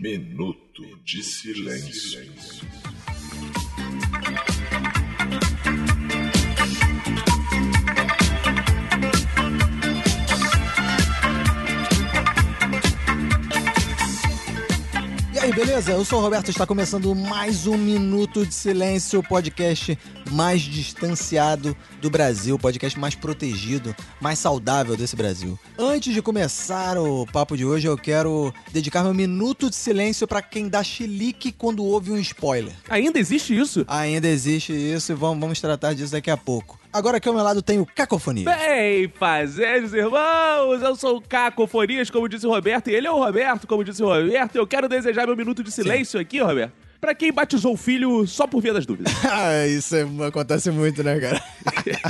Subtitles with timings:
[0.00, 2.32] Minuto de silêncio.
[15.34, 15.92] E aí, beleza?
[15.92, 19.98] Eu sou o Roberto, está começando mais um Minuto de Silêncio, podcast
[20.30, 25.58] mais distanciado do Brasil, o podcast mais protegido, mais saudável desse Brasil.
[25.78, 30.42] Antes de começar o papo de hoje, eu quero dedicar meu minuto de silêncio para
[30.42, 32.72] quem dá chilique quando ouve um spoiler.
[32.88, 33.84] Ainda existe isso?
[33.88, 36.78] Ainda existe isso e vamos, vamos tratar disso daqui a pouco.
[36.92, 38.44] Agora aqui ao meu lado tem o Cacofonia.
[38.44, 43.22] Bem, fazejos, irmãos, eu sou o Cacofonias, como disse o Roberto, e ele é o
[43.22, 44.56] Roberto, como disse o Roberto.
[44.56, 48.46] Eu quero desejar meu minuto de silêncio aqui, Roberto, pra quem batizou o filho só
[48.46, 49.12] por via das dúvidas.
[49.30, 51.42] Ah, isso é- acontece muito, né, cara?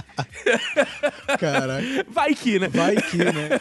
[1.39, 1.85] Caraca.
[2.09, 2.69] Vai que, né?
[2.69, 3.61] Vai que, né?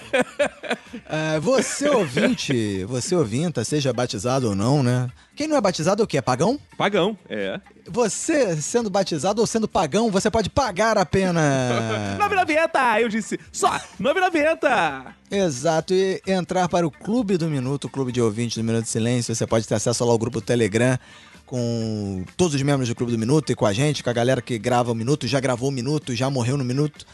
[1.10, 5.10] É, você ouvinte, você ouvinta, seja batizado ou não, né?
[5.38, 6.18] Quem não é batizado é o quê?
[6.18, 6.60] É pagão?
[6.76, 7.62] Pagão, é.
[7.88, 12.18] Você, sendo batizado ou sendo pagão, você pode pagar a pena.
[12.20, 13.02] 9,90!
[13.02, 15.14] Eu disse, só 9,90!
[15.30, 18.90] Exato, e entrar para o Clube do Minuto, o Clube de Ouvintes do Minuto de
[18.90, 20.98] Silêncio, você pode ter acesso lá ao grupo Telegram
[21.46, 24.42] com todos os membros do Clube do Minuto e com a gente, com a galera
[24.42, 27.06] que grava o Minuto, já gravou o Minuto, já morreu no Minuto.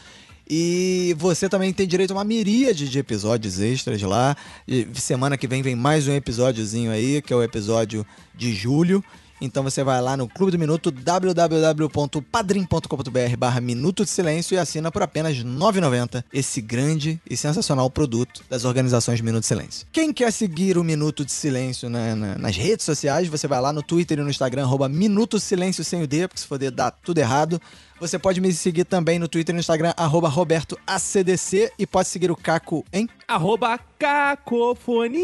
[0.48, 4.36] E você também tem direito a uma miríade de episódios extras lá.
[4.68, 9.02] E semana que vem vem mais um episódiozinho aí, que é o episódio de julho.
[9.40, 14.92] Então você vai lá no Clube do Minuto, www.padrim.com.br barra Minuto de Silêncio e assina
[14.92, 19.86] por apenas R$ 9,90 esse grande e sensacional produto das organizações Minuto de Silêncio.
[19.92, 23.72] Quem quer seguir o Minuto de Silêncio na- na- nas redes sociais, você vai lá
[23.72, 26.70] no Twitter e no Instagram, arroba Minuto Silêncio sem o D, porque se for D
[26.70, 27.60] dá tudo errado.
[28.00, 32.30] Você pode me seguir também no Twitter e no Instagram, arroba RobertoACDC e pode seguir
[32.30, 33.08] o Caco em...
[33.26, 35.14] Arroba Cacofonias.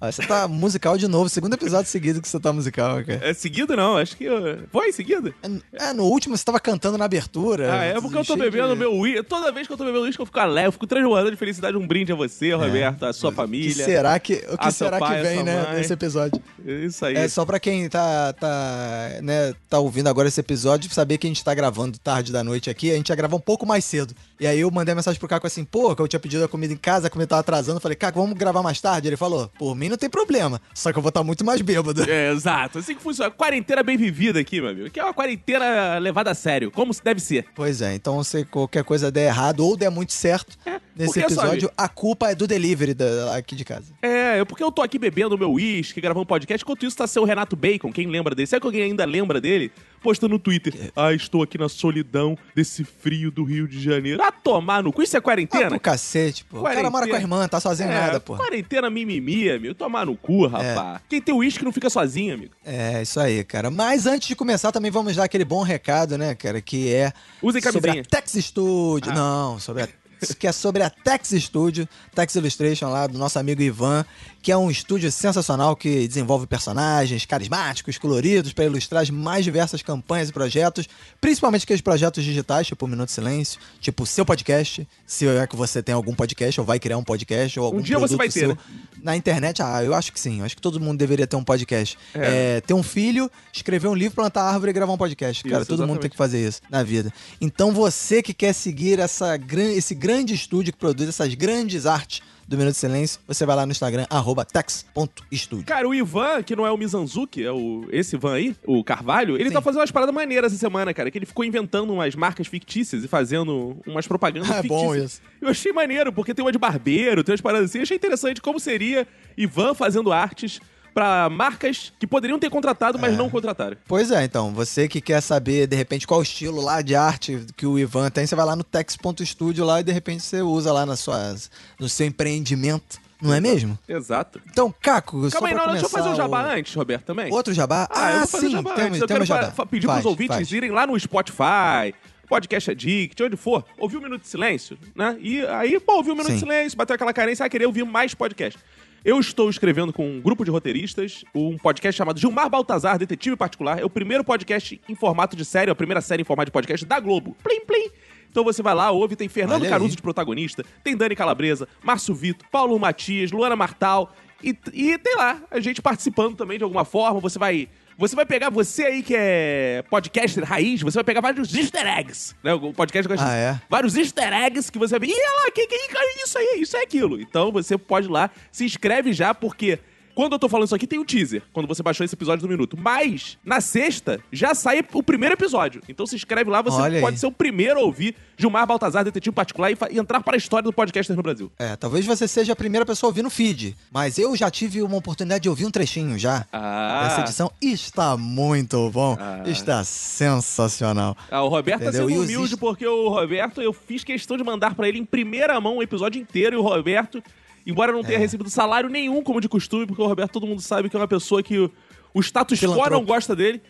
[0.00, 3.20] Ó, você tá musical de novo, segundo episódio seguido que você tá musical, cara.
[3.22, 4.24] É seguido não, acho que...
[4.24, 5.32] eu- Foi seguido?
[5.74, 7.72] É, no último você tava cantando na abertura.
[7.72, 9.22] Ah, é porque eu tô bebendo de- meu uísque.
[9.24, 11.76] Toda vez que eu tô bebendo uísque, eu fico alegre, eu fico transbordando de felicidade.
[11.76, 13.68] Um brinde a você, Roberto, a sua O família.
[13.74, 15.74] que será que, o que será pai, que vem, né, mãe.
[15.76, 16.42] nesse episódio?
[16.64, 17.14] Isso aí.
[17.16, 21.30] É só pra quem tá, tá, né, tá ouvindo agora esse episódio, saber que a
[21.30, 24.14] gente tá gravando tarde da noite aqui, a gente ia gravar um pouco mais cedo.
[24.40, 26.72] E aí eu mandei mensagem pro Caco assim, pô, que eu tinha pedido a comida
[26.72, 27.78] em casa, a comida tava atrasando.
[27.78, 29.08] Eu falei, Caco, vamos gravar mais tarde?
[29.08, 32.08] Ele falou, por mim não tem problema, só que eu vou estar muito mais bêbado.
[32.08, 32.78] É, exato.
[32.78, 33.30] Assim que funciona.
[33.30, 34.90] Quarentena bem vivida aqui, meu amigo.
[34.90, 37.46] Que é uma quarentena levada a sério, como deve ser.
[37.54, 40.56] Pois é, então se qualquer coisa der errado ou der muito certo
[40.94, 43.92] nesse porque, sabe- episódio, a culpa é do delivery da- aqui de casa.
[44.02, 46.62] É, é porque eu tô aqui bebendo meu uísque, gravando um podcast.
[46.62, 48.46] Enquanto isso tá seu Renato Bacon, quem lembra dele?
[48.46, 49.72] Será que alguém ainda lembra dele?
[50.02, 50.90] Postando no Twitter.
[50.96, 54.20] Ah, estou aqui na solidão desse frio do Rio de Janeiro.
[54.20, 55.00] Ah, tomar no cu.
[55.02, 55.68] Isso é Ah, quarentena?
[55.70, 56.58] pro cacete, pô.
[56.60, 56.90] O cara Quarentena.
[56.90, 58.36] mora com a irmã, tá sozinho É, nada, pô.
[58.36, 59.74] Quarentena mimimi, amigo.
[59.74, 61.00] Tomar no cu, rapaz.
[61.08, 62.52] Quem tem uísque não fica sozinho, amigo.
[62.64, 63.70] É, isso aí, cara.
[63.70, 66.60] Mas antes de começar, também vamos dar aquele bom recado, né, cara?
[66.60, 68.02] Que é Usem sobre camisinha.
[68.02, 69.10] a Tex Studio.
[69.12, 69.14] Ah.
[69.14, 69.88] Não, sobre a
[70.38, 74.04] que é sobre a Tex Studio, Tex Illustration lá do nosso amigo Ivan,
[74.40, 79.82] que é um estúdio sensacional que desenvolve personagens carismáticos, coloridos para ilustrar as mais diversas
[79.82, 80.88] campanhas e projetos,
[81.20, 85.46] principalmente aqueles projetos digitais, tipo o Minuto de Silêncio, tipo o seu podcast, se é
[85.46, 88.28] que você tem algum podcast ou vai criar um podcast ou algum dia você vai
[88.28, 88.56] ter, seu né?
[89.02, 90.40] na internet, ah, eu acho que sim.
[90.40, 91.98] Eu acho que todo mundo deveria ter um podcast.
[92.14, 95.42] É, ter um filho, escrever um livro, plantar árvore e gravar um podcast.
[95.42, 96.02] Cara, Isso, todo mundo exatamente.
[96.02, 97.12] tem que fazer isso na vida.
[97.40, 99.38] Então você que quer seguir essa,
[99.74, 103.64] esse grande estúdio que produz essas grandes artes do Minuto de Silêncio, você vai lá
[103.64, 105.64] no Instagram, arroba tex.studio.
[105.64, 109.36] Cara, o Ivan, que não é o Mizanzuki, é o esse Ivan aí, o Carvalho,
[109.40, 111.10] ele tá fazendo umas paradas maneiras essa semana, cara.
[111.10, 114.82] Que ele ficou inventando umas marcas fictícias e fazendo umas propagandas É fictícias.
[114.82, 115.20] bom isso.
[115.40, 117.78] Eu achei maneiro, porque tem uma de barbeiro, tem umas paradas assim.
[117.78, 119.06] Eu achei interessante como seria
[119.36, 120.60] Ivan fazendo artes
[120.94, 123.00] pra marcas que poderiam ter contratado, É.
[123.00, 123.76] mas não contrataram.
[123.86, 127.44] Pois é, então, você que quer saber, de repente, qual o estilo lá de arte
[127.56, 130.72] que o Ivan tem, você vai lá no tex.studio lá e, de repente, você usa
[130.72, 131.34] lá na sua,
[131.78, 133.00] no seu empreendimento.
[133.20, 133.78] Não é mesmo?
[133.88, 134.40] Exato.
[134.50, 136.74] Então, Caco, só Calma aí, pra não, deixa eu fazer um começar jabá o- antes,
[136.74, 137.32] Roberto, também.
[137.32, 137.86] Outro jabá?
[137.88, 139.00] Ah, Ah, sim, jabá temos.
[139.00, 139.66] Eu temos quero jabá.
[139.66, 140.50] pedir Faz, pros ouvintes faz.
[140.52, 141.94] irem lá no Spotify,
[142.28, 145.16] Podcast Addict, onde for, ouvir um Minuto de Silêncio, né?
[145.20, 146.34] E aí, pô, ouvir um Minuto Sim.
[146.34, 148.58] de Silêncio, bateu aquela carência, vai querer ouvir mais podcast.
[149.04, 153.80] Eu estou escrevendo com um grupo de roteiristas um podcast chamado Gilmar Baltazar, Detetive Particular.
[153.80, 156.86] É o primeiro podcast em formato de série, a primeira série em formato de podcast
[156.86, 157.36] da Globo.
[157.42, 157.90] Plim, plim.
[158.30, 159.70] Então você vai lá, ouve, tem Fernando Olha aí.
[159.70, 165.16] Caruso de protagonista, tem Dani Calabresa, Márcio Vitor, Paulo Matias, Luana Martal e, e tem
[165.16, 167.18] lá a gente participando também de alguma forma.
[167.18, 167.68] Você vai
[168.02, 172.34] Você vai pegar, você aí que é podcaster raiz, você vai pegar vários easter eggs,
[172.42, 172.52] né?
[172.52, 173.60] O podcast gosta Ah, é?
[173.70, 176.60] Vários easter eggs que você vai ver, ih, olha lá, que, que, que, isso aí,
[176.60, 177.20] isso é aquilo.
[177.20, 179.78] Então você pode ir lá, se inscreve já, porque
[180.14, 182.50] quando eu tô falando isso aqui, tem o teaser, quando você baixou esse episódio do
[182.50, 182.76] Minuto.
[182.78, 185.80] Mas, na sexta, já sai o primeiro episódio.
[185.88, 187.18] Então se inscreve lá, você Olha pode aí.
[187.18, 190.64] ser o primeiro a ouvir Gilmar Baltazar, detetive particular, e, e entrar para a história
[190.64, 191.50] do podcaster no Brasil.
[191.58, 194.82] É, talvez você seja a primeira pessoa a ouvir no feed, mas eu já tive
[194.82, 196.46] uma oportunidade de ouvir um trechinho já.
[196.52, 197.04] Ah.
[197.06, 199.42] Essa edição está muito bom, Ah.
[199.46, 201.16] está sensacional.
[201.30, 202.08] Ah, o Roberto tá Entendeu?
[202.08, 205.04] sendo E os humilde porque o Roberto, eu fiz questão de mandar pra ele em
[205.04, 207.22] primeira mão o episódio inteiro e o Roberto,
[207.66, 208.20] embora não tenha É.
[208.20, 211.08] recebido salário nenhum como de costume, porque o Roberto todo mundo sabe que é uma
[211.08, 213.62] pessoa que o, status quo não gosta dele.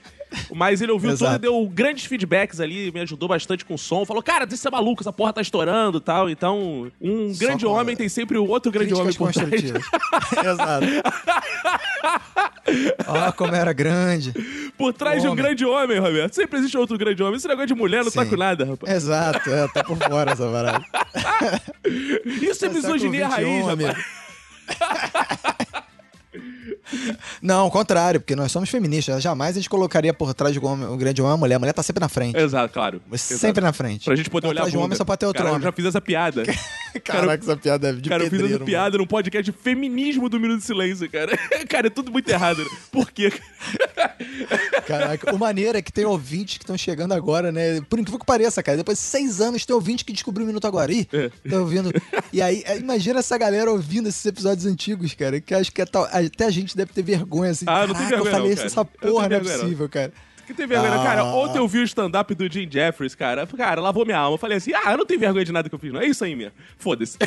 [0.54, 4.04] Mas ele ouviu tudo e deu grandes feedbacks ali, me ajudou bastante com o som.
[4.04, 6.30] Falou, cara, isso é maluco, essa porra tá estourando e tal.
[6.30, 9.52] Então, um Só grande homem tem sempre o outro grande homem por trás.
[9.52, 10.86] Exato.
[13.06, 14.32] Ó, como era grande.
[14.76, 15.44] Por trás de um Homem.
[15.44, 16.34] grande homem, Roberto.
[16.34, 17.36] Sempre existe outro grande homem.
[17.36, 18.30] Esse negócio de mulher não tá Sim.
[18.30, 18.92] com nada, rapaz.
[18.94, 20.84] Exato, é, tá por fora essa parada.
[22.40, 25.56] Isso é misoginia século raiz, XXI, rapaz.
[27.40, 29.22] Não, ao contrário, porque nós somos feministas.
[29.22, 31.56] Jamais a gente colocaria por trás de um, homem, um grande homem uma mulher.
[31.56, 32.36] A mulher tá sempre na frente.
[32.36, 33.00] Exato, claro.
[33.16, 33.60] Sempre Exato.
[33.60, 34.04] na frente.
[34.04, 35.54] Pra gente poder Por olhar trás de um homem só pode ter outro cara, Eu
[35.56, 35.64] homem.
[35.64, 36.42] já fiz essa piada.
[37.04, 40.28] Caraca, essa piada é de cara, eu fiz pedreiro, essa piada num podcast de feminismo
[40.28, 41.36] do Minuto de Silêncio, cara.
[41.68, 42.58] cara, é tudo muito errado.
[42.62, 42.70] Né?
[42.90, 43.32] Por quê?
[44.86, 47.80] Caraca, o maneiro é que tem ouvintes que estão chegando agora, né?
[47.88, 48.76] Por incrível que pareça, cara.
[48.78, 50.92] Depois de seis anos, tem ouvinte que descobriu o Minuto Agora.
[50.92, 51.30] Ih, É.
[51.48, 51.90] tá ouvindo.
[52.32, 55.40] E aí, é, imagina essa galera ouvindo esses episódios antigos, cara.
[55.40, 57.64] Que acho que é até a gente deve ter vergonha, assim.
[57.68, 58.66] Ah, não tem vergonha eu falei não, cara.
[58.66, 59.50] essa não porra não é não.
[59.60, 60.12] possível, cara.
[60.46, 61.04] Que tem vergonha, Ah.
[61.04, 61.24] cara.
[61.24, 63.46] Ontem eu vi o stand-up do Jim Jeffries, cara.
[63.46, 64.34] Cara, lavou minha alma.
[64.34, 66.00] Eu falei assim: ah, eu não tenho vergonha de nada que eu fiz, não.
[66.00, 66.52] É isso aí mesmo.
[66.78, 67.16] Foda-se.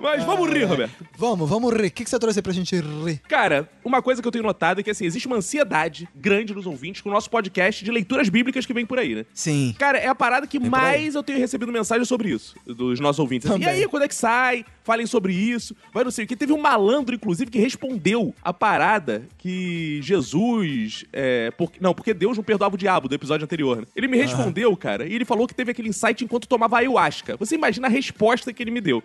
[0.00, 1.06] Mas vamos rir, Roberto.
[1.16, 1.86] Vamos, vamos rir.
[1.86, 3.20] O que, que você trouxe aí pra gente rir?
[3.28, 6.66] Cara, uma coisa que eu tenho notado é que, assim, existe uma ansiedade grande nos
[6.66, 9.26] ouvintes com o nosso podcast de leituras bíblicas que vem por aí, né?
[9.32, 9.74] Sim.
[9.78, 13.18] Cara, é a parada que por mais eu tenho recebido mensagem sobre isso, dos nossos
[13.18, 13.50] ouvintes.
[13.50, 13.82] Assim, e Também.
[13.82, 14.64] aí, quando é que sai?
[14.82, 15.74] Falem sobre isso.
[15.92, 16.36] Vai não sei o que.
[16.36, 21.04] Teve um malandro, inclusive, que respondeu a parada que Jesus.
[21.12, 23.78] É, porque, não, porque Deus não perdoava o diabo do episódio anterior.
[23.78, 23.86] Né?
[23.96, 27.36] Ele me respondeu, cara, e ele falou que teve aquele insight enquanto tomava ayahuasca.
[27.36, 29.02] Você imagina a resposta que ele me deu.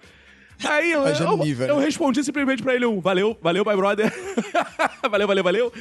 [0.63, 1.85] Aí eu, eu, nível, eu né?
[1.85, 4.13] respondi simplesmente pra ele um valeu, valeu, my brother.
[5.09, 5.73] valeu, valeu, valeu.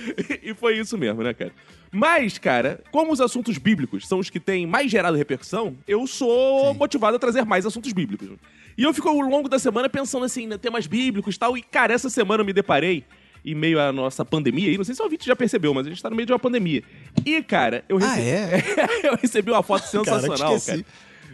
[0.42, 1.52] E foi isso mesmo, né, cara?
[1.90, 6.72] Mas, cara, como os assuntos bíblicos são os que têm mais gerado repercussão, eu sou
[6.72, 6.78] Sim.
[6.78, 8.28] motivado a trazer mais assuntos bíblicos.
[8.76, 11.56] E eu fico ao longo da semana pensando assim, em temas bíblicos e tal.
[11.56, 13.04] E, cara, essa semana eu me deparei
[13.44, 15.90] em meio à nossa pandemia, e não sei se o ouvinte já percebeu, mas a
[15.90, 16.82] gente tá no meio de uma pandemia.
[17.24, 18.62] E, cara, eu Ah, recebi, é?
[19.08, 20.84] eu recebi uma foto sensacional, cara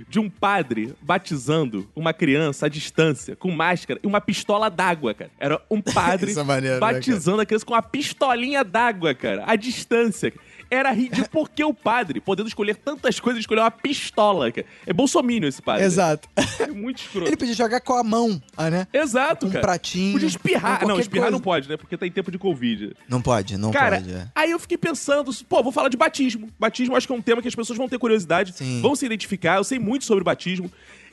[0.08, 5.30] de um padre batizando uma criança à distância, com máscara e uma pistola d'água, cara.
[5.38, 9.56] Era um padre é maneiro, né, batizando a criança com uma pistolinha d'água, cara, à
[9.56, 10.32] distância.
[10.74, 14.66] Era ridículo porque o padre, podendo escolher tantas coisas, escolheu uma pistola, cara.
[14.86, 15.84] É bolsomínio esse padre.
[15.84, 16.28] Exato.
[16.58, 17.28] É muito escroto.
[17.28, 18.86] Ele podia jogar com a mão, ah, né?
[18.92, 19.60] Exato, um cara.
[19.62, 20.80] pratinho, Podia espirrar.
[20.80, 21.44] com Não, espirrar não coisa.
[21.44, 21.76] pode, né?
[21.76, 22.94] Porque tá em tempo de Covid.
[23.08, 24.12] Não pode, não Cara, pode.
[24.12, 24.28] é.
[24.34, 26.48] aí eu fiquei pensando, pô, vou falar de batismo.
[26.58, 28.80] Batismo acho que é um tema que as pessoas vão ter curiosidade, Sim.
[28.80, 29.56] vão se identificar.
[29.56, 30.70] Eu sei muito sobre batismo.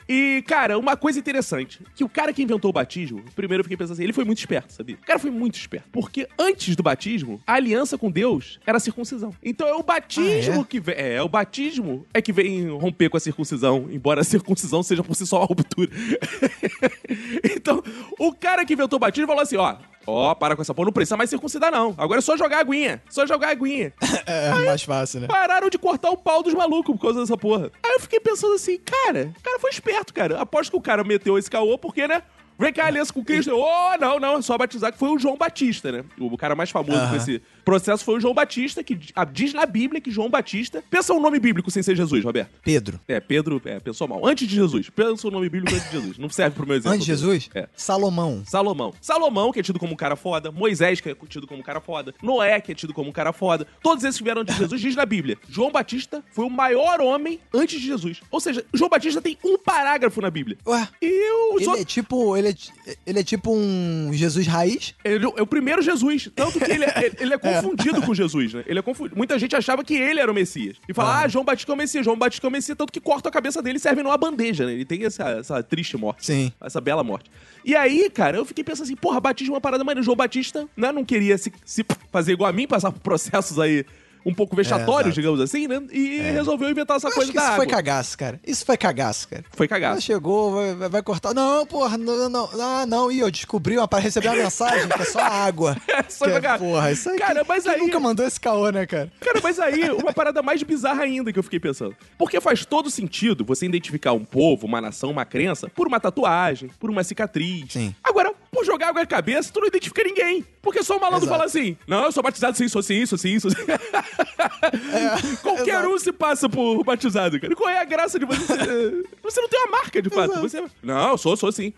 [0.08, 3.76] E, cara, uma coisa interessante, que o cara que inventou o batismo, primeiro eu fiquei
[3.76, 4.96] pensando assim, ele foi muito esperto, sabia?
[4.96, 5.88] O cara foi muito esperto.
[5.92, 9.34] Porque antes do batismo, a aliança com Deus era a circuncisão.
[9.42, 10.64] Então é o batismo Ah, é?
[10.64, 10.94] que vem.
[10.96, 15.02] É, é o batismo é que vem romper com a circuncisão, embora a circuncisão seja
[15.02, 15.90] por si só uma ruptura.
[17.44, 17.82] então,
[18.18, 19.76] o cara que inventou o batismo falou assim: ó.
[20.06, 21.94] Ó, para com essa porra, não precisa mais circuncidar, não.
[21.96, 23.02] Agora é só jogar aguinha.
[23.08, 23.92] Só jogar aguinha.
[24.26, 25.26] É mais fácil, né?
[25.26, 27.70] Pararam de cortar o pau dos malucos por causa dessa porra.
[27.82, 30.40] Aí eu fiquei pensando assim, cara, o cara foi esperto, cara.
[30.40, 32.22] Aposto que o cara meteu esse caô porque, né?
[32.58, 33.52] Vem cá, aliança com Cristo.
[33.54, 36.04] Oh, não, não, é só batizar que foi o João Batista, né?
[36.18, 37.12] O cara mais famoso Aham.
[37.12, 38.98] desse processo foi o João Batista, que
[39.32, 40.82] diz na Bíblia que João Batista.
[40.90, 42.50] Pensa um nome bíblico sem ser Jesus, Roberto.
[42.62, 43.00] Pedro.
[43.08, 44.26] É, Pedro, é, pensou mal.
[44.26, 44.90] Antes de Jesus.
[44.90, 46.18] Pensa o nome bíblico antes de Jesus.
[46.18, 46.92] Não serve pro meu exemplo.
[46.92, 47.50] Antes de Jesus?
[47.54, 47.68] É.
[47.76, 48.42] Salomão.
[48.46, 48.92] Salomão.
[49.00, 50.50] Salomão, que é tido como um cara foda.
[50.50, 52.14] Moisés, que é tido como um cara foda.
[52.22, 53.66] Noé, que é tido como um cara foda.
[53.82, 55.38] Todos esses que vieram antes de Jesus, diz na Bíblia.
[55.48, 58.20] João Batista foi o maior homem antes de Jesus.
[58.30, 60.56] Ou seja, João Batista tem um parágrafo na Bíblia.
[60.66, 62.36] Ué, E o ele é tipo.
[62.36, 64.94] Ele é, ele é tipo um Jesus raiz?
[65.04, 66.30] Ele é o primeiro Jesus.
[66.34, 68.64] Tanto que ele é, ele é confundido com Jesus, né?
[68.66, 69.16] Ele é confundido.
[69.16, 70.76] Muita gente achava que ele era o Messias.
[70.88, 73.00] E fala, ah, João Batista é o Messias, João Batista é o Messias, tanto que
[73.00, 74.72] corta a cabeça dele e serve numa bandeja, né?
[74.72, 76.26] Ele tem essa, essa triste morte.
[76.26, 76.52] Sim.
[76.60, 77.30] Essa bela morte.
[77.64, 80.68] E aí, cara, eu fiquei pensando assim, porra, batismo é uma parada, o João Batista,
[80.76, 83.84] né, não queria se, se fazer igual a mim, passar por processos aí
[84.24, 85.14] um pouco vexatórios, exato.
[85.14, 85.80] digamos assim, né?
[85.92, 87.64] E resolveu inventar essa Eu coisa acho que da isso água.
[87.64, 88.40] foi cagaço, cara.
[88.46, 89.44] Isso foi cagaço, cara.
[89.50, 90.00] Foi Ela cagado.
[90.00, 91.34] chegou, vai, vai- cortar.
[91.34, 92.48] Não, porra, não, não.
[92.60, 93.10] Ah, não.
[93.10, 95.76] E eu descobri, uma, para receber uma mensagem que é só água.
[96.08, 97.18] Só Que é, porra, isso aí.
[97.18, 99.10] Cara, quem- mas aí- nunca mandou esse caô, né, cara?
[99.20, 101.96] Cara, mas aí, uma parada mais bizarra ainda que eu fiquei pensando.
[102.18, 106.70] Porque faz todo sentido você identificar um povo, uma nação, uma crença, por uma tatuagem,
[106.78, 107.72] por uma cicatriz.
[107.72, 107.94] Sim.
[108.04, 108.32] Agora,
[108.64, 110.44] jogar água na cabeça, tu não identifica ninguém.
[110.60, 111.32] Porque só o malandro Exato.
[111.32, 113.62] fala assim: não, eu sou batizado sim, sou assim, sou assim, sou assim.
[115.42, 115.88] Qualquer exato.
[115.88, 117.54] um se passa por batizado, cara.
[117.54, 119.06] Qual é a graça de você ser...
[119.22, 120.30] Você não tem uma marca, de fato.
[120.32, 120.48] Exato.
[120.48, 120.64] Você...
[120.82, 121.72] Não, eu sou, sou assim.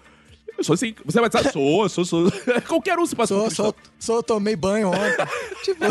[0.57, 0.95] Eu sou assim.
[1.05, 1.50] Você é batizado?
[1.53, 2.33] Sou, sou, sou.
[2.67, 3.67] Qualquer um se passa por cristão.
[3.67, 5.26] só, só tomei banho ontem.
[5.62, 5.85] tipo,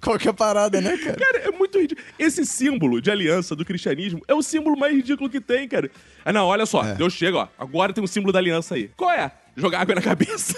[0.00, 1.16] qualquer parada, né, cara?
[1.16, 2.06] Cara, é muito ridículo.
[2.18, 5.90] Esse símbolo de aliança do cristianismo é o símbolo mais ridículo que tem, cara.
[6.24, 6.84] Ah, não, olha só.
[6.84, 6.94] É.
[6.94, 7.48] Deus chega, ó.
[7.58, 8.90] Agora tem um símbolo da aliança aí.
[8.96, 9.32] Qual é?
[9.56, 10.54] Jogar água na cabeça.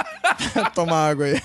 [0.74, 1.42] Tomar água aí.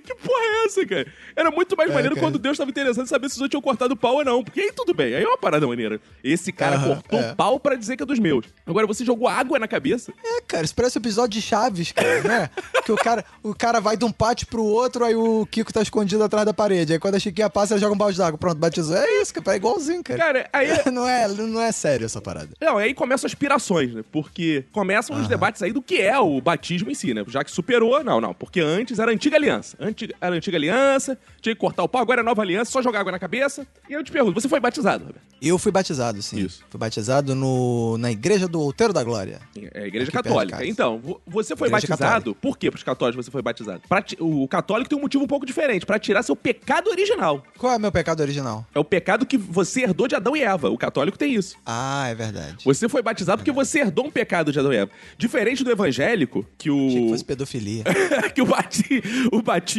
[0.00, 1.06] Que porra é essa, cara?
[1.36, 2.26] Era muito mais É, maneiro cara.
[2.26, 4.42] quando Deus tava interessado em saber se os outros tinham cortado o pau ou não.
[4.44, 5.14] Porque aí tudo bem.
[5.14, 6.00] Aí é uma parada maneira.
[6.22, 7.32] Esse cara Aham, cortou é.
[7.32, 8.46] o pau pra dizer que é dos meus.
[8.66, 10.12] Agora você jogou água na cabeça?
[10.24, 12.50] É, cara, isso parece um episódio de Chaves, cara, né?
[12.84, 15.82] Que o cara, o cara vai de um pátio pro outro, aí o Kiko tá
[15.82, 16.94] escondido atrás da parede.
[16.94, 18.38] Aí quando a Chiquinha passa, ele joga um balde d'água.
[18.38, 18.96] Pronto, batizou.
[18.96, 20.18] É isso, cara, é igualzinho, cara.
[20.18, 20.68] Cara, aí.
[20.90, 22.48] Não é, não é sério essa parada.
[22.60, 24.02] Não, aí começam as pirações, né?
[24.10, 27.22] Porque começam os debates aí do que é o batismo em si, né?
[27.28, 28.32] Já que superou, não, não.
[28.32, 29.76] Porque antes era a antiga aliança.
[29.88, 32.70] Antiga, era a antiga aliança, tinha que cortar o pau, agora é a nova aliança,
[32.70, 33.66] só jogar água na cabeça.
[33.88, 35.22] E eu te pergunto, você foi batizado, Roberto?
[35.40, 36.40] Eu fui batizado, sim.
[36.40, 36.64] Isso.
[36.68, 39.40] Fui batizado no, na igreja do Outeiro da Glória.
[39.72, 40.64] É a igreja católica.
[40.66, 42.34] Então, vo- você foi Igreja batizado.
[42.34, 43.82] Por que pros católicos você foi batizado?
[43.88, 47.42] Pra o católico tem um motivo um pouco diferente, pra tirar seu pecado original.
[47.56, 48.66] Qual é meu pecado original?
[48.74, 50.68] É o pecado que você herdou de Adão e Eva.
[50.70, 51.56] O católico tem isso.
[51.64, 52.56] Ah, é verdade.
[52.64, 54.90] Você foi batizado porque você herdou um pecado de Adão e Eva.
[55.16, 56.88] Diferente do evangélico, que o.
[56.88, 57.84] Achei que fosse pedofilia.
[58.34, 59.02] que o, bati-
[59.32, 59.77] o batismo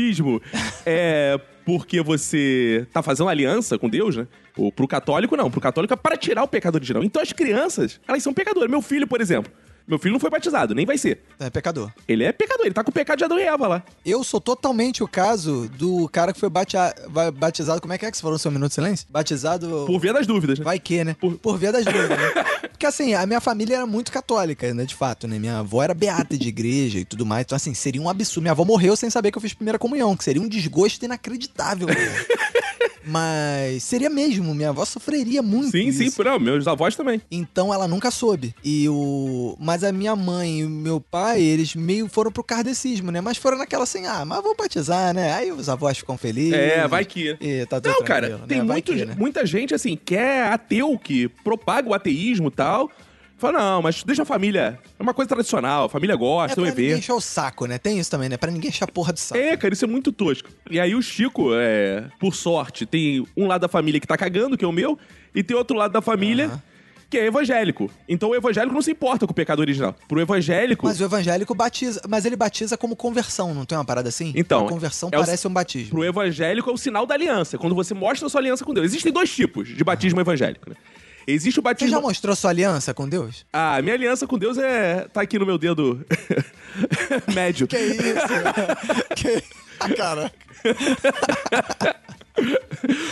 [0.85, 4.27] é porque você tá fazendo aliança com Deus, né?
[4.57, 5.51] O, pro católico, não.
[5.51, 7.03] Pro católico é para tirar o pecado original.
[7.03, 8.69] Então as crianças, elas são pecadoras.
[8.69, 9.51] Meu filho, por exemplo.
[9.87, 11.21] Meu filho não foi batizado, nem vai ser.
[11.39, 11.91] É pecador.
[12.07, 13.83] Ele é pecador, ele tá com o pecado de Adão e Eva lá.
[14.05, 17.81] Eu sou totalmente o caso do cara que foi va- batizado.
[17.81, 19.07] Como é que é que você falou no seu minuto de silêncio?
[19.09, 19.85] Batizado.
[19.87, 20.65] Por via das dúvidas, né?
[20.65, 21.15] Vai que, né?
[21.19, 22.43] Por- Por, via das dúvidas, né?
[22.69, 24.85] Porque assim, a minha família era muito católica, né?
[24.85, 25.39] De fato, né?
[25.39, 27.43] Minha avó era beata de igreja e tudo mais.
[27.45, 28.41] Então, assim, seria um absurdo.
[28.43, 31.87] Minha avó morreu sem saber que eu fiz primeira comunhão, que seria um desgosto inacreditável.
[33.09, 35.71] Mas seria mesmo, minha avó sofreria muito.
[35.71, 36.15] Sim, sim, isso.
[36.15, 37.21] por não, meus avós também.
[37.31, 38.53] Então ela nunca soube.
[38.63, 39.57] E o.
[39.59, 43.19] Mas a minha mãe e o meu pai, eles meio foram pro kardecismo, né?
[43.21, 45.33] Mas foram naquela assim, ah, mas vou batizar, né?
[45.33, 46.53] Aí os avós ficam felizes.
[46.53, 47.35] É, vai que.
[47.41, 48.63] E tá tudo Não, cara, tem né?
[48.65, 49.15] Vai muito- que, né?
[49.17, 52.89] muita gente, assim, que é ateu, que propaga o ateísmo e tal.
[53.39, 54.77] Fala, não, mas deixa a família.
[54.99, 56.99] É uma coisa tradicional, a família É gosta, é um ninguém evento.
[56.99, 57.77] encher o saco, né?
[57.77, 58.35] Tem isso também, né?
[58.37, 59.39] Pra ninguém encher a porra de saco.
[59.41, 60.49] É, cara, isso é muito tosco.
[60.69, 64.57] E aí o Chico, é, por sorte, tem um lado da família que tá cagando,
[64.57, 64.99] que é o meu,
[65.33, 66.61] e tem outro lado da família Aham.
[67.09, 67.89] que é evangélico.
[68.09, 69.95] Então o evangélico não se importa com o pecado original.
[70.07, 70.85] Pro evangélico.
[70.85, 72.01] Mas o evangélico batiza.
[72.09, 74.33] Mas ele batiza como conversão, não tem uma parada assim?
[74.35, 75.91] Então, A conversão é o- parece um batismo.
[75.91, 78.85] Pro evangélico é o sinal da aliança, quando você mostra a sua aliança com Deus.
[78.87, 80.75] Existem dois tipos de batismo evangélico, né?
[81.31, 81.91] Existe o Você batismo.
[81.95, 83.45] já mostrou sua aliança com Deus?
[83.53, 85.07] Ah, minha aliança com Deus é.
[85.13, 86.05] tá aqui no meu dedo
[87.33, 87.67] médio.
[87.67, 89.15] Que isso?
[89.15, 89.43] que...
[89.79, 90.35] Ah, caraca.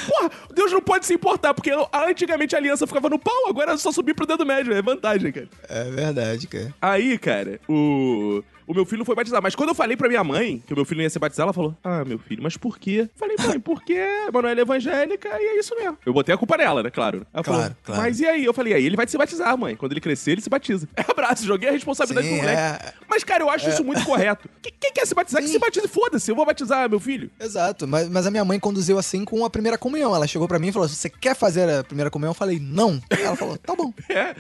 [0.07, 3.77] Porra, Deus não pode se importar, porque antigamente a aliança ficava no pau, agora é
[3.77, 4.73] só subir pro dedo médio.
[4.73, 5.47] É vantagem, cara.
[5.69, 6.73] É verdade, cara.
[6.81, 8.41] Aí, cara, o.
[8.67, 9.41] O meu filho não foi batizado.
[9.41, 11.53] Mas quando eu falei pra minha mãe que o meu filho ia ser batizado, ela
[11.53, 13.09] falou: Ah, meu filho, mas por quê?
[13.15, 13.93] Falei, mãe, porque
[14.27, 15.97] a Manoela é evangélica e é isso mesmo.
[16.05, 16.89] Eu botei a culpa nela, né?
[16.89, 17.25] Claro.
[17.33, 18.01] Ela Claro, falou, claro.
[18.01, 18.43] Mas e aí?
[18.43, 19.75] Eu falei, aí ele vai se batizar, mãe.
[19.75, 20.87] Quando ele crescer, ele se batiza.
[20.95, 22.61] É abraço, joguei a responsabilidade Sim, pro moleque.
[22.61, 22.93] é.
[23.09, 24.49] Mas, cara, eu acho isso muito correto.
[24.61, 25.53] Quem, quem quer se batizar, que Sim.
[25.53, 26.29] se batize, foda-se.
[26.29, 27.31] Eu vou batizar meu filho.
[27.39, 30.13] Exato, mas, mas a minha mãe conduziu assim com a primeira comunhão.
[30.13, 32.31] Ela chegou pra mim e falou: Você quer fazer a primeira comunhão?
[32.31, 33.01] Eu falei: Não.
[33.09, 33.93] Ela falou: Tá bom.
[34.09, 34.35] É.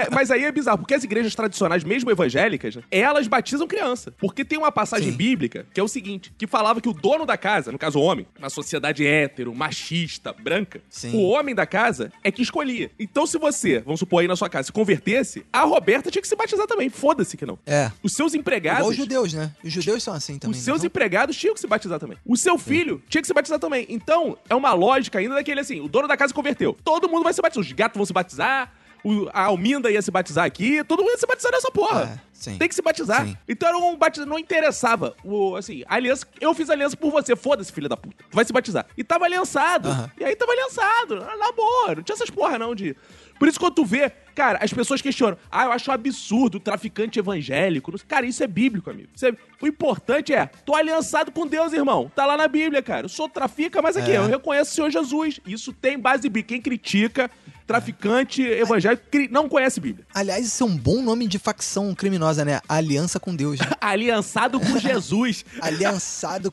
[0.00, 4.12] É- mas aí é bizarro, porque as igrejas tradicionais, mesmo evangélicas, elas batizam criança.
[4.18, 5.16] Porque tem uma passagem Sim.
[5.16, 8.02] bíblica que é o seguinte: que falava que o dono da casa, no caso o
[8.02, 11.14] homem, uma sociedade hétero, machista, branca, Sim.
[11.14, 12.90] o homem da casa é que escolhia.
[12.98, 16.28] Então, se você, vamos supor aí na sua casa, se convertesse, a Roberta tinha que
[16.28, 16.88] se batizar também.
[16.88, 17.58] Foda-se que não.
[17.66, 17.90] É.
[18.02, 18.88] Os seus Igual empregados.
[18.88, 19.52] os judeus, né?
[19.62, 20.56] Os judeus são assim também.
[20.56, 20.86] Os seus não?
[20.86, 22.16] empregados tinham que se batizar também.
[22.24, 23.86] O seu filho tinha que se batizar também.
[23.88, 26.76] Então, é uma lógica ainda daquele assim: o dono da casa converteu.
[26.84, 27.64] Todo mundo vai se batizar.
[27.64, 28.72] Os gatos vão se batizar.
[29.08, 30.82] O- a Alminda ia se batizar aqui.
[30.84, 32.20] Todo mundo ia se batizar nessa porra.
[32.20, 32.56] É, sim.
[32.58, 33.24] Tem que se batizar.
[33.26, 33.36] Sim.
[33.48, 34.28] Então era um batismo.
[34.30, 35.14] Não interessava.
[35.24, 36.26] O, assim, a aliança.
[36.40, 37.36] Eu fiz aliança por você.
[37.36, 38.24] Foda-se, filho da puta.
[38.30, 38.86] Tu vai se batizar.
[38.96, 39.88] E tava aliançado.
[39.88, 40.10] Aham.
[40.18, 41.16] E aí tava aliançado.
[41.38, 41.94] Na boa.
[41.96, 42.96] Não tinha essas porra, não, de.
[43.38, 45.36] Por isso, quando tu vê, cara, as pessoas questionam.
[45.52, 47.92] Ah, eu acho um absurdo o traficante evangélico.
[48.08, 49.10] Cara, isso é bíblico, amigo.
[49.22, 52.10] É- O importante é, tô aliançado com Deus, irmão.
[52.14, 53.04] Tá lá na Bíblia, cara.
[53.04, 54.16] Eu sou trafica, mas aqui, É.
[54.18, 55.38] eu reconheço o Senhor Jesus.
[55.46, 56.48] Isso tem base bíblica.
[56.48, 57.30] Quem critica
[57.66, 60.06] traficante evangélico cri- não conhece Bíblia.
[60.14, 62.60] Aliás, isso é um bom nome de facção criminosa, né?
[62.68, 63.58] Aliança com Deus.
[63.58, 63.66] né?
[63.80, 65.44] Aliançado com Jesus.
[65.60, 66.52] Aliançado,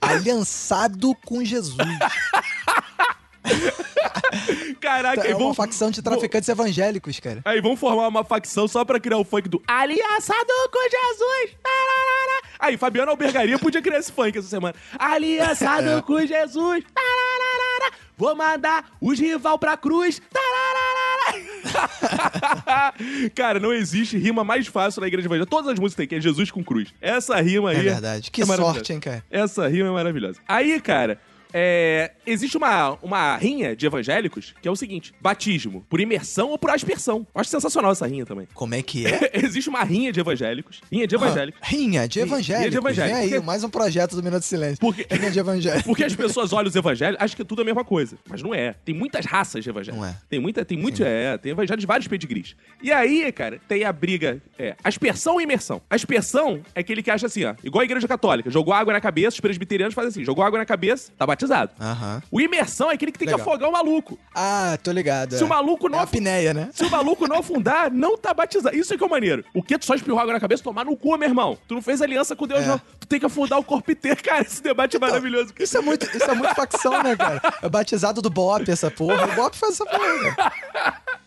[0.00, 1.76] aliançado com Jesus.
[4.80, 7.40] Caraca, É e uma vamos, facção de traficantes evangélicos, cara.
[7.44, 11.56] Aí vamos formar uma facção só pra criar o funk do Aliançado com Jesus.
[11.62, 12.33] Tararara.
[12.58, 14.74] Aí, Fabiano Albergaria podia criar esse funk essa semana.
[14.98, 16.02] Aliançado É.
[16.02, 16.84] com Jesus.
[16.94, 17.94] Tararara.
[18.16, 20.22] Vou mandar os rival pra cruz.
[23.34, 25.50] Cara, não existe rima mais fácil na igreja evangélica.
[25.50, 26.92] Todas as músicas têm, que é Jesus com cruz.
[27.00, 27.76] Essa rima aí.
[27.78, 28.30] É verdade.
[28.30, 28.74] Que maravilhosa.
[28.74, 29.24] sorte, hein, cara?
[29.30, 30.38] Essa rima é maravilhosa.
[30.46, 31.18] Aí, cara,
[31.56, 36.58] é, existe uma, uma rinha de evangélicos que é o seguinte: batismo por imersão ou
[36.58, 37.26] por aspersão.
[37.32, 38.48] Eu acho sensacional essa rinha também.
[38.52, 39.30] Como é que é?
[39.44, 40.80] existe uma rinha de evangélicos.
[40.90, 41.60] Rinha de evangélicos.
[41.62, 42.58] Ah, Rinha de evangélicos.
[42.58, 43.18] Rinha de evangélicos.
[43.18, 44.78] Vem aí, Porque- mais um projeto do Minuto de Silêncio.
[44.80, 45.82] Porque- Rinha de evangélicos.
[45.86, 48.16] Porque as pessoas olham os evangélicos, acham que é tudo a mesma coisa.
[48.28, 48.74] Mas não é.
[48.84, 50.02] Tem muitas raças de evangélicos.
[50.04, 50.16] Não é.
[50.28, 52.56] Tem muita, tem muito, é, tem evangelhos de vários pedigrees.
[52.82, 55.80] E aí, cara, tem a briga, é, aspersão e imersão.
[55.88, 59.36] Aspersão é aquele que acha assim, ó, igual a igreja católica, jogou água na cabeça,
[59.36, 61.70] os presbiterianos fazem assim, jogou água na cabeça, tá batizado.
[61.80, 62.22] Aham.
[62.30, 63.46] O imersão é aquele que tem que Legal.
[63.48, 64.18] afogar o maluco.
[64.34, 65.36] Ah, tô ligado.
[65.36, 65.46] Se é.
[65.46, 66.68] o maluco não É apneia, né?
[66.72, 68.76] Se o maluco não afundar, não tá batizado.
[68.76, 69.44] Isso é que é o maneiro.
[69.54, 69.78] O que?
[69.78, 70.62] Tu só espirrou água na cabeça?
[70.62, 71.58] Tomar no cu, meu irmão.
[71.68, 72.66] Tu não fez aliança com Deus, É.
[72.66, 72.78] não.
[73.00, 74.22] Tu tem que afundar o corpo inteiro.
[74.22, 75.52] Cara, esse debate é maravilhoso.
[75.58, 77.40] Isso é muito, isso é muito facção, né, cara?
[77.62, 79.24] É batizado do Bop, essa porra.
[79.26, 80.52] O Bop faz essa porra, cara.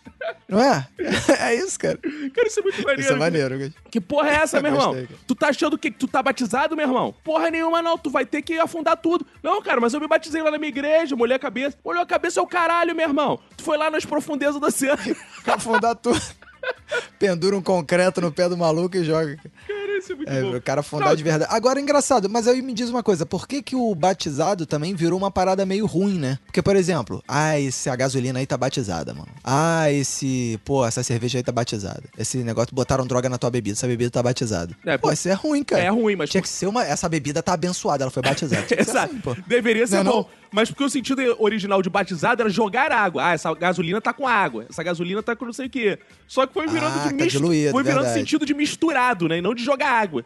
[0.48, 0.88] Não é?
[1.40, 1.98] É isso, cara.
[1.98, 3.02] Cara, isso é muito maneiro.
[3.02, 3.74] Isso é maneiro, cara.
[3.90, 4.94] Que porra é essa, meu irmão?
[4.94, 5.18] Gostei.
[5.26, 7.14] Tu tá achando que tu tá batizado, meu irmão?
[7.24, 7.98] Porra nenhuma, não.
[7.98, 9.26] Tu vai ter que afundar tudo.
[9.42, 11.78] Não, cara, mas eu me batizei lá na minha igreja, molhei a cabeça.
[11.84, 13.40] Molhou a cabeça é o caralho, meu irmão.
[13.56, 15.16] Tu foi lá nas profundezas do oceano.
[15.46, 16.22] Afundar tudo.
[17.20, 19.38] Pendura um concreto no pé do maluco e joga.
[19.38, 19.52] Cara,
[19.98, 20.56] isso é muito É, bom.
[20.56, 21.52] o cara afundar de verdade.
[21.54, 25.18] Agora, engraçado, mas aí me diz uma coisa, por que que o batizado também virou
[25.18, 26.40] uma parada meio ruim, né?
[26.46, 29.28] Porque, por exemplo, ah, esse, a gasolina aí tá batizada, mano.
[29.44, 32.04] Ah, esse, pô, essa cerveja aí tá batizada.
[32.18, 34.76] Esse negócio, botaram droga na tua bebida, essa bebida tá batizada.
[34.86, 35.84] É, pô, isso é ruim, cara.
[35.84, 38.64] É ruim, mas- Tinha que ser uma, essa bebida tá abençoada, ela foi batizada.
[38.64, 39.12] Tinha que ser Exato.
[39.14, 39.36] assim, pô.
[39.48, 40.18] Deveria ser Não bom.
[40.20, 40.26] não?
[40.50, 43.22] Mas porque o sentido original de batizado era jogar água.
[43.28, 44.66] Ah, essa gasolina tá com água.
[44.70, 46.00] Essa gasolina tá com não sei o quê.
[46.26, 47.38] Só que foi virando Ah, de tá misto.
[47.38, 48.20] diluído, Foi virando verdade.
[48.20, 49.40] sentido de misturado, né?
[49.40, 50.24] E não de jogar água.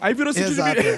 [0.00, 0.80] Aí virou sentido Exato.
[0.82, 0.88] de.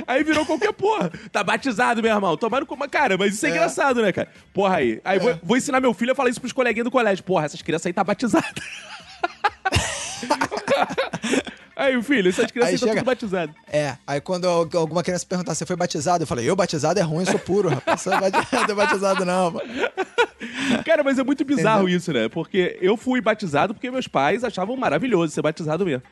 [0.06, 1.10] aí virou qualquer porra.
[1.30, 2.34] Tá batizado, meu irmão.
[2.36, 2.88] Tomaram como.
[2.88, 3.52] Cara, mas isso é, É.
[3.52, 4.28] engraçado, né, cara?
[4.54, 5.00] Porra aí.
[5.04, 7.22] Aí vou, vou ensinar meu filho a falar isso pros coleguinhas do colégio.
[7.22, 8.50] Porra, essas crianças aí tá batizadas.
[11.76, 13.54] aí, filho, essas crianças aí Aí estão chega- tudo batizadas.
[13.70, 17.02] É, aí quando al- alguma criança perguntar se foi batizado, eu falei, eu batizado é
[17.02, 18.00] ruim, eu sou puro, rapaz.
[18.00, 19.68] Você é não é batizado não, mano.
[20.84, 21.96] Cara, mas é muito bizarro Entendeu?
[21.98, 22.28] isso, né?
[22.28, 26.02] Porque eu fui batizado porque meus pais achavam maravilhoso ser batizado mesmo.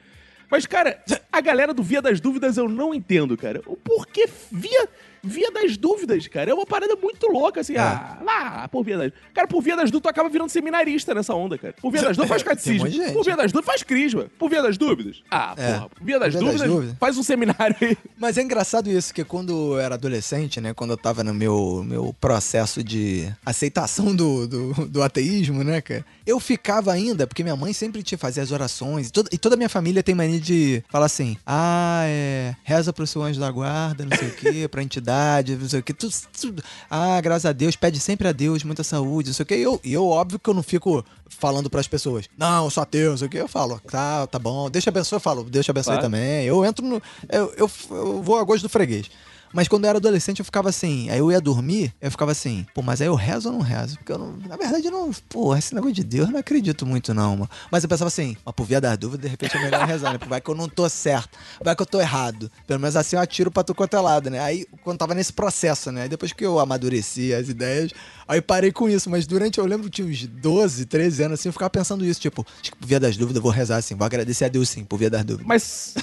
[0.53, 3.63] Mas, cara, a galera do Via das Dúvidas eu não entendo, cara.
[3.65, 4.87] O porquê Via,
[5.23, 6.51] via das Dúvidas, cara?
[6.51, 7.77] É uma parada muito louca, assim.
[7.77, 11.35] Ah, lá, por Via das Cara, por Via das Dúvidas tu acaba virando seminarista nessa
[11.35, 11.75] onda, cara.
[11.81, 12.89] Por Via das Dúvidas faz um catecismo.
[12.89, 13.13] gente.
[13.13, 14.27] Por Via das Dúvidas faz crisma.
[14.39, 15.23] Por Via das Dúvidas.
[15.31, 15.73] Ah, É.
[15.75, 15.89] porra.
[15.91, 16.97] Por Via das, Por Via das dúvidas, Dúvidas.
[16.99, 17.97] faz um seminário aí.
[18.19, 20.75] Mas é engraçado isso, que quando eu era adolescente, né?
[20.75, 26.05] Quando eu tava no meu, meu processo de aceitação do, do, do ateísmo, né, cara?
[26.27, 29.55] Eu ficava ainda, porque minha mãe sempre te fazia as orações, e toda, e toda
[29.55, 32.55] a minha família tem mania de falar assim: ah, é.
[32.65, 35.12] Reza pro seu anjo da guarda, não sei o quê, pra entidade,
[35.61, 35.93] não sei o quê.
[35.93, 36.63] Tudo, tudo.
[36.91, 39.57] Ah, graças a Deus, pede sempre a Deus muita saúde, não sei o quê.
[39.57, 42.71] E eu, eu, óbvio que eu não fico falando pras pessoas, não,
[43.11, 43.39] não sei o quê.
[43.39, 46.03] Eu falo, tá, tá bom, Deus te abençoe, eu falo, Deus te abençoe Claro.
[46.03, 46.45] também.
[46.45, 47.03] Eu entro no.
[47.29, 49.11] Eu, eu, eu vou a gosto do freguês.
[49.53, 51.11] Mas quando eu era adolescente, eu ficava assim.
[51.11, 53.97] Aí eu ia dormir, eu ficava assim, pô, mas aí eu rezo ou não rezo?
[53.99, 54.37] Porque eu não.
[54.49, 55.13] Na verdade, eu não.
[55.29, 57.51] Pô, esse negócio de Deus eu não acredito muito, não, mano.
[57.71, 60.19] Mas eu pensava assim, mas por via das dúvidas, de repente é melhor rezar, né?
[60.27, 62.51] Vai que eu não tô certo, vai que eu tô errado.
[62.67, 64.41] Pelo menos assim eu atiro pra tu quanto é lado, né?
[64.41, 66.03] Aí, quando tava nesse processo, né?
[66.03, 67.93] Aí depois que eu amadureci as ideias,
[68.27, 69.11] aí parei com isso.
[69.11, 72.21] Mas durante, eu lembro que tinha uns 12, 13 anos assim, eu ficava pensando isso,
[72.21, 74.69] tipo, acho que por via das dúvidas eu vou rezar assim, vou agradecer a Deus
[74.69, 75.47] sim, por via das dúvidas.
[75.47, 75.95] Mas.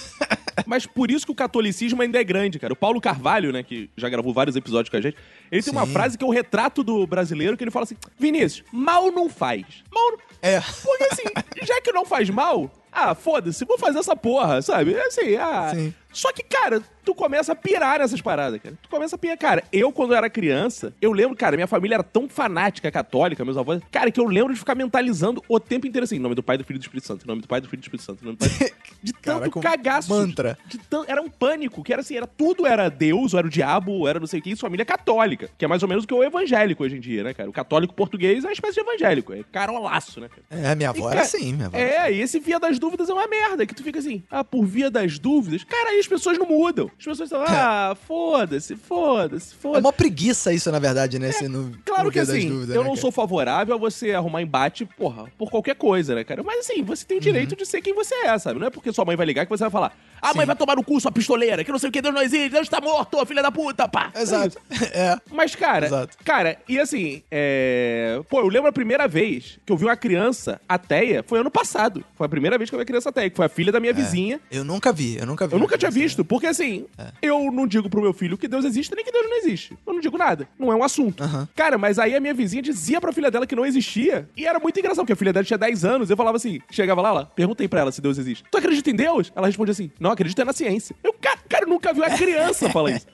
[0.66, 2.74] Mas por isso que o catolicismo ainda é grande, cara.
[2.74, 5.16] O Paulo Carvalho, né, que já gravou vários episódios com a gente,
[5.52, 5.94] ele tem uma Sim.
[5.94, 9.66] frase que é o retrato do brasileiro, que ele fala assim: Vinícius, mal não faz.
[9.92, 10.12] Mal.
[10.12, 10.62] não- É.
[10.62, 11.24] Porque assim,
[11.64, 14.94] já que não faz mal, ah, foda-se, vou fazer essa porra, sabe?
[14.94, 15.72] É assim, ah.
[15.76, 15.94] Sim.
[16.12, 18.76] Só que, cara, tu começa a pirar nessas paradas, cara.
[18.82, 19.38] Tu começa a pirar.
[19.38, 23.46] Cara, eu, quando eu era criança, eu lembro, cara, minha família era tão fanática, católica,
[23.46, 26.42] meus avós, cara, que eu lembro de ficar mentalizando o tempo inteiro assim: nome do
[26.44, 28.04] Pai, do Filho e do Espírito Santo, nome do Pai, do Filho e do Espírito
[28.06, 28.72] Santo, nome do Pai.
[29.02, 30.10] De tanto Caraca, cagaço.
[30.10, 30.58] mantra.
[30.90, 33.92] Tão- era um pânico, que era assim, era tudo era Deus, ou era o diabo,
[33.94, 36.08] ou era não sei o que, isso família católica, que é mais ou menos o
[36.08, 37.50] que o evangélico hoje em dia, né, cara?
[37.50, 40.42] O católico português é uma espécie de evangélico, é carolaço, né, cara?
[40.50, 41.78] É, minha avó E, era cara, assim, minha avó.
[41.78, 44.44] era É, e esse via das dúvidas é uma merda, que tu fica assim, ah,
[44.44, 46.90] por via das dúvidas, cara, aí as pessoas não mudam.
[46.98, 49.82] As pessoas estão, ah, foda-se, foda-se, É foda-se.
[49.86, 51.32] uma preguiça isso, na verdade, né?
[51.32, 53.02] se no, Claro no que assim, Dúvidas, eu né, não cara?
[53.02, 56.42] sou favorável a você arrumar embate, porra, por qualquer coisa, né, cara?
[56.44, 58.60] Mas assim, você tem o direito de ser quem você é, sabe?
[58.60, 60.48] Não é porque sua mãe vai ligar que você vai falar, ah, mãe Sim.
[60.48, 62.70] vai tomar no cu, sua pistoleira, que não sei o que, Deus não existe, Deus
[62.70, 64.12] tá morto, filha da puta, pá.
[64.16, 64.58] Exato.
[64.92, 65.18] É.
[65.32, 66.18] Mas, cara, Exato.
[66.26, 68.20] cara, e assim, é...
[68.30, 72.04] Pô, eu lembro a primeira vez que eu vi uma criança ateia, foi ano passado.
[72.16, 73.80] Foi a primeira vez que eu vi uma criança ateia, que foi a filha da
[73.80, 74.40] minha vizinha.
[74.52, 75.54] Eu nunca vi, eu nunca vi.
[75.54, 77.08] Eu nunca tinha Essa- visto, porque assim, É.
[77.22, 79.78] eu não digo pro meu filho que Deus existe nem que Deus não existe.
[79.86, 80.48] Eu não digo nada.
[80.58, 81.24] Não é um assunto.
[81.56, 84.28] Cara, mas aí a minha vizinha dizia pra filha dela que não existia.
[84.36, 86.10] E era muito engraçado, porque a filha dela tinha 10 anos.
[86.10, 88.44] Eu falava assim, chegava lá, ela, perguntei pra ela se Deus existe.
[88.50, 89.32] Tu acredita em Deus?
[89.36, 90.96] Ela respondia assim, não, acredito é na ciência.
[91.04, 93.08] Eu, cara, cara, eu nunca vi uma criança falar isso.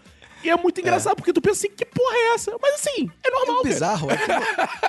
[0.45, 2.55] E é muito engraçado, porque tu pensa assim, que porra é essa?
[2.62, 4.31] Mas assim, é normal, O bizarro, é que,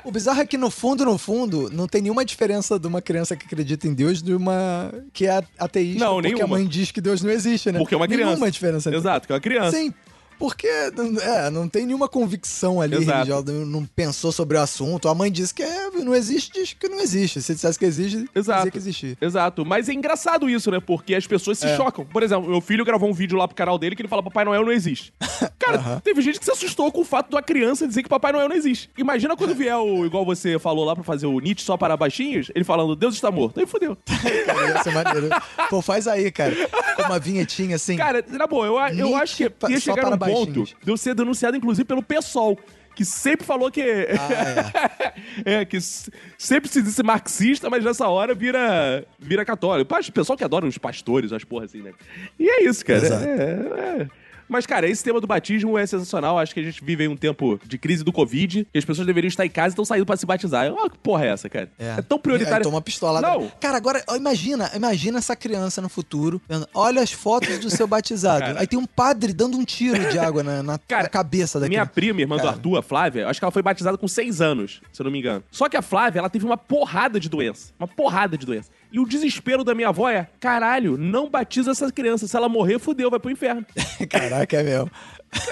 [0.05, 3.35] o bizarro é que no fundo, no fundo, não tem nenhuma diferença de uma criança
[3.35, 6.05] que acredita em Deus de uma que é ateísta.
[6.05, 6.45] Não, porque nenhuma.
[6.45, 7.79] a mãe diz que Deus não existe, né?
[7.79, 8.33] Porque é uma criança.
[8.33, 8.95] Nenhuma diferença.
[8.95, 9.75] Exato, que é uma criança.
[9.75, 9.95] Sim,
[10.39, 13.13] porque é, não tem nenhuma convicção ali Exato.
[13.19, 15.09] religiosa, não pensou sobre o assunto.
[15.09, 17.41] A mãe disse que é, não existe, diz que não existe.
[17.43, 18.59] Se dissesse que existe, Exato.
[18.61, 19.19] dizia que existia.
[19.21, 19.65] Exato.
[19.65, 20.81] Mas é engraçado isso, né?
[20.81, 21.77] Porque as pessoas se É.
[21.77, 22.05] chocam.
[22.05, 24.45] Por exemplo, meu filho gravou um vídeo lá pro canal dele que ele fala Papai
[24.45, 25.13] Noel não existe.
[25.59, 28.33] Cara, teve gente que se assustou com o fato de uma criança dizer que Papai
[28.33, 28.89] Noel não existe.
[28.97, 32.51] Imagina quando vier o, igual você falou lá pra fazer o Nietzsche só para baixinhos,
[32.55, 33.59] ele falando Deus está morto.
[33.61, 33.97] Aí fudeu.
[34.47, 35.29] Cara, ia ser maneiro.
[35.69, 36.55] Pô, faz aí, cara.
[36.97, 37.97] Com uma vinhetinha assim.
[37.97, 40.91] Cara, na boa, eu, eu Nietzsche acho que ia só chegar para num ponto de
[40.91, 42.59] eu ser denunciado, inclusive, pelo PSOL.
[42.95, 43.83] Que sempre falou que.
[43.83, 45.13] Ah,
[45.45, 49.95] é, que s- sempre se disse marxista, mas nessa hora vira, vira católico.
[49.95, 51.93] O pessoal que adora os pastores, as porra assim, né?
[52.39, 53.05] E é isso, cara.
[53.05, 53.25] Exato.
[53.27, 54.09] É, é.
[54.49, 56.39] Mas, cara, esse tema do batismo é sensacional.
[56.39, 59.29] Acho que a gente vive um tempo de crise do Covid e as pessoas deveriam
[59.29, 60.73] estar em casa e estão saindo pra se batizar.
[60.79, 61.71] Ah, que porra é essa, cara?
[61.79, 62.63] É, tão Aí prioritário.
[62.65, 63.21] toma uma pistola.
[63.21, 63.51] Não.
[63.61, 66.41] Cara, agora, ó, imagina, imagina essa criança no futuro.
[66.49, 68.41] vendo, Olha as fotos do seu batizado.
[68.41, 68.61] Cara.
[68.61, 71.77] Aí tem um padre dando um tiro de água na, na- Cara, na cabeça daquele.
[71.77, 72.53] Minha prima, irmã do Cara.
[72.55, 75.19] Arthur, a Flávia, acho que ela foi batizada com seis anos, se eu não me
[75.19, 75.43] engano.
[75.51, 77.73] Só que a Flávia, ela teve uma porrada de doença.
[77.79, 78.71] Uma porrada de doença.
[78.93, 82.27] E o desespero da minha avó é: caralho, não batiza essa criança.
[82.27, 83.65] Se ela morrer, fudeu, vai pro inferno.
[84.09, 84.91] Caraca, é mesmo.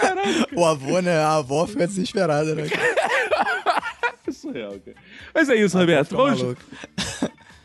[0.01, 1.19] Caralho, O avô, né?
[1.19, 2.65] A avó fica desesperada, né?
[4.25, 4.97] que surreal, cara.
[5.35, 6.17] Mas é isso, Roberto.
[6.17, 6.63] Vamos, maluco.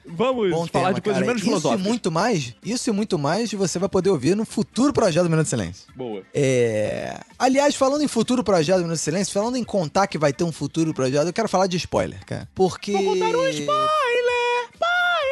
[0.06, 1.28] vamos Bom falar tema, de coisas cara.
[1.28, 1.86] menos Isso e filosóficas.
[1.88, 5.46] muito mais, isso e muito mais você vai poder ouvir no futuro projeto do Minuto
[5.46, 5.86] de Silêncio.
[5.96, 6.24] Boa.
[6.34, 7.20] É...
[7.38, 10.44] Aliás, falando em futuro projeto do Minuto de Silêncio, falando em contar que vai ter
[10.44, 12.50] um futuro projeto, eu quero falar de spoiler, cara.
[12.56, 12.92] Porque...
[12.92, 14.39] Vou dar um spoiler!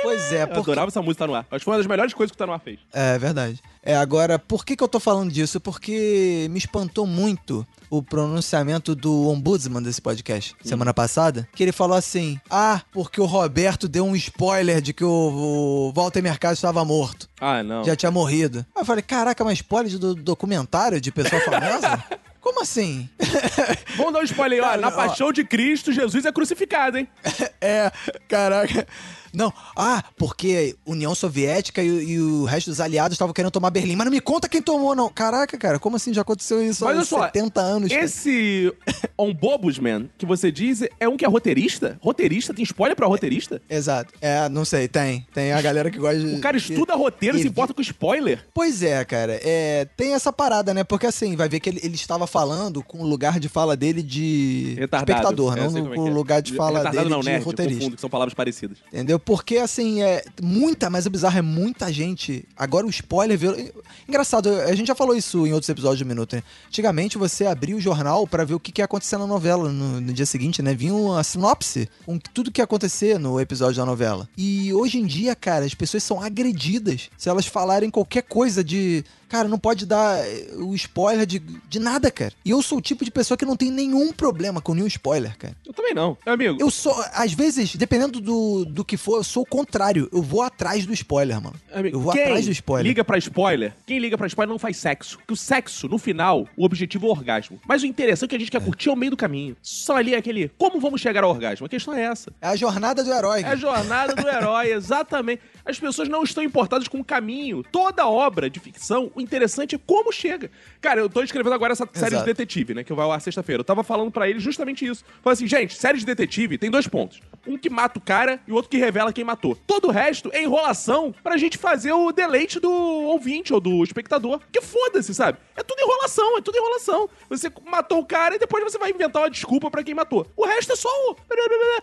[0.01, 0.61] Pois é, Eu porque...
[0.61, 1.45] adorava essa música tá no ar.
[1.49, 2.79] Acho que foi uma das melhores coisas que o Tá no ar fez.
[2.93, 3.59] É verdade.
[3.83, 5.59] É, agora, por que, que eu tô falando disso?
[5.59, 11.97] Porque me espantou muito o pronunciamento do ombudsman desse podcast semana passada, que ele falou
[11.97, 16.83] assim: Ah, porque o Roberto deu um spoiler de que o, o Walter Mercado estava
[16.83, 17.29] morto.
[17.39, 17.83] Ah, não.
[17.83, 18.65] Já tinha morrido.
[18.75, 22.03] Aí eu falei, caraca, mas spoiler do documentário de pessoa famosa?
[22.41, 23.09] Como assim?
[23.97, 24.81] Vamos dar um spoiler aí, ó.
[24.81, 24.91] Na ó.
[24.91, 27.07] paixão de Cristo, Jesus é crucificado, hein?
[27.59, 27.91] É,
[28.27, 28.87] caraca.
[29.33, 33.95] Não, ah, porque União Soviética e, e o resto dos aliados estavam querendo tomar Berlim.
[33.95, 35.09] Mas não me conta quem tomou, não.
[35.09, 37.91] Caraca, cara, como assim já aconteceu isso Mas há só, 70 anos?
[37.91, 38.73] Esse
[39.17, 41.97] Ombobusman que você diz é um que é roteirista?
[42.01, 42.53] Roteirista?
[42.53, 43.61] Tem spoiler pra roteirista?
[43.69, 44.13] Exato.
[44.21, 45.25] É, não sei, tem.
[45.33, 46.27] Tem a galera que gosta de.
[46.37, 48.45] O cara estuda roteiro e e- se importa com spoiler?
[48.53, 49.39] Pois é, cara.
[49.43, 50.83] É, tem essa parada, né?
[50.83, 54.03] Porque assim, vai ver que ele, ele estava falando com o lugar de fala dele
[54.03, 55.11] de Retardado.
[55.11, 56.11] espectador, Eu não é com o é.
[56.11, 57.79] lugar de fala Retardado dele não, de nerd, eu roteirista.
[57.79, 58.77] confundo, que são palavras parecidas.
[58.93, 59.19] Entendeu?
[59.27, 62.47] Porque, assim, é muita, mas o bizarro é muita gente.
[62.55, 63.37] Agora o spoiler.
[63.37, 63.73] Viu...
[64.07, 66.43] Engraçado, a gente já falou isso em outros episódios do Minuto, né?
[66.65, 69.99] Antigamente você abria o jornal pra ver o que, que ia acontecer na novela no,
[69.99, 70.73] no dia seguinte, né?
[70.73, 74.29] Vinha uma sinopse com tudo que ia acontecer no episódio da novela.
[74.37, 79.03] E hoje em dia, cara, as pessoas são agredidas se elas falarem qualquer coisa de.
[79.27, 82.31] Cara, não pode dar eh, o spoiler de, de nada, cara.
[82.45, 85.37] E eu sou o tipo de pessoa que não tem nenhum problema com nenhum spoiler,
[85.37, 85.55] cara.
[85.65, 86.17] Eu também não.
[86.25, 90.09] Meu amigo, Eu sou, às vezes, dependendo do, do que for, eu sou o contrário.
[90.13, 91.55] Eu vou atrás do spoiler, mano.
[91.73, 92.87] amigo Eu vou atrás do spoiler.
[92.87, 95.17] liga pra spoiler, quem liga pra spoiler não faz sexo.
[95.17, 97.59] Porque o sexo, no final, o objetivo é o orgasmo.
[97.67, 99.55] Mas o interessante é que a gente quer curtir ao meio do caminho.
[99.61, 101.65] Só ali aquele, como vamos chegar ao orgasmo?
[101.65, 102.31] A questão é essa.
[102.41, 103.41] É a jornada do herói.
[103.41, 105.41] É a jornada do herói, exatamente.
[105.67, 107.61] As pessoas não estão importadas com o caminho.
[107.61, 110.49] Toda obra de ficção, o interessante é como chega.
[110.79, 112.23] Cara, eu tô escrevendo agora essa série Exato.
[112.25, 112.83] de detetive, né?
[112.83, 113.59] Que vai ao ar sexta-feira.
[113.59, 115.03] Eu tava falando pra eles justamente isso.
[115.21, 117.19] Falei assim, gente, série de detetive tem dois pontos.
[117.45, 119.55] Um que mata o cara e o outro que revela quem matou.
[119.67, 124.39] Todo o resto é enrolação pra gente fazer o deleite do ouvinte ou do espectador.
[124.51, 125.37] Que foda-se, sabe?
[125.55, 127.09] É tudo enrolação, é tudo enrolação.
[127.29, 130.25] Você matou o cara e depois você vai inventar uma desculpa pra quem matou.
[130.35, 131.17] O resto é só o.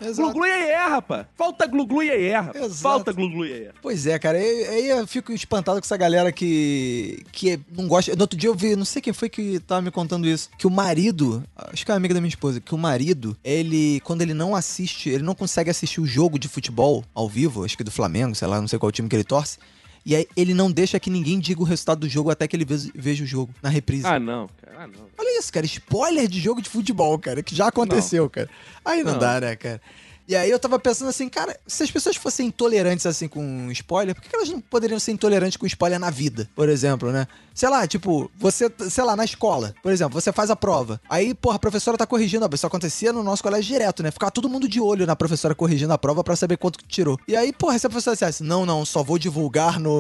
[0.01, 0.23] Exato.
[0.23, 1.27] Glu-glu e é, rapaz.
[1.37, 2.11] Falta glu-glu e.
[2.11, 2.75] Exato.
[2.75, 3.74] Falta glu-glu e é.
[3.83, 4.39] Pois é, cara.
[4.39, 8.15] Aí aí eu fico espantado com essa galera que, que não gosta.
[8.17, 10.67] No outro dia eu vi, não sei quem foi que tava me contando isso, que
[10.67, 14.23] o marido, acho que é uma amiga da minha esposa, que o marido, ele, quando
[14.23, 17.85] ele não assiste, ele não consegue assistir o jogo de futebol ao vivo, acho que
[17.85, 19.59] do Flamengo, sei lá, não sei qual time que ele torce.
[20.07, 22.67] E aí ele não deixa que ninguém diga o resultado do jogo até que ele
[22.95, 24.07] veja, o jogo na reprise.
[24.07, 24.77] Ah, não, cara.
[24.81, 25.07] Ah, não.
[25.17, 25.65] Olha isso, cara.
[25.65, 27.43] Spoiler de jogo de futebol, cara.
[27.43, 28.51] Que já aconteceu, cara.
[28.85, 29.19] Aí não, Não.
[29.19, 29.81] dá, né, cara?
[30.27, 34.15] E aí eu tava pensando assim, cara, se as pessoas fossem intolerantes assim com spoiler,
[34.15, 37.27] por que elas não poderiam ser intolerantes com spoiler na vida, por exemplo, né?
[37.55, 41.01] Sei lá, tipo, você, sei lá, na escola, por exemplo, você faz a prova.
[41.09, 42.49] Aí, porra, a professora tá corrigindo.
[42.53, 44.11] Isso acontecia no nosso colégio direto, né?
[44.11, 47.19] Ficava todo mundo de olho na professora corrigindo a prova pra saber quanto que tirou.
[47.29, 49.91] E aí, porra, se a professora dissesse, não, não, só vou divulgar no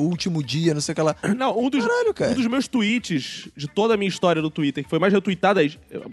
[0.00, 1.14] último dia, não sei o que lá.
[1.36, 2.30] Não, um dos, Caralho, cara.
[2.30, 5.60] um dos meus tweets de toda a minha história do Twitter, que foi mais retweetado,
[5.60, 5.70] é,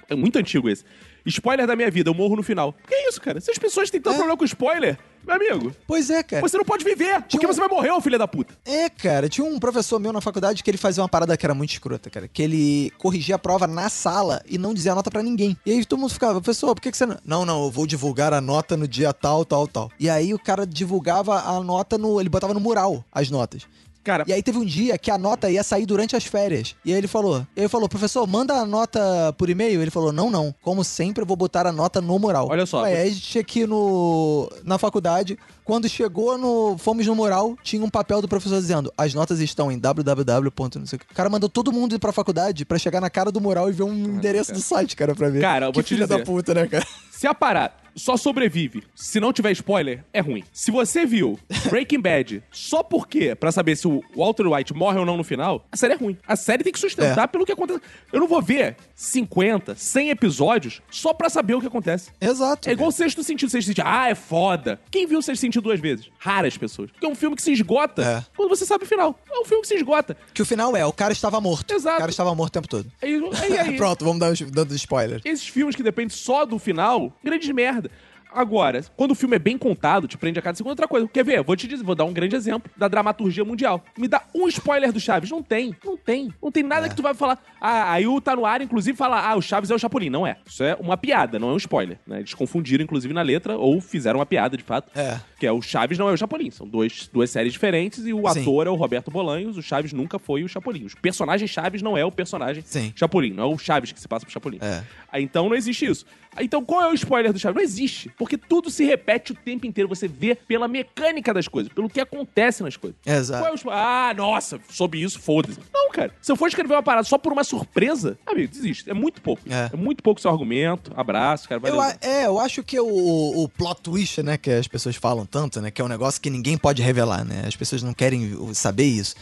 [0.09, 0.83] é muito antigo esse.
[1.25, 2.73] Spoiler da minha vida, eu morro no final.
[2.87, 3.39] Que é isso, cara?
[3.39, 4.17] Se as pessoas têm tanto É.
[4.17, 6.41] problema com spoiler, meu amigo, Pois é, cara.
[6.41, 8.53] você não pode viver, porque um- você vai morrer, ô filho da puta.
[8.65, 11.53] É, cara, tinha um professor meu na faculdade que ele fazia uma parada que era
[11.53, 12.27] muito escrota, cara.
[12.27, 15.55] Que ele corrigia a prova na sala e não dizia a nota pra ninguém.
[15.65, 17.17] E aí todo mundo ficava, professor, por que, que você não.
[17.23, 19.91] Não, não, eu vou divulgar a nota no dia tal, tal, tal.
[19.99, 22.19] E aí o cara divulgava a nota no.
[22.19, 23.67] Ele botava no mural as notas.
[24.03, 26.75] Cara, E aí teve um dia que a nota ia sair durante as férias.
[26.83, 29.81] E aí ele falou, ele falou, professor, manda a nota por e-mail.
[29.81, 30.53] Ele falou, não, não.
[30.61, 32.47] Como sempre, eu vou botar a nota no mural.
[32.49, 32.81] Olha só.
[32.81, 36.77] Ué, aí a gente aqui no, na faculdade, quando chegou no.
[36.77, 40.51] Fomos no mural, tinha um papel do professor dizendo: as notas estão em www.
[40.75, 43.09] não sei o quê." O cara mandou todo mundo ir pra faculdade pra chegar na
[43.09, 45.41] cara do mural e ver um endereço do site, cara, pra ver.
[45.41, 46.17] Cara, eu que vou te filha dizer.
[46.19, 46.85] da puta, né, cara?
[47.11, 50.43] se a parada só sobrevive se não tiver spoiler, é ruim.
[50.53, 51.37] Se você viu
[51.69, 55.67] Breaking Bad só porque, pra saber se o Walter White morre ou não no final,
[55.69, 56.17] a série é ruim.
[56.25, 57.27] A série tem que sustentar É.
[57.27, 57.81] pelo que acontece.
[58.13, 62.11] Eu não vou ver 50, 100 episódios só pra saber o que acontece.
[62.21, 62.69] Exato.
[62.69, 63.49] É igual o sexto sentido.
[63.49, 64.79] Sexto sentido, ah, é foda.
[64.89, 66.09] Quem viu o sexto sentido duas vezes?
[66.17, 66.89] Raras pessoas.
[66.91, 68.25] Porque é um filme que se esgota É.
[68.35, 69.19] quando você sabe o final.
[69.31, 70.17] É um filme que se esgota.
[70.33, 71.71] Que o final é: o cara estava morto.
[71.73, 71.95] Exato.
[71.97, 72.91] O cara estava morto o tempo todo.
[73.01, 75.21] Aí, aí, aí Pronto, vamos dar dando spoiler.
[75.25, 77.89] esses filmes que dependem só do final, grande merda.
[78.33, 81.07] Agora, quando o filme é bem contado, te prende a cada segundo outra coisa.
[81.07, 81.43] Quer ver?
[81.43, 83.83] Vou te dizer, vou dar um grande exemplo da dramaturgia mundial.
[83.97, 85.29] Me dá um spoiler do Chaves.
[85.29, 86.33] Não tem, não tem.
[86.41, 87.37] Não tem nada que tu vai falar.
[87.59, 90.09] Ah, aí o tá no ar, inclusive, fala: Ah, o Chaves é o Chapolin.
[90.09, 90.37] Não é.
[90.45, 91.99] Isso é uma piada, não é um spoiler.
[92.07, 92.19] Né?
[92.19, 94.89] Eles confundiram, inclusive, na letra, ou fizeram uma piada, de fato.
[94.97, 95.19] É.
[95.37, 96.51] Que é o Chaves não é o Chapolin.
[96.51, 98.41] São dois, duas séries diferentes e o Sim.
[98.41, 99.57] ator é o Roberto Bolanhos.
[99.57, 100.85] O Chaves nunca foi o Chapolin.
[100.85, 102.93] Os personagens Chaves não é o personagem Sim.
[102.95, 103.33] Chapolin.
[103.33, 104.59] Não é o Chaves que se passa pro Chapolin.
[104.61, 104.83] É.
[105.19, 106.05] Então não existe isso.
[106.39, 107.55] Então qual é o spoiler do Chaves?
[107.55, 108.09] Não existe.
[108.17, 109.89] Porque tudo se repete o tempo inteiro.
[109.89, 112.97] Você vê pela mecânica das coisas, pelo que acontece nas coisas.
[113.05, 113.41] Exato.
[113.43, 113.81] Qual é o spoiler?
[113.83, 115.59] Ah, nossa, soube isso, foda-se.
[115.73, 116.13] Não, cara.
[116.21, 118.89] Se eu for escrever uma parada só por uma surpresa, amigo, desiste.
[118.89, 119.41] É muito pouco.
[119.49, 119.69] É.
[119.73, 120.91] É, muito pouco seu argumento.
[120.95, 121.61] Abraço, cara.
[121.67, 121.81] Eu, valeu.
[121.81, 125.59] a- é, eu acho que o, o plot twist, né, que as pessoas falam tanto,
[125.61, 127.43] né, que é um negócio que ninguém pode revelar, né?
[127.45, 129.15] As pessoas não querem saber isso.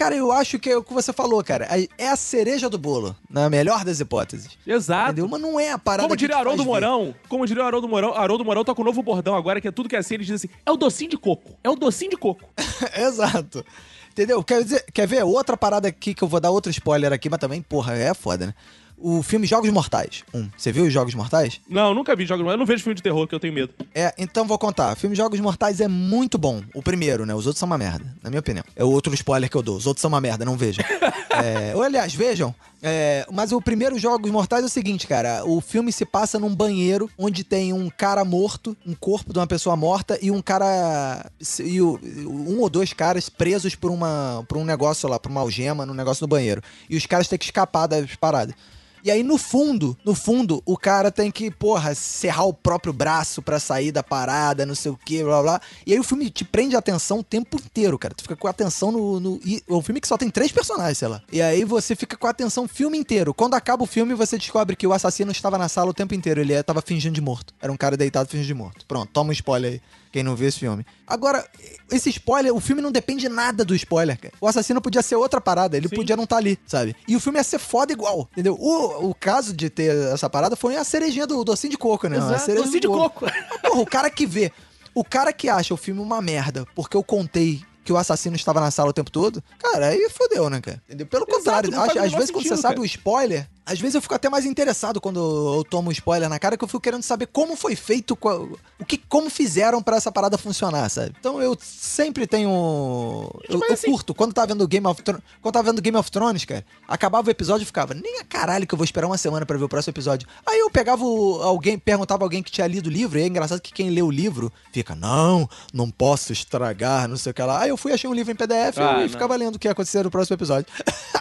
[0.00, 1.68] Cara, eu acho que é o que você falou, cara.
[1.98, 4.56] É a cereja do bolo, na melhor das hipóteses.
[4.66, 5.10] Exato.
[5.12, 5.28] Entendeu?
[5.28, 6.64] Mas não é a parada Como diria Haroldo.
[6.64, 9.70] Mourão, como diria Haroldo Mourão, Haroldo Mourão tá com um novo bordão agora, que é
[9.70, 11.52] tudo que é assim, ele diz assim, é o docinho de coco.
[11.62, 12.42] É o docinho de coco.
[12.96, 13.62] Exato.
[14.10, 14.42] Entendeu?
[14.42, 15.22] Quer, dizer, quer ver?
[15.22, 18.46] Outra parada aqui que eu vou dar outro spoiler aqui, mas também, porra, é foda,
[18.46, 18.54] né?
[19.00, 20.24] O filme Jogos Mortais.
[20.34, 20.48] Um.
[20.56, 21.60] Você viu os Jogos Mortais?
[21.68, 23.72] Não, nunca vi jogos, eu não vejo filme de terror, que eu tenho medo.
[23.94, 24.92] É, então vou contar.
[24.92, 26.62] O filme Jogos Mortais é muito bom.
[26.74, 27.34] O primeiro, né?
[27.34, 28.64] Os outros são uma merda, na minha opinião.
[28.76, 29.76] É o outro spoiler que eu dou.
[29.76, 30.84] Os outros são uma merda, não vejam.
[31.30, 32.54] é, ou, aliás, vejam.
[32.82, 35.44] É, mas o primeiro Jogos Mortais é o seguinte, cara.
[35.46, 39.46] O filme se passa num banheiro onde tem um cara morto, um corpo de uma
[39.46, 41.30] pessoa morta e um cara.
[41.64, 45.40] E o- um ou dois caras presos por, uma, por um negócio lá, por uma
[45.40, 46.62] algema, num negócio no banheiro.
[46.88, 48.54] E os caras têm que escapar das paradas.
[49.02, 53.40] E aí, no fundo, no fundo, o cara tem que, porra, serrar o próprio braço
[53.42, 55.60] pra sair da parada, não sei o que, blá blá.
[55.86, 58.14] E aí o filme te prende a atenção o tempo inteiro, cara.
[58.14, 59.20] Tu fica com a atenção no.
[59.20, 61.22] no e é um filme que só tem três personagens, sei lá.
[61.32, 63.32] E aí você fica com a atenção o filme inteiro.
[63.32, 66.40] Quando acaba o filme, você descobre que o assassino estava na sala o tempo inteiro.
[66.40, 67.54] Ele é- tava fingindo de morto.
[67.60, 68.84] Era um cara deitado fingindo de morto.
[68.86, 69.80] Pronto, toma um spoiler aí.
[70.12, 70.84] Quem não viu esse filme.
[71.06, 71.48] Agora,
[71.90, 74.34] esse spoiler, o filme não depende nada do spoiler, cara.
[74.40, 75.94] O assassino podia ser outra parada, ele Sim.
[75.94, 76.96] podia não estar ali, sabe?
[77.06, 78.56] E o filme ia ser foda igual, entendeu?
[78.58, 82.16] O, o caso de ter essa parada foi a cerejinha do docinho de coco, né?
[82.16, 83.24] A Exato, cereja docinho do de coco.
[83.24, 84.50] Mas, Porra, o cara que vê
[84.94, 88.60] O cara que acha o filme uma merda porque eu contei que o assassino estava
[88.60, 90.80] na sala o tempo todo, cara, aí fodeu, né, cara?
[90.86, 91.06] Entendeu?
[91.08, 92.82] Pelo Exato, contrário, às vezes quando você sentido, sabe cara.
[92.82, 95.18] o spoiler, às vezes eu fico até mais interessado quando
[95.58, 98.48] eu tomo um spoiler na cara, que eu fico querendo saber como foi feito, qual-
[98.78, 101.14] o que, como fizeram pra essa parada funcionar, sabe?
[101.18, 103.30] Então eu sempre tenho.
[103.48, 104.14] Eu, eu assim- curto.
[104.14, 105.22] Quando tava vendo Game of Thrones.
[105.42, 108.66] Quando tava vendo Game of Thrones, cara, acabava o episódio e ficava, nem a caralho
[108.66, 110.28] que eu vou esperar uma semana pra ver o próximo episódio.
[110.46, 113.60] Aí eu pegava o- alguém, perguntava alguém que tinha lido o livro, e é engraçado
[113.60, 117.62] que quem lê o livro fica, não, não posso estragar, não sei o que lá.
[117.62, 119.08] Aí eu fui, achei um livro em PDF Ah, e não.
[119.08, 120.66] ficava lendo o que ia acontecer no próximo episódio.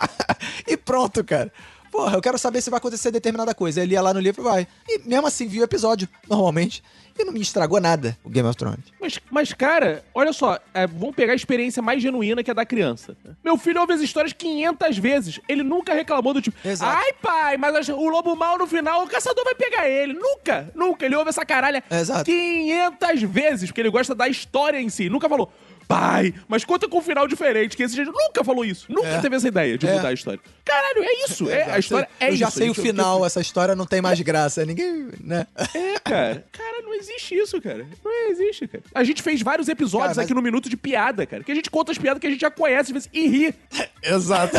[0.67, 1.51] e pronto, cara.
[1.91, 3.81] Porra, eu quero saber se vai acontecer determinada coisa.
[3.81, 4.67] Ele ia lá no livro e vai.
[4.87, 6.83] E mesmo assim, viu o episódio, normalmente.
[7.17, 8.79] E não me estragou nada o Game of Thrones.
[9.01, 12.63] Mas, mas, cara, olha só, é, vamos pegar a experiência mais genuína que é da
[12.65, 13.17] criança.
[13.43, 15.39] Meu filho ouve as histórias 500 vezes.
[15.49, 16.95] Ele nunca reclamou do tipo, Exato.
[16.97, 20.13] ai pai, mas as- o lobo mal no final, o caçador vai pegar ele.
[20.13, 21.05] Nunca, nunca.
[21.05, 22.23] Ele ouve essa caralha Exato.
[22.23, 25.09] 500 vezes, porque ele gosta da história em si.
[25.09, 25.51] Nunca falou,
[25.89, 28.85] pai, mas conta com um final diferente, que esse jeito nunca falou isso.
[28.87, 29.19] Nunca É.
[29.21, 29.95] teve essa ideia de É.
[29.95, 30.39] mudar a história.
[30.63, 31.49] Caralho, é isso.
[31.49, 32.37] É, a história é eu isso.
[32.37, 34.63] já sei o final, essa história não tem mais graça.
[34.63, 35.47] Ninguém, né?
[35.73, 36.45] É, cara.
[36.51, 37.87] Cara, não existe isso, cara.
[38.05, 38.83] Não existe, cara.
[38.93, 41.43] A gente fez vários episódios Cara, mas- aqui no Minuto de Piada, cara.
[41.43, 43.55] Que a gente conta as piadas que a gente já conhece às vezes, e ri.
[44.03, 44.55] Exato.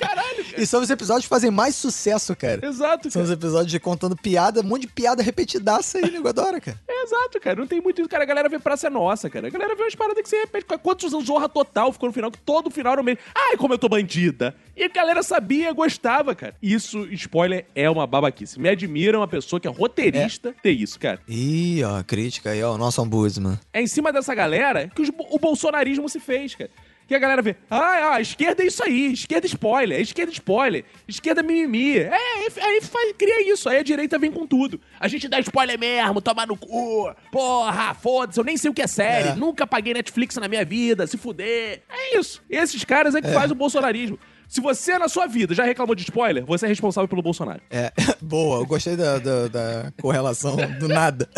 [0.00, 0.60] Caralho, cara.
[0.60, 2.66] e são os episódios que fazem mais sucesso, cara.
[2.66, 3.38] Exato, São os cara.
[3.38, 6.78] episódios de contando piada, um monte de piada repetidaça aí, nego adora, cara.
[6.88, 7.56] É, exato, cara.
[7.56, 8.22] Não tem muito isso, cara.
[8.22, 9.46] A galera vê Praça é Nossa, cara.
[9.48, 10.61] A galera vê umas paradas que você repete.
[10.64, 12.30] Quantos anos Zorra Total ficou no final?
[12.30, 13.20] Que todo final era o mesmo.
[13.34, 14.54] Ai, como eu tô bandida.
[14.76, 16.54] E a galera sabia, gostava, cara.
[16.62, 18.58] Isso, spoiler, é uma babaquice.
[18.58, 21.20] Me admira uma pessoa que é roteirista ter isso, cara.
[21.28, 23.58] Ih, ó, crítica aí, ó, o nosso ombudsman.
[23.72, 26.70] É em cima dessa galera que os- o bolsonarismo se fez, cara.
[27.12, 31.42] Que a galera vê, ah, ah, esquerda é isso aí, esquerda spoiler, esquerda spoiler, esquerda
[31.42, 31.98] mimimi.
[31.98, 34.80] É, aí, aí faz- cria isso, aí a direita vem com tudo.
[34.98, 38.80] A gente dá spoiler mesmo, toma no cu, porra, foda-se, eu nem sei o que
[38.80, 39.34] é série, É.
[39.34, 41.82] nunca paguei Netflix na minha vida, se fuder.
[41.90, 44.18] É isso, esses caras é que fazem o bolsonarismo.
[44.48, 47.60] Se você na sua vida já reclamou de spoiler, você é responsável pelo Bolsonaro.
[47.70, 51.28] É, boa, eu gostei da, da, da correlação do nada.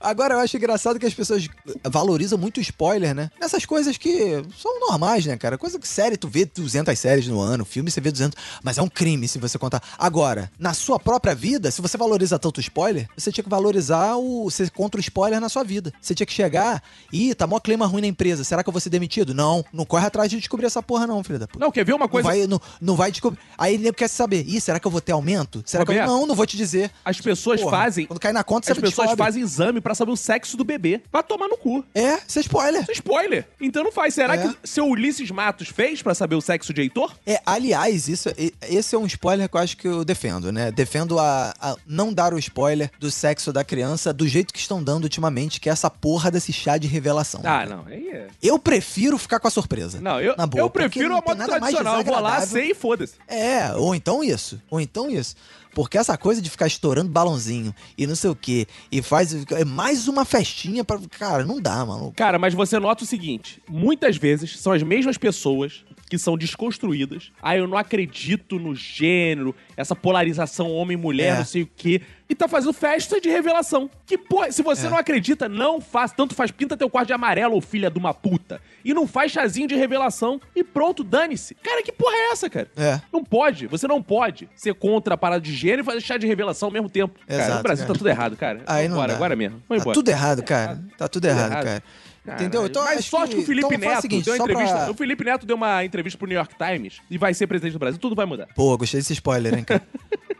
[0.00, 1.48] Agora, eu acho engraçado que as pessoas
[1.84, 3.30] valorizam muito o spoiler, né?
[3.40, 5.58] Nessas coisas que são normais, né, cara?
[5.58, 8.82] Coisa que série, tu vê 200 séries no ano, filme você vê 200, mas é
[8.82, 9.82] um crime se você contar.
[9.98, 14.16] Agora, na sua própria vida, se você valoriza tanto o spoiler, você tinha que valorizar
[14.16, 14.44] o...
[14.44, 15.92] Você contra o spoiler na sua vida.
[16.00, 16.82] Você tinha que chegar,
[17.12, 19.34] ih, tá mó clima ruim na empresa, será que eu vou ser demitido?
[19.34, 21.64] Não, não corre atrás de descobrir essa porra não, filho da puta.
[21.64, 22.28] Não, quer ver uma Não coisa?
[22.28, 23.38] vai, não, não vai descobrir.
[23.56, 24.44] Aí ele quer saber.
[24.48, 25.62] Ih, será que eu vou ter aumento?
[25.66, 25.94] Será que eu...
[25.94, 26.90] Roberto, Não, não vou te dizer.
[27.04, 28.06] As pessoas Porra, fazem.
[28.06, 29.24] Quando cai na conta, você As pessoas descobre.
[29.24, 31.00] fazem exame pra saber o sexo do bebê.
[31.10, 31.82] Vai tomar no cu.
[31.94, 32.82] É, isso é spoiler.
[32.82, 33.48] Isso é spoiler.
[33.58, 34.12] Então não faz.
[34.12, 34.38] Será É.
[34.48, 37.14] que seu Ulisses Matos fez pra saber o sexo de Heitor?
[37.26, 38.28] É, aliás, isso,
[38.68, 40.70] esse é um spoiler que eu acho que eu defendo, né?
[40.70, 44.82] Defendo a, a não dar o spoiler do sexo da criança do jeito que estão
[44.82, 47.40] dando ultimamente, que é essa porra desse chá de revelação.
[47.44, 47.86] Ah, não.
[47.86, 48.26] Aí é.
[48.42, 50.00] Eu prefiro ficar com a surpresa.
[50.00, 51.98] Não, eu, Na boa, eu prefiro a moto tradicional.
[51.98, 53.14] Eu vou lá, sei e foda-se.
[53.26, 54.60] É, ou então isso.
[54.70, 55.34] Ou então isso.
[55.74, 59.64] Porque essa coisa de ficar estourando balãozinho e não sei o quê, e faz é
[59.64, 60.98] mais uma festinha pra.
[61.10, 62.12] Cara, não dá, mano.
[62.16, 67.30] Cara, mas você nota o seguinte: muitas vezes são as mesmas pessoas que são desconstruídas.
[67.42, 71.38] Ah, eu não acredito no gênero, essa polarização homem-mulher, É.
[71.38, 72.02] não sei o quê.
[72.28, 73.88] E tá fazendo festa de revelação.
[74.04, 74.90] Que porra, se você É.
[74.90, 76.12] não acredita, não faz.
[76.12, 78.60] Tanto faz, pinta teu quarto de amarelo, ou filha de uma puta.
[78.84, 81.54] E não faz chazinho de revelação e pronto, dane-se.
[81.54, 82.68] Cara, que porra é essa, cara?
[82.76, 83.00] É.
[83.12, 86.26] Não pode, você não pode ser contra a parada de gênero e fazer chá de
[86.26, 87.18] revelação ao mesmo tempo.
[87.26, 87.94] cara, Exato, no Brasil cara.
[87.94, 88.60] tá tudo errado, cara.
[88.66, 89.16] Aí não Vambora, dá.
[89.16, 89.62] agora mesmo.
[89.68, 89.94] Vamos Tá embora.
[89.94, 90.82] tudo errado, cara.
[90.98, 91.64] Tá tudo errado, errado.
[91.64, 91.82] cara.
[92.24, 92.42] Caralho.
[92.42, 92.66] Entendeu?
[92.66, 94.90] Então, Mas acho sorte que o Felipe então Neto seguinte, deu uma só pra- entrevista.
[94.90, 97.78] O Felipe Neto deu uma entrevista pro New York Times e vai ser presidente do
[97.78, 97.98] Brasil.
[98.00, 98.48] Tudo vai mudar.
[98.54, 99.82] Pô, gostei desse spoiler, hein, cara.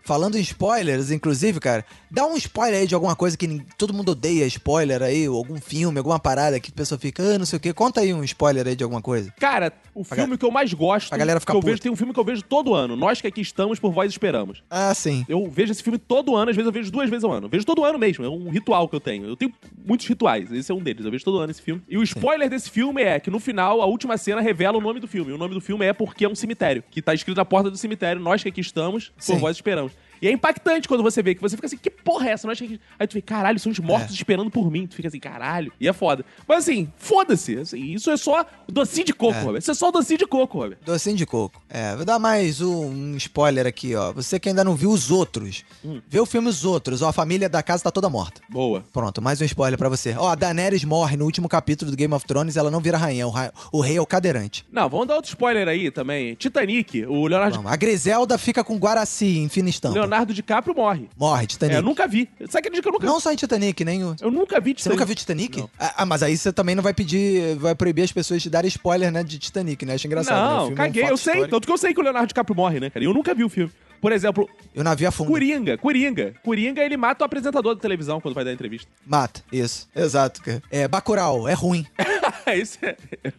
[0.02, 4.12] Falando em spoilers, inclusive, cara, dá um spoiler aí de alguma coisa que todo mundo
[4.12, 7.60] odeia spoiler aí, algum filme, alguma parada que a pessoa fica, ah, não sei o
[7.60, 7.74] quê.
[7.74, 9.30] Conta aí um spoiler aí de alguma coisa.
[9.38, 11.12] Cara, o filme que eu mais gosto.
[11.12, 11.72] a galera ficar que eu puta.
[11.72, 12.96] vejo, tem um filme que eu vejo todo ano.
[12.96, 14.62] Nós que aqui estamos, por vós esperamos.
[14.70, 15.26] Ah, sim.
[15.28, 17.44] Eu vejo esse filme todo ano, às vezes eu vejo duas vezes ao ano.
[17.46, 19.26] Eu vejo todo ano mesmo, é um ritual que eu tenho.
[19.26, 19.52] Eu tenho
[19.84, 21.04] muitos rituais, esse é um deles.
[21.04, 21.77] Eu vejo todo ano esse filme.
[21.88, 25.00] E o spoiler desse filme é que no final, a última cena revela o nome
[25.00, 25.32] do filme.
[25.32, 27.76] O nome do filme é Porque é um Cemitério, que tá escrito na porta do
[27.76, 28.20] cemitério.
[28.20, 29.38] Nós que aqui estamos, por Sim.
[29.38, 29.92] vós esperamos.
[30.20, 32.46] E é impactante quando você vê que você fica assim, que porra é essa?
[32.46, 32.80] Nós que aqui...
[32.98, 34.14] Aí tu fica, caralho, são os mortos É.
[34.14, 34.86] esperando por mim.
[34.86, 35.72] Tu fica assim, caralho.
[35.80, 36.24] E é foda.
[36.46, 37.56] Mas assim, foda-se.
[37.58, 39.42] Assim, isso é só docinho de coco, É.
[39.42, 39.58] Robert.
[39.60, 40.78] Isso é só docinho de coco, Robert.
[40.84, 41.62] Docinho de coco.
[41.68, 44.12] É, vou dar mais um, spoiler aqui, ó.
[44.12, 46.00] Você que ainda não viu os outros, Hum.
[46.08, 48.40] vê o filme Os Outros, ó, a família da casa tá toda morta.
[48.48, 48.84] Boa.
[48.92, 50.14] Pronto, mais um spoiler pra você.
[50.18, 53.26] Ó, a Daenerys morre no último capítulo do Game of Thrones, ela não vira rainha,
[53.26, 54.64] o, ra- o rei é o cadeirante.
[54.72, 56.34] Não, vamos dar outro spoiler aí também.
[56.34, 57.70] Titanic, o Leonardo Vamos.
[57.72, 59.92] A Griselda fica com Guaraci em Finistão.
[59.92, 61.08] Leonardo Leonardo DiCaprio morre.
[61.16, 61.76] Morre, Titanic.
[61.76, 62.28] É, eu nunca vi.
[62.40, 64.16] Você acredita que eu nunca Não só em Titanic, nem o...
[64.20, 64.96] Eu nunca vi Você Titanic.
[64.96, 65.58] nunca viu Titanic?
[65.58, 65.70] Não.
[65.78, 68.68] Ah, ah, mas aí você também não vai pedir, vai proibir as pessoas de darem
[68.68, 69.94] spoiler, né, de Titanic, né?
[69.94, 70.36] Acho engraçado.
[70.36, 70.56] né?
[70.56, 71.02] Não, é um caguei.
[71.04, 71.32] Eu sei.
[71.34, 71.50] histórico.
[71.50, 73.04] Tanto que eu sei que o Leonardo DiCaprio morre, né, cara?
[73.04, 73.72] Eu nunca vi o filme.
[74.00, 75.30] Por exemplo, E o navio afunda.
[75.30, 75.78] Coringa.
[75.78, 76.34] Coringa.
[76.44, 78.90] Coringa, ele mata o apresentador da televisão quando vai dar entrevista.
[79.06, 79.88] Mata, isso.
[79.94, 80.62] Exato, cara.
[80.70, 81.86] É, Bacurau, é ruim.
[82.56, 83.32] Isso é, é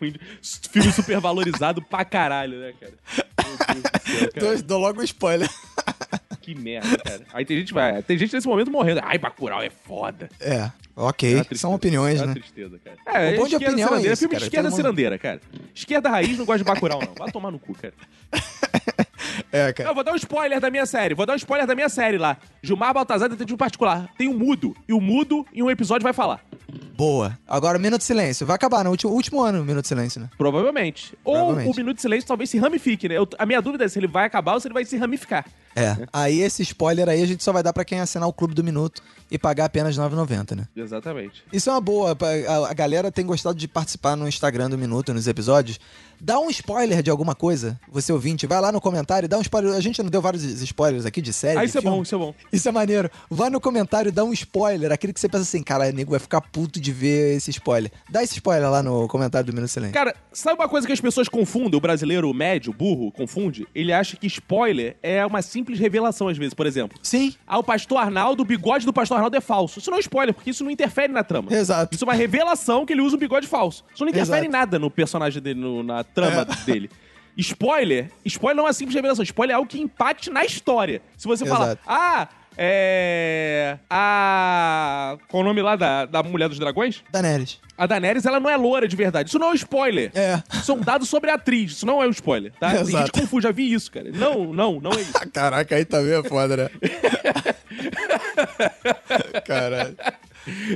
[0.00, 0.14] ruim.
[0.40, 2.92] Filme super valorizado pra caralho, né, cara?
[4.06, 4.62] Meu Deus do céu.
[4.62, 5.48] Dou, logo um spoiler.
[6.40, 7.22] Que merda, cara.
[7.32, 9.00] Aí tem gente, vai, tem gente nesse momento morrendo.
[9.02, 10.28] Ai, Bacurau é foda.
[10.40, 11.34] É, É ok.
[11.36, 11.60] tristeza.
[11.60, 12.34] São opiniões, é né?
[12.34, 12.96] tristeza, cara.
[13.06, 14.44] É, O bom de opinião é isso, Filme de cara.
[14.44, 15.40] esquerda mundo- cirandeira, cara.
[15.74, 17.14] Esquerda raiz não gosta de Bacurau, não.
[17.14, 17.94] Vai tomar no cu, cara.
[19.50, 19.90] É, cara.
[19.90, 21.14] Eu vou dar um spoiler da minha série.
[21.14, 22.36] Vou dar um spoiler da minha série lá.
[22.62, 24.08] Gilmar Baltazar, detetive particular.
[24.18, 24.74] Tem um mudo.
[24.88, 26.40] E o mudo, em um episódio, vai falar.
[26.96, 27.38] Boa.
[27.48, 28.46] Agora, Minuto de Silêncio.
[28.46, 30.30] Vai acabar no último, último ano o Minuto de Silêncio, né?
[30.38, 31.14] Provavelmente.
[31.24, 31.74] Ou Provavelmente.
[31.74, 33.16] o Minuto de Silêncio talvez se ramifique, né?
[33.18, 35.44] Eu- a minha dúvida é se ele vai acabar ou se ele vai se ramificar.
[35.74, 35.96] É.
[36.12, 38.62] Aí esse spoiler aí a gente só vai dar pra quem assinar o Clube do
[38.62, 39.02] Minuto
[39.32, 40.68] e pagar apenas R$ 9,90, né?
[40.76, 41.42] Exatamente.
[41.50, 42.14] Isso é uma boa.
[42.68, 45.80] A, galera tem gostado de participar no Instagram do Minuto, nos episódios.
[46.20, 48.46] Dá um spoiler de alguma coisa, você ouvinte.
[48.46, 49.74] Vai lá no comentário dá um spoiler.
[49.74, 51.58] A gente não deu vários spoilers aqui de série.
[51.58, 51.96] Ah, isso é filme.
[51.96, 52.34] bom, isso é bom.
[52.52, 53.10] Isso é maneiro.
[53.30, 54.92] Vai no comentário e dá um spoiler.
[54.92, 57.90] Aquele que você pensa assim, cara, nego vai ficar puto de ver esse spoiler.
[58.10, 59.94] Dá esse spoiler lá no comentário do Minuto Silêncio.
[59.94, 61.76] Cara, sabe uma coisa que as pessoas confundem?
[61.76, 63.66] O brasileiro médio, burro, confunde?
[63.74, 66.52] Ele acha que spoiler é uma simples revelação, às vezes.
[66.52, 69.78] Por exemplo, Sim, ah, o pastor Arnaldo, o bigode do pastor Arnaldo é falso.
[69.78, 71.52] Isso não é spoiler, porque isso não interfere na trama.
[71.52, 71.94] Exato.
[71.94, 73.84] Isso é uma revelação que ele usa um bigode falso.
[73.94, 74.48] Isso não interfere Exato.
[74.48, 76.56] em nada no personagem dele, no- na trama É.
[76.70, 76.90] dele.
[77.36, 79.22] Spoiler, spoiler não é uma simples revelação.
[79.22, 81.00] Spoiler é algo que impacte na história.
[81.16, 83.78] Se você falar, ah, é.
[83.88, 85.16] A.
[85.28, 87.02] Qual o nome lá da, da Mulher dos Dragões?
[87.10, 87.58] Daenerys.
[87.78, 89.30] A Daenerys, ela não é loura de verdade.
[89.30, 90.10] Isso não é um spoiler.
[90.14, 90.42] É.
[90.52, 91.72] Isso é um dado sobre a atriz.
[91.72, 92.68] Isso não é um spoiler, tá?
[92.72, 92.90] Tem Exato.
[92.98, 94.10] gente que confunde, já vi isso, cara.
[94.12, 95.12] Não, não, não é isso.
[95.32, 96.70] Caraca, aí também é foda, né?
[99.44, 99.96] Caralho.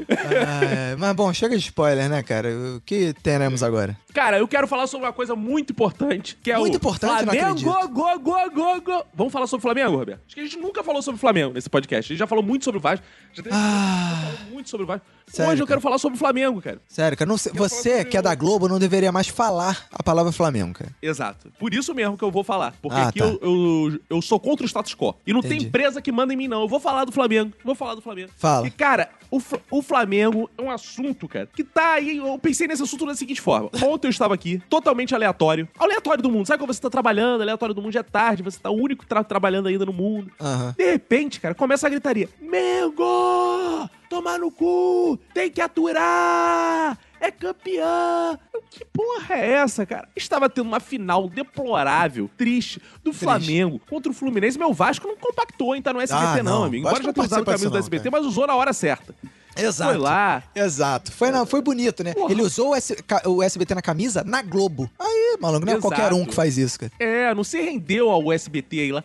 [0.09, 0.97] Ah, é.
[0.97, 2.49] Mas bom, chega de spoiler, né, cara?
[2.77, 3.97] O que teremos agora?
[4.13, 7.25] Cara, eu quero falar sobre uma coisa muito importante, que é Muito o importante?
[7.25, 7.61] Flamengo.
[7.63, 7.89] Go,
[8.19, 9.05] go, go, go.
[9.15, 10.21] Vamos falar sobre o Flamengo, Roberto?
[10.27, 12.11] Acho que a gente nunca falou sobre o Flamengo nesse podcast.
[12.11, 13.05] A gente já falou muito sobre o Vasco.
[13.35, 15.07] Já teve Ah, falou muito sobre o Vasco.
[15.27, 15.77] Sério, Hoje eu cara?
[15.77, 16.81] quero falar sobre o Flamengo, cara.
[16.89, 17.29] sério, cara.
[17.29, 20.93] Não sei- você, que é da Globo, não deveria mais falar a palavra Flamengo, cara.
[21.03, 21.53] Exato.
[21.59, 22.75] Por isso mesmo que eu vou falar.
[22.81, 23.25] Porque Ah, aqui tá.
[23.27, 25.15] eu, eu, eu sou contra o status quo.
[25.27, 25.67] E não tem Entendi.
[25.67, 26.63] empresa que manda em mim, não.
[26.63, 27.53] Eu vou falar do Flamengo.
[27.65, 28.31] Vou falar do Flamengo.
[28.37, 28.67] Fala.
[28.67, 32.19] E, cara, o, o Flamengo é um assunto, cara, que tá aí.
[32.19, 33.71] Eu pensei nesse assunto da seguinte forma.
[33.85, 35.69] Ontem eu estava aqui, totalmente aleatório.
[35.79, 36.47] Aleatório do mundo.
[36.47, 39.03] Sabe quando você tá trabalhando, aleatório do mundo já é tarde, você tá o único
[39.03, 40.31] que tá trabalhando ainda no mundo.
[40.41, 40.75] Aham.
[40.77, 43.89] De repente, cara, começa a gritaria: Mengo!
[44.09, 45.19] Tomar no cu!
[45.35, 46.97] Tem que aturar!
[47.21, 48.39] É campeão!
[48.53, 50.09] Eu, Que porra é essa, cara?
[50.15, 54.59] Estava tendo uma final deplorável, triste, do Flamengo contra o Fluminense.
[54.59, 55.83] Meu Vasco não compactou, hein?
[55.83, 56.65] Tá no SBT, Ah, não, não.
[56.65, 56.87] amigo.
[56.87, 59.15] Embora já tenha usado o camisa do SBT, mas usou na hora certa.
[59.57, 59.93] Exato.
[59.93, 60.43] Foi lá.
[60.55, 61.11] Exato.
[61.13, 62.13] Foi, não, foi bonito, né?
[62.13, 62.31] Porra.
[62.31, 62.95] Ele usou o, S-
[63.25, 64.91] o SBT na camisa na Globo.
[64.99, 65.95] Aí, maluco, não é Exato.
[65.95, 66.93] qualquer um que faz isso, cara.
[66.99, 69.03] É, não se rendeu ao SBT aí lá.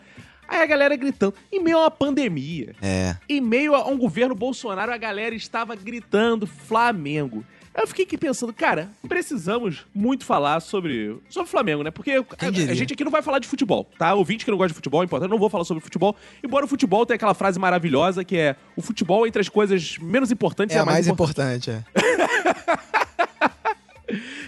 [0.49, 2.75] Aí a galera gritando, em meio a uma pandemia.
[2.81, 3.15] É.
[3.29, 7.45] Em meio a um governo Bolsonaro, a galera estava gritando Flamengo.
[7.73, 11.91] Eu fiquei aqui pensando, cara, precisamos muito falar sobre sobre o Flamengo, né?
[11.91, 14.13] Porque a, a gente aqui não vai falar de futebol, tá?
[14.13, 16.15] Ouvinte que não gosta de futebol, é importante, eu não vou falar sobre futebol.
[16.43, 20.31] Embora o futebol tenha aquela frase maravilhosa que é o futebol entre as coisas menos
[20.31, 21.69] importantes É é a a mais mais importante.
[21.71, 23.00] importante, é.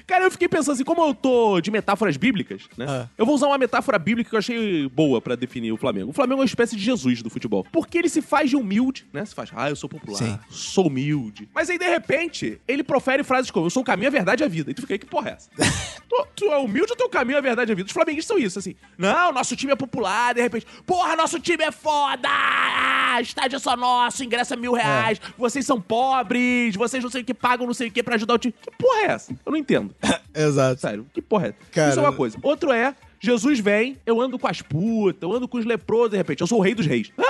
[0.05, 2.85] Cara, eu fiquei pensando assim, como eu tô de metáforas bíblicas, né?
[2.87, 3.09] Ah.
[3.17, 6.11] Eu vou usar uma metáfora bíblica que eu achei boa pra definir o Flamengo.
[6.11, 7.65] O Flamengo é uma espécie de Jesus do futebol.
[7.71, 9.25] Porque ele se faz de humilde, né?
[9.25, 10.39] Se faz, ah, eu sou popular, Sim.
[10.49, 11.49] sou humilde.
[11.53, 14.45] Mas aí, de repente, ele profere frases como, eu sou o caminho, a verdade e
[14.45, 14.71] a vida.
[14.71, 15.49] E tu fica aí, que porra é essa?
[16.09, 17.87] tu, tu é humilde ou teu caminho, a verdade e a vida?
[17.87, 18.75] Os flamenguistas são isso, assim.
[18.97, 22.27] Não, nosso time é popular, de repente, porra, nosso time é foda!
[22.29, 27.21] Ah, Estádio é só nosso, ingresso é mil reais, vocês são pobres, vocês não sei
[27.21, 28.53] o que pagam, não sei o que pra ajudar o time.
[28.59, 29.35] Que porra é essa?
[29.45, 29.95] Eu não entendo.
[30.35, 30.81] Exato.
[30.81, 31.53] Sério, que porra é?
[31.71, 32.37] Cara- Isso é uma coisa.
[32.41, 36.17] Outro é, Jesus vem, eu ando com as putas, eu ando com os leprosos, de
[36.17, 37.11] repente, eu sou o rei dos reis.
[37.17, 37.23] Hã?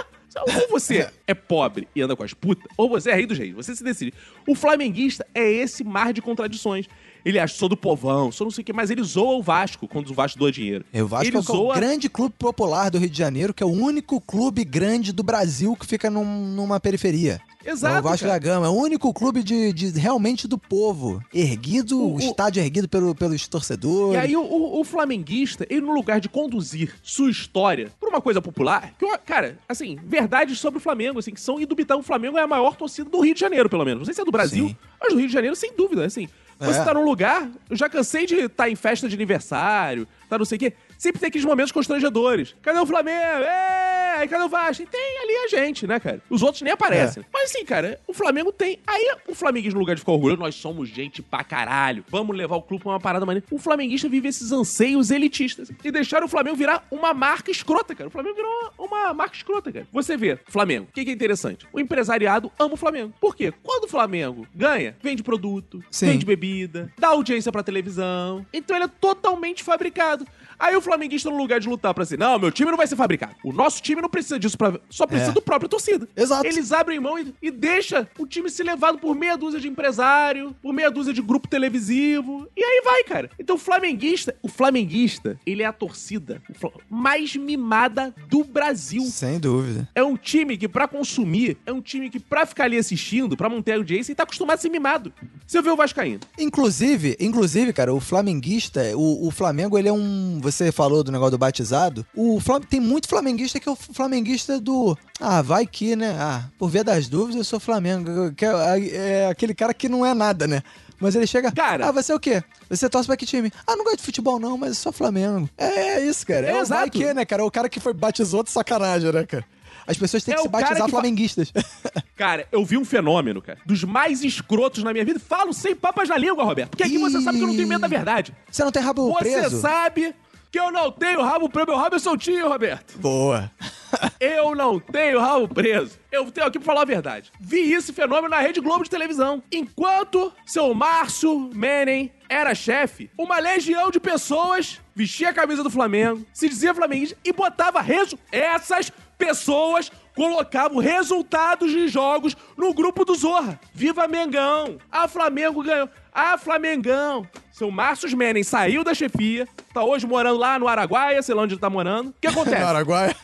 [0.48, 3.54] Ou você é pobre e anda com as putas, ou você é rei dos reis.
[3.54, 4.12] Você se decide.
[4.48, 6.88] O flamenguista é esse mar de contradições.
[7.24, 9.88] Ele acha, sou do povão, sou não sei o que, mas ele zoa o Vasco
[9.88, 10.84] quando o Vasco doa dinheiro.
[10.92, 11.76] É, O Vasco ele é o zoa...
[11.76, 15.76] grande clube popular do Rio de Janeiro, que é o único clube grande do Brasil
[15.76, 17.40] que fica num- numa periferia.
[17.66, 18.34] Exato, É o Vasco cara.
[18.34, 21.24] da Gama, é o único clube de, de- realmente do povo.
[21.34, 24.16] Erguido, O- o, estádio erguido pelo, pelos torcedores.
[24.16, 28.22] E aí o, o- o flamenguista, ele no lugar de conduzir sua história por uma
[28.22, 32.04] coisa popular, que, cara, assim, verdades sobre o Flamengo, assim, que são indubitáveis.
[32.04, 34.00] O Flamengo é a maior torcida do Rio de Janeiro, pelo menos.
[34.00, 34.76] Não sei se é do Brasil, Sim.
[35.00, 36.28] mas do Rio de Janeiro, sem dúvida, assim.
[36.60, 36.84] Você É.
[36.84, 40.56] tá num lugar, eu já cansei de estar em festa de aniversário, tá não sei
[40.56, 40.74] o quê.
[41.04, 42.56] Sempre tem aqueles momentos constrangedores.
[42.62, 43.44] Cadê o Flamengo?
[43.44, 43.94] É!
[44.16, 44.86] Ai, cadê o Vasco?
[44.86, 46.22] Tem ali a gente, né, cara?
[46.30, 47.26] Os outros nem aparecem.
[47.34, 48.80] Mas assim, cara, o Flamengo tem.
[48.88, 52.06] Aí o flamenguista, no lugar de ficar orgulhoso, nós somos gente pra caralho.
[52.08, 53.46] Vamos levar o clube pra uma parada maneira.
[53.52, 55.72] O flamenguista vive esses anseios elitistas.
[55.84, 58.08] E deixaram o Flamengo virar uma marca escrota, cara.
[58.08, 59.88] O Flamengo virou uma, uma marca escrota, cara.
[59.92, 60.88] Você vê, Flamengo.
[60.90, 61.68] O que, que é interessante?
[61.74, 63.14] O empresariado ama o Flamengo.
[63.20, 63.52] Por quê?
[63.64, 66.06] Quando o Flamengo ganha, vende produto, Sim.
[66.06, 68.46] vende bebida, dá audiência pra televisão.
[68.54, 70.26] Então ele é totalmente fabricado.
[70.64, 72.96] Aí o flamenguista, no lugar de lutar pra assim, não, meu time não vai ser
[72.96, 73.36] fabricado.
[73.44, 74.80] O nosso time não precisa disso, pra...
[74.90, 75.34] só precisa É.
[75.34, 76.08] do próprio torcida.
[76.16, 76.46] Exato.
[76.48, 80.56] Eles abrem mão e, e deixa o time ser levado por meia dúzia de empresário,
[80.62, 82.48] por meia dúzia de grupo televisivo.
[82.56, 83.30] E aí vai, cara.
[83.38, 86.42] Então o flamenguista, o flamenguista, ele é a torcida
[86.90, 89.04] mais mimada do Brasil.
[89.06, 89.90] Sem dúvida.
[89.94, 93.50] É um time que, pra consumir, é um time que, pra ficar ali assistindo, pra
[93.50, 95.12] manter a audiência, ele tá acostumado a ser mimado.
[95.46, 96.22] Você vê o Vascaíno.
[96.40, 100.40] Inclusive, inclusive, cara, o flamenguista, o, o Flamengo, ele é um.
[100.42, 102.06] Você falou do negócio do batizado.
[102.16, 102.40] O
[102.70, 104.98] tem muito flamenguista que é o flamenguista do.
[105.20, 106.16] Ah, vai que, né?
[106.20, 108.32] Ah, por via das dúvidas, eu sou Flamengo.
[108.34, 110.62] Que é, é aquele cara que não é nada, né?
[111.00, 111.52] Mas ele chega.
[111.52, 112.44] Cara- Ah, você é o quê?
[112.70, 113.52] Você torce pra que time?
[113.68, 115.50] Ah, não gosto de futebol, não, mas eu sou Flamengo.
[115.58, 115.66] É,
[116.00, 116.48] é isso, cara.
[116.48, 117.42] É, É, o vai que, né, cara?
[117.42, 119.44] É o cara que foi batizou de sacanagem, né, cara?
[119.86, 121.52] As pessoas têm É que se batizar que flamenguistas.
[122.16, 125.20] Cara, eu vi um fenômeno, cara, dos mais escrotos na minha vida.
[125.20, 126.70] Falo sem papas na língua, Roberto.
[126.70, 128.34] Porque aqui você sabe que eu não tenho medo da verdade.
[128.50, 129.60] Você não tem rabo Você preso?
[129.60, 130.16] sabe
[130.54, 131.66] que eu não tenho rabo preso.
[131.68, 133.00] Meu rabo é soltinho, Roberto.
[133.00, 133.52] Boa.
[134.20, 136.00] Eu não tenho rabo preso.
[136.12, 137.32] Eu tenho aqui pra falar a verdade.
[137.40, 139.42] Vi esse fenômeno na Rede Globo de televisão.
[139.52, 146.26] Enquanto seu Márcio Menem era chefe, uma legião de pessoas vestia a camisa do Flamengo,
[146.34, 148.18] se dizia flamenguista e botava resu...
[148.32, 148.92] Essas
[149.28, 153.60] pessoas colocavam resultados de jogos no grupo do Zorra.
[153.74, 154.78] Viva Mengão!
[154.92, 155.90] A Flamengo ganhou.
[156.14, 157.26] A Flamengão!
[157.52, 161.54] Seu Márcio Menem saiu da chefia, tá hoje morando lá no Araguaia, sei lá onde
[161.54, 162.10] ele tá morando.
[162.10, 162.60] O que acontece?
[162.62, 163.16] No Araguaia.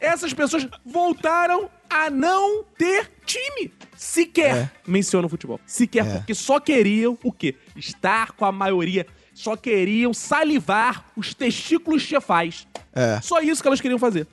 [0.00, 3.72] essas pessoas voltaram a não ter time.
[3.96, 4.70] Sequer É.
[4.86, 5.58] menciona o futebol.
[5.66, 6.14] Sequer, É.
[6.18, 7.54] porque só queriam o quê?
[7.74, 9.06] Estar com a maioria.
[9.34, 12.66] Só queriam salivar os testículos chefais.
[12.94, 13.20] É.
[13.22, 14.26] Só isso que elas queriam fazer.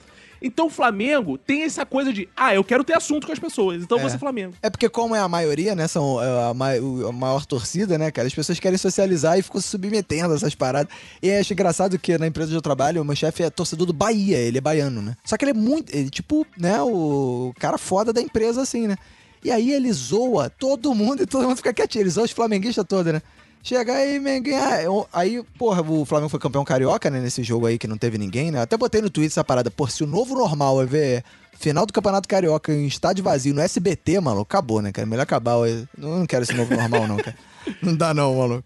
[0.43, 3.81] Então o Flamengo tem essa coisa de, ah, eu quero ter assunto com as pessoas,
[3.81, 4.11] então eu vou É.
[4.11, 4.53] ser Flamengo.
[4.61, 5.87] É porque, como é a maioria, né?
[5.87, 8.27] São é, a, ma- a maior torcida, né, cara?
[8.27, 10.93] As pessoas querem socializar e ficam se submetendo a essas paradas.
[11.21, 13.93] E eu acho engraçado que na empresa eu trabalho, o meu chefe é torcedor do
[13.93, 15.15] Bahia, ele é baiano, né?
[15.23, 15.95] Só que ele é muito.
[15.95, 18.97] Ele, tipo, né, o cara foda da empresa, assim, né?
[19.43, 22.03] E aí ele zoa todo mundo e todo mundo fica quietinho.
[22.03, 23.21] Ele zoa os flamenguistas todos, né?
[23.63, 24.61] Chega aí, Menguinho.
[24.61, 27.21] ah, eu- Aí, porra, o Flamengo foi campeão carioca, né?
[27.21, 28.61] Nesse jogo aí que não teve ninguém, né?
[28.61, 29.71] Até botei no Twitter essa parada.
[29.71, 31.23] Pô, se o novo normal é ver
[31.57, 35.05] final do Campeonato Carioca em estádio vazio no SBT, maluco, acabou, né, cara?
[35.07, 35.53] Melhor acabar.
[35.65, 37.35] Eu não quero esse novo normal, não, cara.
[37.81, 38.63] Não dá, não, maluco.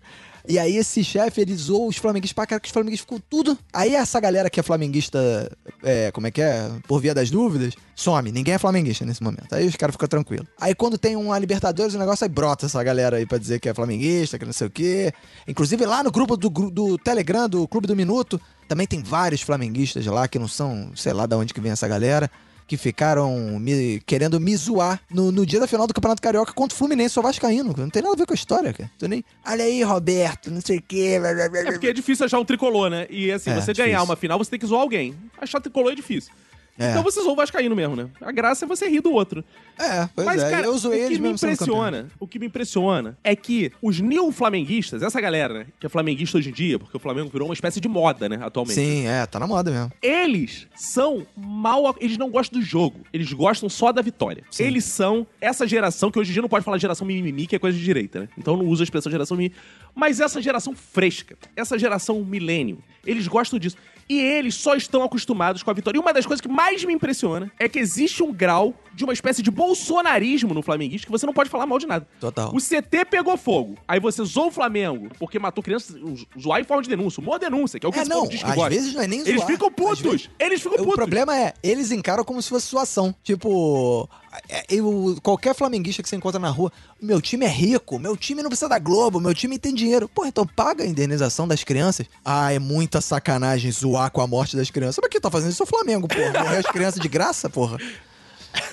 [0.47, 3.57] E aí esse chefe, ele zoou os flamenguistas pra cara, que os flamenguistas ficou tudo.
[3.73, 5.51] Aí essa galera que é flamenguista,
[5.83, 6.71] é, como é que é?
[6.87, 8.31] Por via das dúvidas, some.
[8.31, 9.51] Ninguém é flamenguista nesse momento.
[9.51, 10.47] Aí os caras ficam tranquilos.
[10.59, 13.67] Aí quando tem uma Libertadores, o negócio aí brota essa galera aí pra dizer que
[13.67, 15.11] é flamenguista, que não sei o quê.
[15.45, 18.39] Inclusive lá no grupo do, do Telegram, do Clube do Minuto,
[18.69, 21.87] também tem vários flamenguistas lá que não são, sei lá de onde que vem essa
[21.87, 22.31] galera.
[22.67, 26.75] Que ficaram me- querendo me zoar no, no dia da final do Campeonato Carioca contra
[26.75, 27.73] o Fluminense, sou vascaíno.
[27.77, 28.91] Não tem nada a ver com a história, cara.
[28.99, 29.23] Tô nem...
[29.45, 31.17] Olha aí, Roberto, não sei o quê.
[31.19, 33.07] blá, blá, blá, É porque é difícil achar um tricolor, né?
[33.09, 33.85] E assim, É, você difícil.
[33.85, 35.15] ganhar uma final, você tem que zoar alguém.
[35.39, 36.33] Achar tricolor é difícil.
[36.77, 36.91] É.
[36.91, 38.07] Então você zoa o Vascaíno mesmo, né?
[38.21, 39.43] A graça é você rir do outro.
[39.79, 40.49] É, pois Mas, é.
[40.49, 43.99] cara, eu zoei o que eles me impressiona, o que me impressiona é que os
[43.99, 47.47] new flamenguistas, essa galera, né, que é flamenguista hoje em dia, porque o Flamengo virou
[47.47, 48.75] uma espécie de moda, né, atualmente.
[48.75, 49.91] Sim, é, tá na moda mesmo.
[50.01, 51.95] Eles são mal.
[51.99, 53.01] Eles não gostam do jogo.
[53.13, 54.43] Eles gostam só da vitória.
[54.49, 54.63] Sim.
[54.63, 57.59] Eles são essa geração, que hoje em dia não pode falar geração mimimi, que é
[57.59, 58.29] coisa de direita, né?
[58.37, 59.55] Então eu não uso a expressão geração mimimi.
[59.95, 63.77] Mas essa geração fresca, essa geração milênio, eles gostam disso.
[64.09, 65.97] E eles só estão acostumados com a vitória.
[65.97, 69.11] E uma das coisas que mais me impressiona é que existe um grau de uma
[69.13, 72.07] espécie de bolsonarismo no flamenguista que você não pode falar mal de nada.
[72.19, 72.49] Total.
[72.53, 73.77] O CT pegou fogo.
[73.87, 75.95] Aí você zoou o Flamengo porque matou crianças.
[76.39, 77.21] Zoar em forma de denúncia.
[77.21, 78.69] Uma denúncia, que é o que É, esse não, diz que às gosta.
[78.69, 79.47] vezes não é nem Eles zoar.
[79.47, 79.99] ficam Às putos.
[80.03, 80.95] vezes- Eles ficam O putos.
[80.95, 83.13] problema é, eles encaram como se fosse suação.
[83.23, 84.26] Tipo, é,
[84.69, 86.71] eu, qualquer flamenguista que você encontra na rua,
[87.01, 90.09] meu time é rico, meu time não precisa da Globo, meu time tem dinheiro.
[90.09, 92.07] Pô, então paga a indenização das crianças.
[92.23, 94.99] Ah, é muita sacanagem zoar com a morte das crianças.
[95.01, 96.43] Mas quem tá fazendo isso é o Flamengo, porra.
[96.43, 97.77] Morrer as crianças de graça, porra.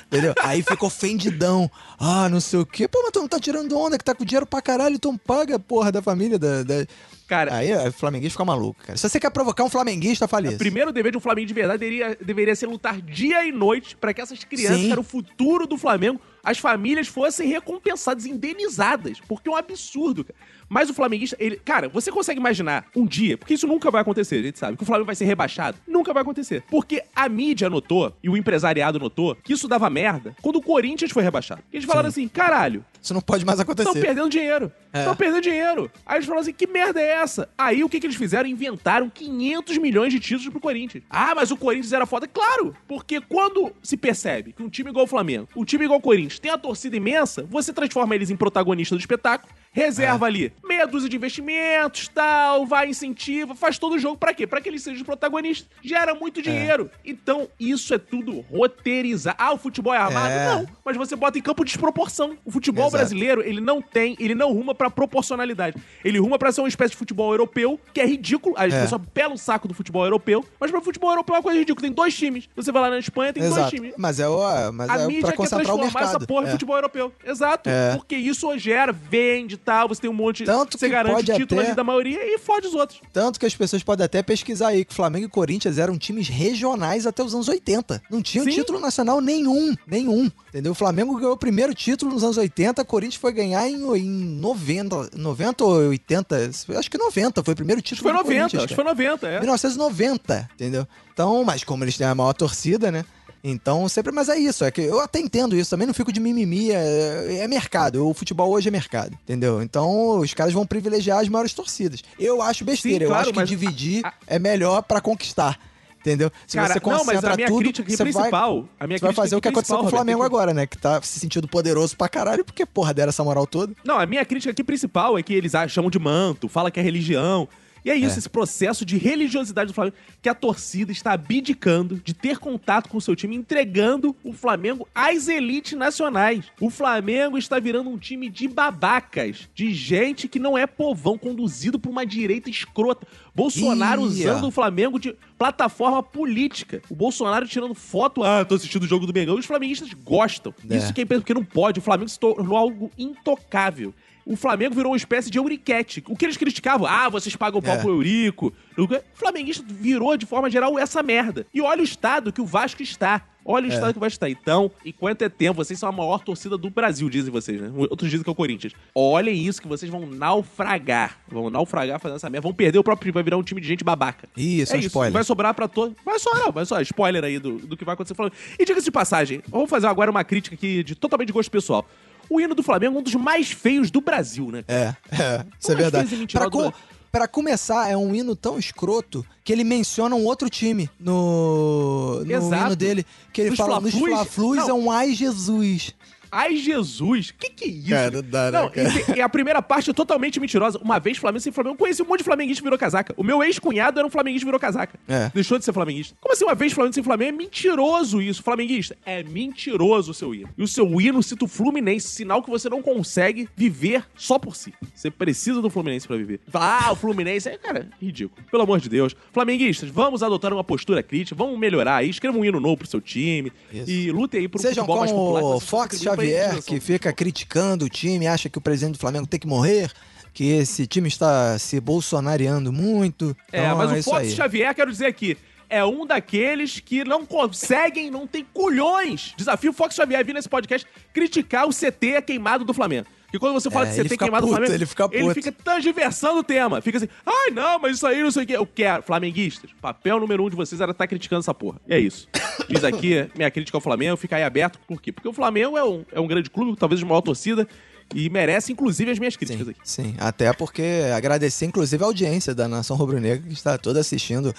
[0.07, 0.35] Entendeu?
[0.43, 1.71] Aí fica ofendidão.
[1.99, 2.89] Ah, não sei o quê.
[2.89, 5.59] Pô, mas tu não tá tirando onda que tá com dinheiro pra caralho, então paga,
[5.59, 6.39] porra, da família.
[6.39, 6.87] Da, da-
[7.27, 8.99] Cara, Aí o flamenguista fica maluco, cara.
[8.99, 10.59] Se você quer provocar um flamenguista, fale o isso.
[10.59, 14.13] primeiro dever de um Flamengo de verdade deveria, deveria ser lutar dia e noite pra
[14.13, 14.87] que essas crianças, Sim.
[14.87, 20.23] que eram o futuro do Flamengo, as famílias fossem recompensadas, indenizadas, porque é um absurdo,
[20.25, 20.39] cara.
[20.69, 21.57] Mas o flamenguista, ele.
[21.57, 24.83] Cara, você consegue imaginar um dia, porque isso nunca vai acontecer, a gente sabe, que
[24.83, 25.79] o Flamengo vai ser rebaixado?
[25.87, 26.63] Nunca vai acontecer.
[26.71, 31.11] Porque a mídia notou, e o empresariado notou, que isso dava merda quando o Corinthians
[31.11, 31.63] foi rebaixado.
[31.73, 34.01] E eles falaram assim: caralho, Isso não pode mais Estão acontecer.
[34.05, 34.73] perdendo dinheiro.
[34.93, 35.01] É.
[35.01, 35.91] Estão perdendo dinheiro.
[36.05, 37.49] Aí eles falaram assim: que merda é essa?
[37.57, 38.49] Aí o que, que eles fizeram?
[38.49, 41.05] Inventaram 500 milhões de títulos pro Corinthians.
[41.09, 42.27] Ah, mas o Corinthians era foda.
[42.27, 46.03] Claro, porque quando se percebe que um time igual o Flamengo, um time igual o
[46.03, 50.87] Corinthians, tem a torcida imensa, você transforma eles em protagonista do espetáculo, reserva ali meia
[50.87, 54.17] dúzia de investimentos, tal, vai, incentiva, faz todo o jogo.
[54.17, 54.47] Pra quê?
[54.47, 55.69] Pra que eles sejam os protagonistas.
[55.83, 56.91] Gera muito dinheiro.
[57.05, 59.35] Então, isso é tudo roteirizar.
[59.39, 60.29] Ah, o futebol é armado?
[60.33, 60.47] É.
[60.47, 60.67] Não.
[60.85, 62.37] Mas você bota em campo desproporção.
[62.45, 62.97] O futebol Exato.
[62.99, 65.77] brasileiro, ele não tem, ele não ruma pra proporcionalidade.
[66.05, 68.55] Ele ruma pra ser uma espécie de futebol europeu, que é ridículo.
[68.59, 68.83] As É.
[68.83, 71.83] pessoas pelam o saco do futebol europeu, mas pro futebol europeu é uma coisa ridícula.
[71.83, 72.49] Tem dois times.
[72.55, 73.71] Você vai lá na Espanha, tem dois Exato.
[73.75, 73.95] times.
[73.97, 76.17] Mas é, o, mas A é mídia pra quer concentrar o transformar mercado.
[76.17, 76.51] essa porra em É.
[76.53, 77.13] futebol europeu.
[77.25, 77.69] Exato.
[77.71, 77.97] É.
[77.97, 80.45] Porque isso gera, vende tal, você tem um monte...
[80.45, 83.01] Tanto você que garante pode título até- ali da maioria e fode os outros.
[83.13, 87.07] Tanto que as pessoas podem até pesquisar aí que Flamengo e Corinthians eram times regionais
[87.07, 88.03] até os anos 80.
[88.11, 88.53] Não tinham Sim.
[88.53, 89.75] título nacional nenhum.
[89.87, 90.31] Nenhum.
[90.49, 90.73] Entendeu?
[90.73, 95.11] O Flamengo ganhou o primeiro título nos anos 80, Corinthians foi ganhar em, em 90,
[95.17, 96.51] 90 ou 80.
[96.79, 98.75] Acho que 90 foi o primeiro Acho que título foi do 90, Corinthians, acho que
[98.75, 99.41] foi 90, é.
[99.41, 100.87] 1990, entendeu?
[101.13, 103.05] Então, mas como eles têm a maior torcida, né?
[103.47, 104.11] Então, sempre.
[104.11, 107.41] Mas é isso, é que eu até entendo isso, também não fico de mimimi, é,
[107.41, 108.09] é mercado.
[108.09, 109.63] O futebol hoje é mercado, entendeu?
[109.63, 112.03] Então, os caras vão privilegiar as maiores torcidas.
[112.19, 115.59] Eu acho besteira, Sim, claro, eu acho que dividir a- a- é melhor pra conquistar.
[116.01, 116.31] Entendeu?
[116.47, 118.69] Se Cara, você não, concentra mas a minha tudo, crítica você vai, principal...
[118.79, 120.67] a minha você vai fazer o que aconteceu com o Flamengo Roberto, agora, né?
[120.67, 123.73] Que tá se sentindo poderoso pra caralho, porque, porra, deram essa moral toda.
[123.83, 126.83] Não, a minha crítica aqui principal é que eles chamam de manto, fala que é
[126.83, 127.49] religião.
[127.85, 128.19] E é isso, É.
[128.19, 132.97] esse processo de religiosidade do Flamengo, que a torcida está abdicando de ter contato com
[132.97, 136.47] o seu time, entregando o Flamengo às elites nacionais.
[136.61, 141.79] O Flamengo está virando um time de babacas, de gente que não é povão, conduzido
[141.79, 143.07] por uma direita escrota.
[143.35, 146.81] Bolsonaro Ih, usando o Flamengo de plataforma política.
[146.89, 149.35] O Bolsonaro tirando foto, ah, tô assistindo o jogo do Mengão.
[149.37, 150.55] Os flamenguistas gostam.
[150.71, 150.77] É.
[150.77, 151.81] Isso que é porque não pode.
[151.81, 153.93] O Flamengo se tornou algo intocável.
[154.27, 156.03] O Flamengo virou uma espécie de Euriquete.
[156.09, 157.79] O que eles criticavam, ah, vocês pagam pau É.
[157.79, 158.53] pro Eurico.
[158.79, 161.47] O flamenguista virou, de forma geral, essa merda.
[161.53, 163.23] E olha o estado que o Vasco está.
[163.47, 163.75] Olha o É.
[163.75, 164.31] estado que o Vasco está.
[164.31, 167.71] Então, enquanto é tempo, vocês são a maior torcida do Brasil, dizem vocês, né?
[167.77, 168.73] Outros dizem que é o Corinthians.
[168.95, 171.19] Olhem isso que vocês vão naufragar.
[171.29, 172.43] Vão naufragar fazendo essa merda.
[172.43, 174.27] Vão perder o próprio time, vai virar um time de gente babaca.
[174.35, 175.13] Isso, é um spoiler.
[175.13, 175.95] Vai sobrar pra todo.
[176.05, 176.81] Vai só, não, vai só.
[176.81, 178.17] Spoiler aí do, do que vai acontecer.
[178.59, 181.87] E diga-se de passagem, vamos fazer agora uma crítica aqui de totalmente de gosto pessoal.
[182.31, 184.65] O hino do Flamengo é um dos mais feios do Brasil, né?
[184.69, 186.27] É, é, isso é verdade.
[186.29, 186.73] Pra, co-
[187.13, 192.33] pra começar, é um hino tão escroto que ele menciona um outro time no, no
[192.33, 192.67] Exato.
[192.67, 193.07] hino dele.
[193.33, 194.11] Que ele Nos fala nos Fla-Flus?
[194.17, 194.71] Fla-Flus Não.
[194.71, 195.95] é um ai Jesus.
[196.37, 197.29] Ai, Jesus!
[197.29, 197.89] O que, que é isso?
[197.91, 198.89] Cara, dá, né, Não, cara?
[199.15, 200.79] e, e a primeira parte é totalmente mentirosa.
[200.79, 201.75] Uma vez Flamengo sem Flamengo.
[201.75, 203.15] Eu conheci um monte de flamenguista que virou casaca.
[203.17, 204.99] O meu ex-cunhado era um flamenguista e virou casaca.
[205.07, 205.31] É.
[205.33, 206.17] Deixou de ser flamenguista.
[206.21, 207.29] Como assim, uma vez Flamengo sem Flamengo?
[207.31, 208.43] É mentiroso isso.
[208.43, 210.49] Flamenguista, é mentiroso o seu hino.
[210.59, 214.57] E o seu hino cita o Fluminense, sinal que você não consegue viver só por
[214.57, 214.75] si.
[214.95, 216.41] Você precisa do Fluminense pra viver.
[216.53, 217.49] Ah, o Fluminense.
[217.49, 218.45] É, cara, ridículo.
[218.51, 219.15] Pelo amor de Deus.
[219.33, 222.11] Flamenguistas, vamos adotar uma postura crítica, vamos melhorar aí.
[222.11, 223.53] Escreva um hino novo pro seu time.
[223.73, 223.91] Isso.
[223.91, 225.59] E lutem aí um Sejam futebol mais popular.
[225.61, 226.75] que Fox pra Xavier, indenização.
[226.75, 229.91] que fica criticando o time, acha que o presidente do Flamengo tem que morrer,
[230.33, 233.37] que esse time está se bolsonariando muito.
[233.53, 234.33] É, Então, mas o isso Fox.
[234.35, 235.37] Xavier, quero dizer aqui,
[235.69, 239.33] é um daqueles que não conseguem, não tem culhões.
[239.37, 243.07] Desafio o Fox Xavier vir nesse podcast criticar o CT queimado do Flamengo.
[243.35, 245.23] Porque quando você fala É, ele CT fica queimado do puto, Flamengo, ele fica ele
[245.23, 245.35] puto.
[245.35, 246.81] fica transversando o tema.
[246.81, 248.57] Fica assim, ai não, mas isso aí não sei o quê.
[248.57, 251.81] Eu quero, flamenguistas, papel número um de vocês era estar criticando essa porra.
[251.89, 252.29] E é isso.
[252.71, 254.79] Diz aqui, minha crítica ao Flamengo, fica aí aberto.
[254.87, 255.11] Por quê?
[255.11, 257.67] Porque o Flamengo é um, é um grande clube, talvez de maior torcida,
[258.15, 259.81] e merece, inclusive, as minhas críticas Sim, aqui.
[259.83, 260.83] sim, até porque
[261.13, 264.55] agradecer, inclusive, a audiência da Nação Rubro-Negra que está toda assistindo.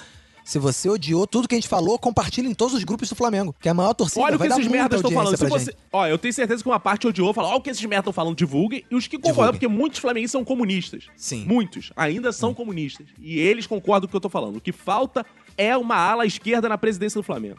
[0.46, 3.54] Se você odiou tudo que a gente falou, compartilhe em todos os grupos do Flamengo,
[3.60, 4.22] que é a maior torcida.
[4.24, 5.36] Olha o que esses merdas estão falando.
[5.36, 5.76] Se você...
[5.92, 8.14] Ó, eu tenho certeza que uma parte odiou, fala, ó, o que esses merdas estão
[8.14, 8.86] falando, divulguem.
[8.90, 11.06] E os que concordam, porque muitos flamenguistas são comunistas.
[11.18, 11.46] Sim.
[11.46, 13.08] Muitos ainda são comunistas.
[13.20, 14.58] E eles concordam com o que eu tô falando.
[14.58, 15.26] O que falta
[15.58, 17.58] é uma ala esquerda na presidência do Flamengo.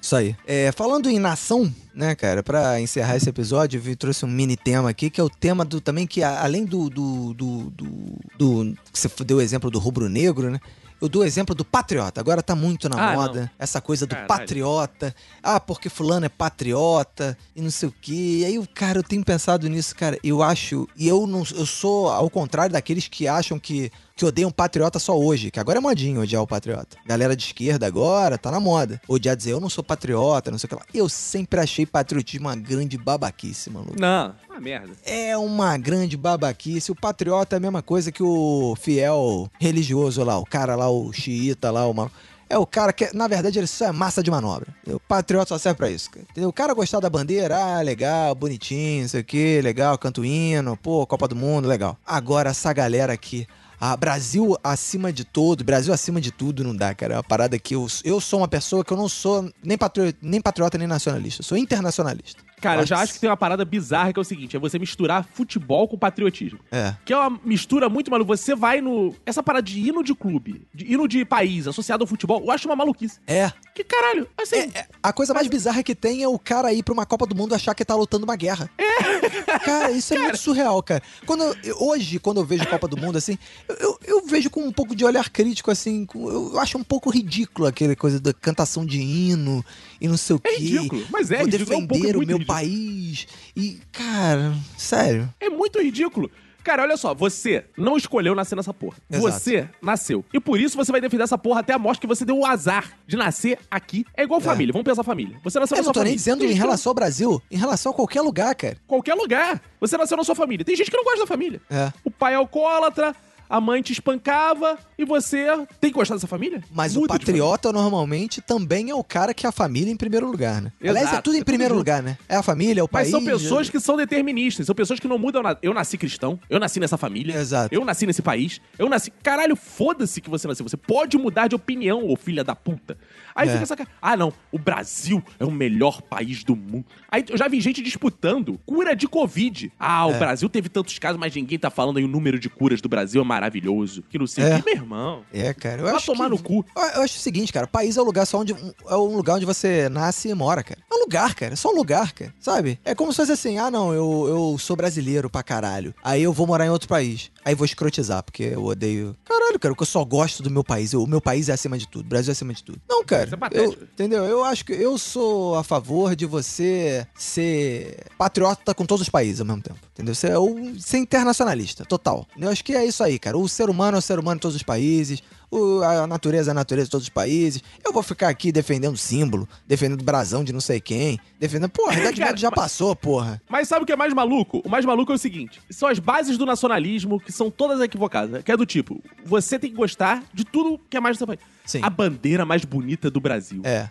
[0.00, 0.34] Isso aí.
[0.46, 4.88] É, falando em nação, né, cara, pra encerrar esse episódio, eu trouxe um mini tema
[4.90, 6.88] aqui, que é o tema do também que, além do.
[6.90, 10.58] do, do, do, do- que você deu o exemplo do rubro-negro, né?
[11.02, 12.20] Eu dou o exemplo do patriota.
[12.20, 13.50] Agora tá muito na Ah, moda não.
[13.58, 14.28] essa coisa do Caralho.
[14.28, 15.14] patriota.
[15.42, 18.38] Ah, porque fulano é patriota e não sei o quê.
[18.40, 20.18] E aí, o cara, eu tenho pensado nisso, cara.
[20.22, 24.50] Eu acho, e eu não, eu sou ao contrário daqueles que acham que que odeiam
[24.50, 26.96] patriota só hoje, que agora é modinho odiar o patriota.
[27.06, 29.00] Galera de esquerda agora tá na moda.
[29.08, 30.82] Odiar dizer eu não sou patriota, não sei o que lá.
[30.94, 33.98] Eu sempre achei patriotismo uma grande babaquice, maluco.
[33.98, 34.92] Não, uma merda.
[35.04, 36.92] É uma grande babaquice.
[36.92, 41.12] O patriota é a mesma coisa que o fiel religioso lá, o cara lá, o
[41.12, 42.10] xiita lá, o mal.
[42.52, 44.66] É o cara que, na verdade, ele só é massa de manobra.
[44.86, 46.10] O patriota só serve pra isso.
[46.14, 46.50] Entendeu?
[46.50, 50.76] O cara gostar da bandeira, ah, legal, bonitinho, não sei o que, legal, canto hino,
[50.76, 51.96] pô, Copa do Mundo, legal.
[52.06, 53.46] Agora, essa galera aqui,
[53.84, 57.14] ah, Brasil acima de todo, Brasil acima de tudo não dá, cara.
[57.14, 60.16] É uma parada que eu, eu sou uma pessoa que eu não sou nem patriota,
[60.22, 61.40] nem, patriota, nem nacionalista.
[61.40, 62.40] Eu sou internacionalista.
[62.62, 64.78] Cara, eu já acho que tem uma parada bizarra que é o seguinte: é você
[64.78, 66.60] misturar futebol com patriotismo.
[66.70, 66.94] É.
[67.04, 68.36] Que é uma mistura muito maluca.
[68.36, 69.14] Você vai no.
[69.26, 72.68] Essa parada de hino de clube, de hino de país associado ao futebol, eu acho
[72.68, 73.18] uma maluquice.
[73.26, 73.52] É.
[73.74, 74.56] Que caralho, assim.
[74.56, 77.26] É, é, a coisa mais bizarra que tem é o cara ir pra uma Copa
[77.26, 78.70] do Mundo achar que tá lutando uma guerra.
[78.78, 79.58] É.
[79.58, 81.02] Cara, isso é muito surreal, cara.
[81.26, 83.36] Quando eu- hoje, quando eu vejo Copa do Mundo, assim,
[83.68, 86.04] eu, eu- eu vejo com um pouco de olhar crítico, assim.
[86.06, 89.64] com- eu acho um pouco ridículo aquela coisa da cantação de hino
[90.02, 90.48] e não sei o quê.
[90.50, 92.46] É ridículo, mas é Vou ridículo, é um defender o meu ridículo.
[92.46, 93.26] país.
[93.56, 95.32] E, cara, sério.
[95.40, 96.30] É muito ridículo.
[96.64, 98.96] Cara, olha só, você não escolheu nascer nessa porra.
[99.10, 99.22] Exato.
[99.32, 100.24] Você nasceu.
[100.32, 102.46] E por isso você vai defender essa porra até a morte que você deu o
[102.46, 104.06] azar de nascer aqui.
[104.16, 105.36] É igual família, vamos pensar família.
[105.42, 106.16] Você nasceu Eu na não sua tô nem família.
[106.18, 108.74] dizendo Tem em relação ao Brasil, em relação a qualquer lugar, cara.
[108.74, 109.60] não- Qualquer lugar.
[109.80, 110.64] Você nasceu na sua família.
[110.64, 111.60] Tem gente que não gosta da família.
[111.68, 111.92] É.
[112.04, 113.12] O pai é alcoólatra,
[113.52, 115.46] a mãe te espancava e você
[115.78, 116.64] tem que gostar dessa família?
[116.72, 120.26] Mas o Muda patriota, normalmente, também é o cara que é a família em primeiro
[120.26, 120.72] lugar, né?
[120.80, 121.78] Aliás, é Exato, tudo é em tudo primeiro junto.
[121.80, 122.16] lugar, né?
[122.26, 123.10] É a família, é o Mas país.
[123.10, 125.58] são pessoas que são deterministas, são pessoas que não mudam nada.
[125.62, 127.74] Eu nasci cristão, eu nasci nessa família, Exato.
[127.74, 129.10] eu nasci nesse país, eu nasci.
[129.22, 130.66] Caralho, foda-se que você nasceu.
[130.66, 132.96] Você pode mudar de opinião, ô filha da puta.
[133.34, 133.52] Aí É.
[133.52, 133.88] fica essa cara.
[134.00, 136.84] Ah, não, o Brasil é o melhor país do mundo.
[137.10, 139.72] Aí eu já vi gente disputando cura de Covid.
[139.78, 140.18] Ah, o É.
[140.18, 143.20] Brasil teve tantos casos, mas ninguém tá falando aí o número de curas do Brasil
[143.20, 144.02] é maravilhoso.
[144.08, 144.56] Que não sei É.
[144.56, 145.22] o que, meu irmão.
[145.32, 145.80] É, cara.
[145.82, 146.64] Eu Vai tomar que- no cu.
[146.76, 147.66] Eu, eu acho o seguinte, cara.
[147.66, 148.52] País é um lugar só onde.
[148.88, 150.80] É um lugar onde você nasce e mora, cara.
[150.90, 151.52] É um lugar, cara.
[151.52, 152.34] É só um lugar, cara.
[152.40, 152.78] Sabe?
[152.84, 155.94] É como se fosse assim: ah, não, eu, eu sou brasileiro pra caralho.
[156.02, 157.30] Aí eu vou morar em outro país.
[157.44, 159.16] Aí vou escrotizar, porque eu odeio.
[159.24, 160.92] Caralho, cara, porque eu só gosto do meu país.
[160.92, 162.06] Eu- o meu país é acima de tudo.
[162.06, 162.80] O Brasil é acima de tudo.
[162.88, 163.21] Não, cara.
[163.26, 163.82] Isso é patético.
[163.82, 164.24] eu, entendeu?
[164.24, 169.40] Eu acho que eu sou a favor de você ser patriota com todos os países
[169.40, 169.78] ao mesmo tempo.
[169.92, 170.14] Entendeu?
[170.14, 172.26] Ser, ou ser internacionalista, total.
[172.36, 173.36] Eu acho que é isso aí, cara.
[173.36, 175.22] O ser humano é o ser humano em todos os países.
[175.52, 177.62] O- a natureza é a natureza de todos os países.
[177.84, 181.70] Eu vou ficar aqui defendendo símbolo, defendendo brasão de não sei quem, defendendo.
[181.70, 183.40] Porra, a Idade Média já passou, porra.
[183.48, 184.62] Mas sabe o que é mais maluco?
[184.64, 188.42] O mais maluco é o seguinte: são as bases do nacionalismo que são todas equivocadas.
[188.42, 191.26] Que é do tipo, você tem que gostar de tudo que é mais do seu
[191.26, 191.40] país.
[191.66, 191.80] Sim.
[191.82, 193.60] A bandeira mais bonita do Brasil.
[193.64, 193.88] É.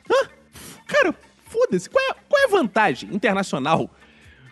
[0.87, 1.13] Cara,
[1.47, 1.89] foda-se.
[1.89, 3.89] Qual é, qual é a vantagem internacional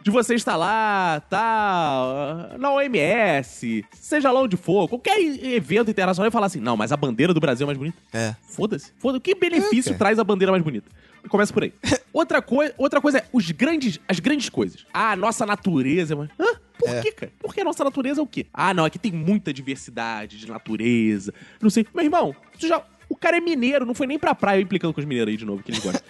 [0.01, 6.31] de você estar lá, tá, na OMS, seja lá onde for, qualquer evento internacional e
[6.31, 7.97] falar assim, não, mas a bandeira do Brasil é mais bonita?
[8.13, 8.35] É.
[8.41, 8.91] Foda-se.
[8.97, 10.89] Foda que benefício É, traz a bandeira mais bonita?
[11.27, 11.73] Começa por aí.
[12.13, 14.85] outra, coi outra coisa é os grandes, as grandes coisas.
[14.93, 16.13] Ah, a nossa natureza.
[16.13, 16.45] é mais- Hã?
[16.77, 17.01] Por É.
[17.01, 17.31] quê, cara?
[17.39, 18.45] Porque a nossa natureza é o quê?
[18.53, 21.33] Ah, não, aqui tem muita diversidade de natureza.
[21.61, 21.85] Não sei.
[21.93, 22.81] Meu irmão, tu já.
[23.09, 25.43] O cara é mineiro, não foi nem pra praia, implicando com os mineiros aí de
[25.43, 26.01] novo, que eles gostam.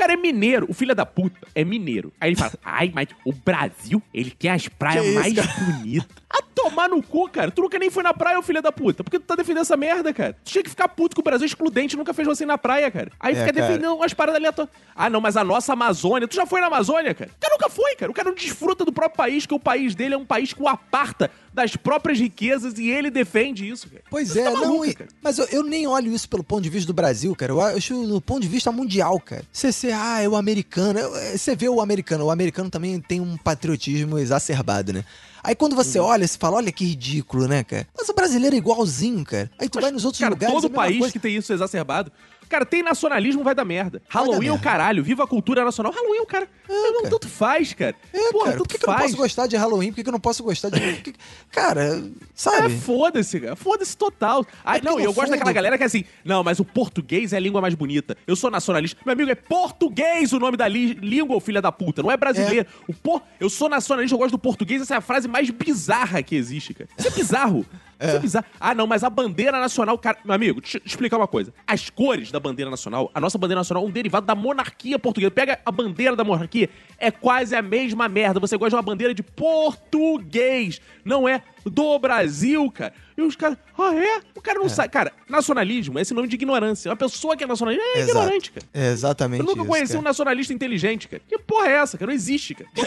[0.00, 2.10] O cara é mineiro, o filho da puta é mineiro.
[2.18, 6.06] Aí ele fala, ai, mas o Brasil, ele tem as praias mais bonitas.
[6.32, 7.50] A tomar no cu, cara.
[7.50, 9.02] Tu nunca nem foi na praia, ô filho da puta.
[9.02, 10.32] Por que tu tá defendendo essa merda, cara?
[10.44, 12.88] Tu tinha que ficar puto que o Brasil excludente nunca fez você ir na praia,
[12.88, 13.10] cara.
[13.18, 13.66] Aí É, fica cara.
[13.66, 14.72] defendendo umas paradas aleatórias.
[14.94, 16.28] Ah, não, mas a nossa Amazônia.
[16.28, 17.30] Tu já foi na Amazônia, cara?
[17.36, 18.12] O cara nunca foi, cara.
[18.12, 20.62] O cara não desfruta do próprio país, que o país dele é um país que
[20.62, 24.02] o aparta das próprias riquezas e ele defende isso, cara.
[24.08, 25.10] Pois Você é, tá não, maluca, e- cara.
[25.20, 27.50] mas eu, eu nem olho isso pelo ponto de vista do Brasil, cara.
[27.50, 29.42] Eu acho do ponto de vista mundial, cara.
[29.52, 31.00] Você, você ah, é o americano.
[31.00, 32.26] é, Você vê o americano.
[32.26, 35.04] O americano também tem um patriotismo exacerbado, né?
[35.42, 36.06] Aí quando você Uhum.
[36.06, 37.86] olha, você fala, olha que ridículo, né, cara?
[37.96, 39.50] Mas o brasileiro é igualzinho, cara.
[39.58, 40.54] Aí tu vai nos outros Cara, lugares.
[40.54, 41.12] todo é país coisa.
[41.12, 42.10] que tem isso exacerbado.
[42.50, 44.02] Cara, tem nacionalismo, vai dar merda.
[44.08, 45.92] Halloween é o caralho, viva a cultura nacional.
[45.92, 46.48] Halloween é o cara.
[46.68, 47.10] não, cara.
[47.10, 47.94] tanto faz, cara.
[48.12, 49.88] É, Porra, cara, por tanto que, que eu não posso gostar de Halloween?
[49.90, 50.80] Por que, que eu não posso gostar de.
[50.96, 51.14] que-
[51.52, 52.02] Cara, É,
[52.34, 52.76] sabe?
[52.80, 53.54] foda-se, cara.
[53.56, 54.44] Foda-se total.
[54.64, 56.64] Ah, porque não, e eu gosto fundo- daquela galera que é assim, não, mas o
[56.64, 58.16] português é a língua mais bonita.
[58.26, 59.00] Eu sou nacionalista.
[59.06, 62.02] Meu amigo, é português o nome da li- língua, filha da puta.
[62.02, 62.66] Não é brasileiro.
[62.88, 63.22] O por...
[63.38, 64.82] Eu sou nacionalista, eu gosto do português.
[64.82, 66.90] Essa é a frase mais bizarra que existe, cara.
[66.98, 67.64] Isso é bizarro.
[68.00, 68.46] É bizarro.
[68.58, 70.18] Ah, não, mas a bandeira nacional, cara.
[70.24, 71.52] Meu amigo, deixa eu te explicar uma coisa.
[71.66, 75.30] As cores da bandeira nacional, a nossa bandeira nacional é um derivado da monarquia portuguesa.
[75.30, 78.40] Pega a bandeira da monarquia, é quase a mesma merda.
[78.40, 82.92] Você gosta de uma bandeira de português, não é do Brasil, cara.
[83.16, 84.20] E os caras, ah, é?
[84.34, 84.88] O cara não sabe.
[84.88, 86.90] Cara, nacionalismo é esse nome de ignorância.
[86.90, 88.10] Uma pessoa que é nacionalista é Exato.
[88.18, 88.66] ignorante, cara.
[88.72, 90.04] É exatamente Eu nunca isso, conheci um cara.
[90.08, 91.22] nacionalista inteligente, cara.
[91.28, 92.08] Que porra é essa, cara?
[92.08, 92.70] Não existe, cara.
[92.74, 92.84] Eu,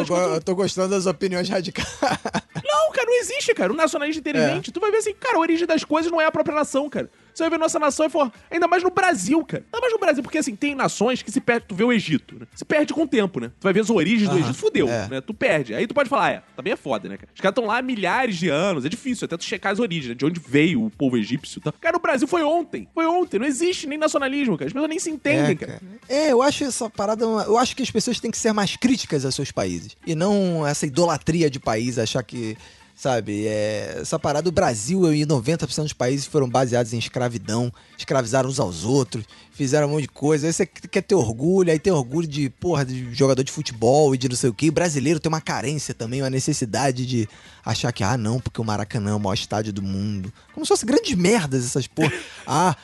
[0.00, 1.88] eu- eu- eu tô gostando das opiniões radicais.
[2.02, 3.72] Não, cara, não existe, cara.
[3.72, 4.72] Um nacionalista inteligente.
[4.72, 7.08] Tu vai ver assim, cara, a origem das coisas não é a própria nação, cara.
[7.36, 9.62] Você vai ver nossa nação e for, ainda mais no Brasil, cara.
[9.66, 11.66] Ainda mais no Brasil, porque assim, tem nações que se perde.
[11.68, 12.46] Tu vê o Egito, né?
[12.54, 13.48] Se perde com o tempo, né?
[13.60, 15.06] Tu vai ver as origens do Egito, fudeu, é.
[15.06, 15.20] né?
[15.20, 15.74] Tu perde.
[15.74, 17.28] Aí tu pode falar, é, também é foda, né, cara?
[17.34, 20.08] Os caras estão lá há milhares de anos, é difícil até tu checar as origens,
[20.08, 20.14] né?
[20.14, 21.74] De onde veio o povo egípcio e tal.
[21.78, 22.88] Cara, o Brasil foi ontem.
[22.94, 23.38] Foi ontem.
[23.38, 24.68] Não existe nem nacionalismo, cara.
[24.68, 25.72] As pessoas nem se entendem, É, cara.
[25.72, 25.82] cara.
[26.08, 27.28] É, eu acho essa parada.
[27.28, 29.94] uma- Eu acho que as pessoas têm que ser mais críticas aos seus países.
[30.06, 32.56] E não essa idolatria de país, achar que.
[32.96, 38.48] Sabe, é, essa parada do Brasil e 90% dos países foram baseados em escravidão, escravizaram
[38.48, 39.22] uns aos outros,
[39.52, 40.46] fizeram um monte de coisa.
[40.46, 44.18] Aí você quer ter orgulho, aí tem orgulho de, porra, de jogador de futebol e
[44.18, 44.70] de não sei o quê.
[44.70, 47.28] O brasileiro tem uma carência também, uma necessidade de
[47.62, 50.32] achar que, ah, não, porque o Maracanã é o maior estádio do mundo.
[50.54, 52.12] Como se fossem grandes merdas essas porra.
[52.48, 52.76] Ah,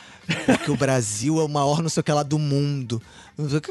[0.47, 3.03] porque o Brasil é o maior não sei o que lá do mundo.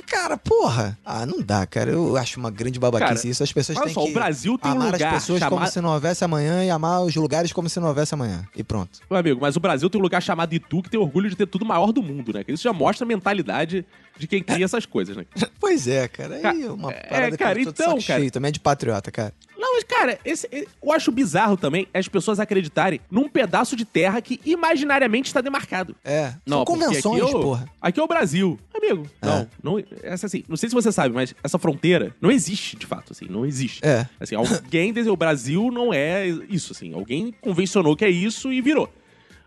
[0.08, 0.98] Cara, porra.
[1.06, 1.92] Ah, não dá, cara.
[1.92, 3.44] Eu acho uma grande babaquice Cara, isso.
[3.44, 5.80] As pessoas têm só, que o Brasil tem um amar lugar as pessoas como se
[5.80, 8.44] não houvesse amanhã e amar os lugares como se não houvesse amanhã.
[8.56, 9.00] E pronto.
[9.10, 11.46] Meu amigo, mas o Brasil tem um lugar chamado Itu que tem orgulho de ter
[11.46, 12.44] tudo maior do mundo, né?
[12.48, 13.86] Isso já mostra a mentalidade
[14.18, 15.26] de quem cria essas coisas, né?
[15.60, 16.40] Pois é, cara.
[16.44, 19.12] Aí é uma é, parada cara, que eu tô então, cara- também é de patriota,
[19.12, 19.34] cara.
[19.72, 20.50] Não, mas, cara, esse,
[20.84, 25.96] eu acho bizarro também as pessoas acreditarem num pedaço de terra que imaginariamente está demarcado.
[26.04, 26.34] É.
[26.46, 27.70] Não, São convenções, aqui é o- porra.
[27.82, 28.60] Aqui é o Brasil.
[28.76, 29.48] Amigo, não, É.
[29.64, 29.84] não.
[30.04, 33.28] Essa assim, não sei se você sabe, mas essa fronteira não existe, de fato, assim,
[33.30, 33.80] não existe.
[33.86, 34.06] É.
[34.20, 36.94] Assim, alguém desenhou o Brasil não é isso, assim.
[36.94, 38.92] Alguém convencionou que é isso e virou.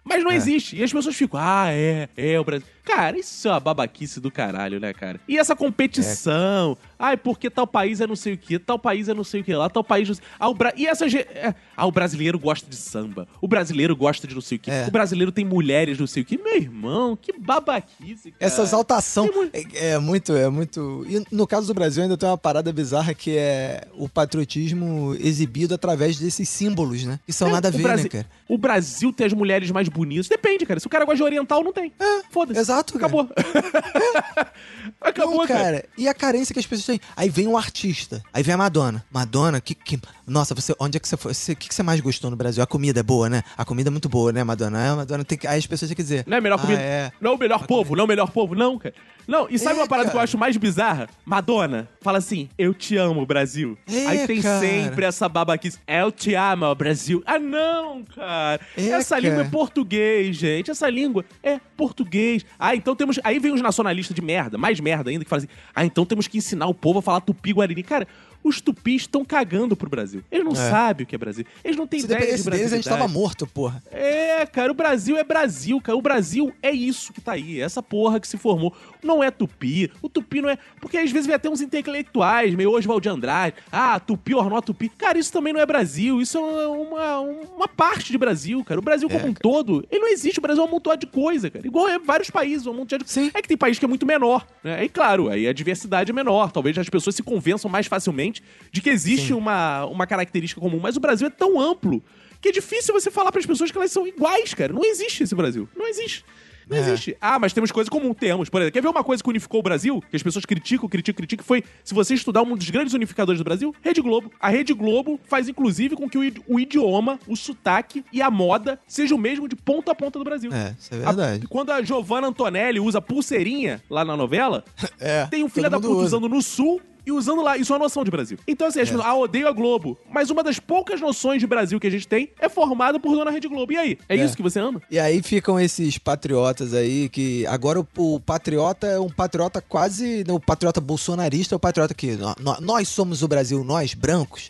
[0.03, 0.77] Mas não existe.
[0.77, 2.67] E as pessoas ficam, ah, é, é o Brasil.
[2.85, 5.19] Cara, isso é uma babaquice do caralho, né, cara?
[5.27, 6.77] E essa competição.
[6.99, 9.45] Ai, porque tal país é não sei o que, tal país é não sei o
[9.45, 10.09] que lá, tal país.
[10.09, 10.17] Não.
[10.39, 10.73] Ah, o Bra...
[10.77, 11.07] E essa.
[11.07, 13.27] é, Ah, o brasileiro gosta de samba.
[13.41, 14.71] O brasileiro gosta de não sei o que.
[14.71, 14.87] É.
[14.87, 16.39] O brasileiro tem mulheres não sei o que.
[16.39, 18.37] Meu irmão, que babaquice, cara.
[18.45, 21.05] Essa exaltação é, é muito, é muito.
[21.09, 25.75] E no caso do Brasil ainda tem uma parada bizarra que é o patriotismo exibido
[25.75, 27.19] através desses símbolos, né?
[27.27, 28.27] Que são É, nada a ver, Brasi- né, cara?
[28.49, 30.29] O Brasil tem as mulheres mais bonitas.
[30.29, 30.79] Depende, cara.
[30.81, 31.93] Se o cara gosta de oriental, não tem.
[31.99, 32.61] É, foda-se.
[32.75, 33.07] Exato, cara.
[33.07, 33.29] Acabou.
[35.01, 35.63] Acabou, Não, cara.
[35.63, 35.85] cara.
[35.97, 37.01] E a carência que as pessoas têm.
[37.17, 38.23] Aí vem um artista.
[38.33, 39.05] Aí vem a Madonna.
[39.11, 39.75] Madonna, que.
[39.75, 41.33] que nossa, você, onde é que você foi?
[41.33, 42.63] O que, que você mais gostou no Brasil?
[42.63, 43.43] A comida é boa, né?
[43.57, 44.83] A comida é muito boa, né, Madonna?
[44.83, 45.47] É, a Madonna tem que.
[45.47, 46.25] Aí as pessoas têm que dizer.
[46.27, 46.81] Não é melhor ah, comida.
[46.81, 47.13] é.
[47.21, 48.95] Não é o melhor povo, não é o melhor povo, não, cara.
[49.27, 51.09] Não, e sabe É, uma parada que eu acho mais bizarra?
[51.25, 53.77] Madonna fala assim: Eu te amo, Brasil.
[53.91, 54.61] É, Aí tem cara.
[54.61, 57.23] sempre essa babaquice: Eu te amo, Brasil.
[57.27, 58.61] Ah, não, cara.
[58.77, 60.71] É, essa língua é português, gente.
[60.71, 62.45] Essa língua é português.
[62.67, 63.21] Ah, então temos.
[63.23, 66.27] Aí vem os nacionalistas de merda, mais merda ainda, que falam assim: Ah, então temos
[66.27, 67.83] que ensinar o povo a falar tupi-guarani.
[67.83, 68.09] Cara.
[68.45, 70.23] Os tupis estão cagando pro Brasil.
[70.31, 70.71] Eles não É.
[70.71, 71.47] sabem o que é Brasil.
[71.65, 73.83] Eles não têm Se ideia de dependesse deles, a gente tava morto, porra.
[73.91, 75.97] É, cara, o Brasil é Brasil, cara.
[75.97, 78.77] O Brasil é isso que tá aí, essa porra que se formou.
[79.03, 79.91] Não é tupi.
[80.03, 80.59] O tupi não é.
[80.81, 83.57] Porque às vezes vem até uns intelectuais, meio Oswald de Andrade.
[83.73, 84.89] Ah, tupi or not tupi.
[84.91, 86.21] Cara, isso também não é Brasil.
[86.21, 88.79] Isso é uma, uma parte de Brasil, cara.
[88.79, 90.39] O Brasil como É, um todo, ele não existe.
[90.39, 91.67] O Brasil é um montão de coisa, cara.
[91.67, 93.31] Igual é vários países, um montão de Sim.
[93.35, 94.85] É que tem país que é muito menor, né?
[94.85, 96.51] E claro, aí a diversidade é menor.
[96.53, 98.34] Talvez as pessoas se convençam mais facilmente
[98.71, 100.81] de que existe uma, uma característica comum.
[100.81, 102.03] Mas o Brasil é tão amplo
[102.41, 104.73] que é difícil você falar para as pessoas que elas são iguais, cara.
[104.73, 105.69] Não existe esse Brasil.
[105.77, 106.25] Não existe.
[106.69, 106.81] Não É.
[106.81, 107.15] existe.
[107.21, 108.17] Ah, mas temos coisas comuns.
[108.19, 108.49] Temos.
[108.49, 110.03] Por exemplo, quer ver uma coisa que unificou o Brasil?
[110.11, 111.45] Que as pessoas criticam, criticam, criticam?
[111.45, 114.31] Foi, se você estudar um dos grandes unificadores do Brasil, Rede Globo.
[114.41, 118.31] A Rede Globo faz, inclusive, com que o, idi- o idioma, o sotaque e a
[118.31, 120.51] moda seja o mesmo de ponta a ponta do Brasil.
[120.55, 121.47] É, isso é A- verdade.
[121.49, 124.65] quando a Giovanna Antonelli usa pulseirinha lá na novela,
[124.99, 126.05] É, tem um filho da puta usa.
[126.07, 127.57] usando no sul e usando lá.
[127.57, 128.39] Isso é uma noção de Brasil.
[128.47, 128.93] Então, assim, as É.
[128.93, 129.99] pessoas, ah, odeio a Globo.
[130.11, 133.31] Mas uma das poucas noções de Brasil que a gente tem é formada por Dona
[133.31, 133.73] Rede Globo.
[133.73, 133.99] E aí?
[134.09, 134.25] É, É.
[134.25, 134.81] isso que você ama?
[134.91, 140.25] E aí ficam esses patriotas aí que agora o, o patriota é um patriota quase.
[140.31, 144.49] O patriota bolsonarista é o patriota que nó- nó- nós somos o Brasil, nós brancos,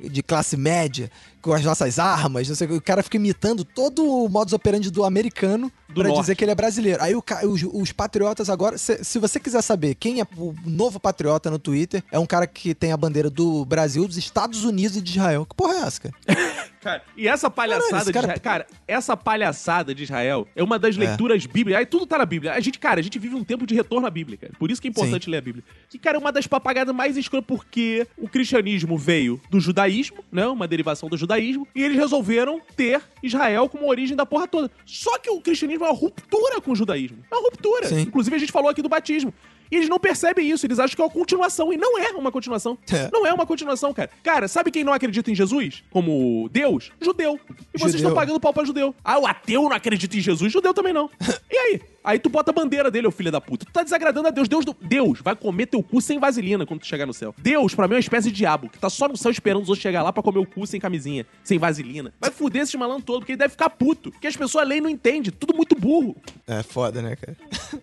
[0.00, 1.10] de classe média,
[1.44, 5.04] com as nossas armas, não sei o cara fica imitando todo o modus operandi do
[5.04, 6.20] americano Do pra norte.
[6.22, 7.02] dizer que ele é brasileiro.
[7.02, 10.98] Aí o os, os patriotas agora, se, se você quiser saber quem é o novo
[10.98, 14.96] patriota no Twitter, é um cara que tem a bandeira do Brasil, dos Estados Unidos
[14.96, 15.44] e de Israel.
[15.44, 16.14] Que porra é essa, cara?
[16.84, 20.62] Cara, e essa palhaçada Caralho, esse de cara- Israel, cara, essa palhaçada de Israel é
[20.62, 20.98] uma das É.
[20.98, 21.80] leituras bíblicas.
[21.80, 22.52] Aí tudo tá na Bíblia.
[22.52, 24.52] A gente, cara, a gente vive um tempo de retorno à Bíblia, cara.
[24.58, 25.64] Por isso que é importante ler a Bíblia.
[25.88, 30.46] Que, cara, é uma das papagadas mais escrotas porque o cristianismo veio do judaísmo, né?
[30.46, 34.70] Uma derivação do judaísmo, e eles resolveram ter Israel como origem da porra toda.
[34.84, 37.18] Só que o cristianismo é uma ruptura com o judaísmo.
[37.30, 37.86] É uma ruptura.
[37.88, 38.02] Sim.
[38.02, 39.32] Inclusive, a gente falou aqui do batismo.
[39.74, 41.72] E eles não percebem isso, eles acham que é uma continuação.
[41.72, 42.78] E não é uma continuação.
[42.92, 43.10] É.
[43.12, 44.08] Não é uma continuação, cara.
[44.22, 46.92] Cara, sabe quem não acredita em Jesus como Deus?
[47.00, 47.40] Judeu.
[47.74, 47.96] E vocês Judeu.
[47.96, 48.94] estão pagando pau pra judeu.
[49.02, 51.10] Ah, o ateu não acredita em Jesus, judeu também não.
[51.50, 51.80] E aí?
[52.02, 53.64] Aí tu bota a bandeira dele, ô filho da puta.
[53.64, 54.46] Tu tá desagradando a Deus.
[54.48, 57.34] Deus, do- Deus vai comer teu cu sem vaselina quando tu chegar no céu.
[57.38, 59.68] Deus, pra mim, é uma espécie de diabo, que tá só no céu esperando os
[59.70, 62.12] outros chegar lá pra comer o cu sem camisinha, sem vaselina.
[62.20, 64.10] Vai fuder esse malandro todo, porque ele deve ficar puto.
[64.10, 65.32] Porque as pessoas leem e não entendem.
[65.32, 66.14] Tudo muito burro.
[66.46, 67.36] É foda, né, cara?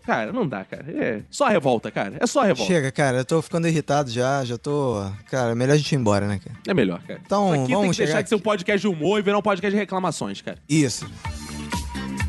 [0.03, 0.85] Cara, não dá, cara.
[0.89, 2.17] É só revolta, cara.
[2.19, 2.71] É só revolta.
[2.71, 5.03] Chega, cara, eu tô ficando irritado já, já tô.
[5.29, 6.59] Cara, melhor a gente ir embora, né, cara?
[6.67, 7.21] É melhor, cara.
[7.25, 9.21] Então, Isso aqui tem vamos que deixar chegar de ser um podcast de humor e
[9.23, 10.57] virar um podcast de reclamações, cara.
[10.67, 11.09] Isso.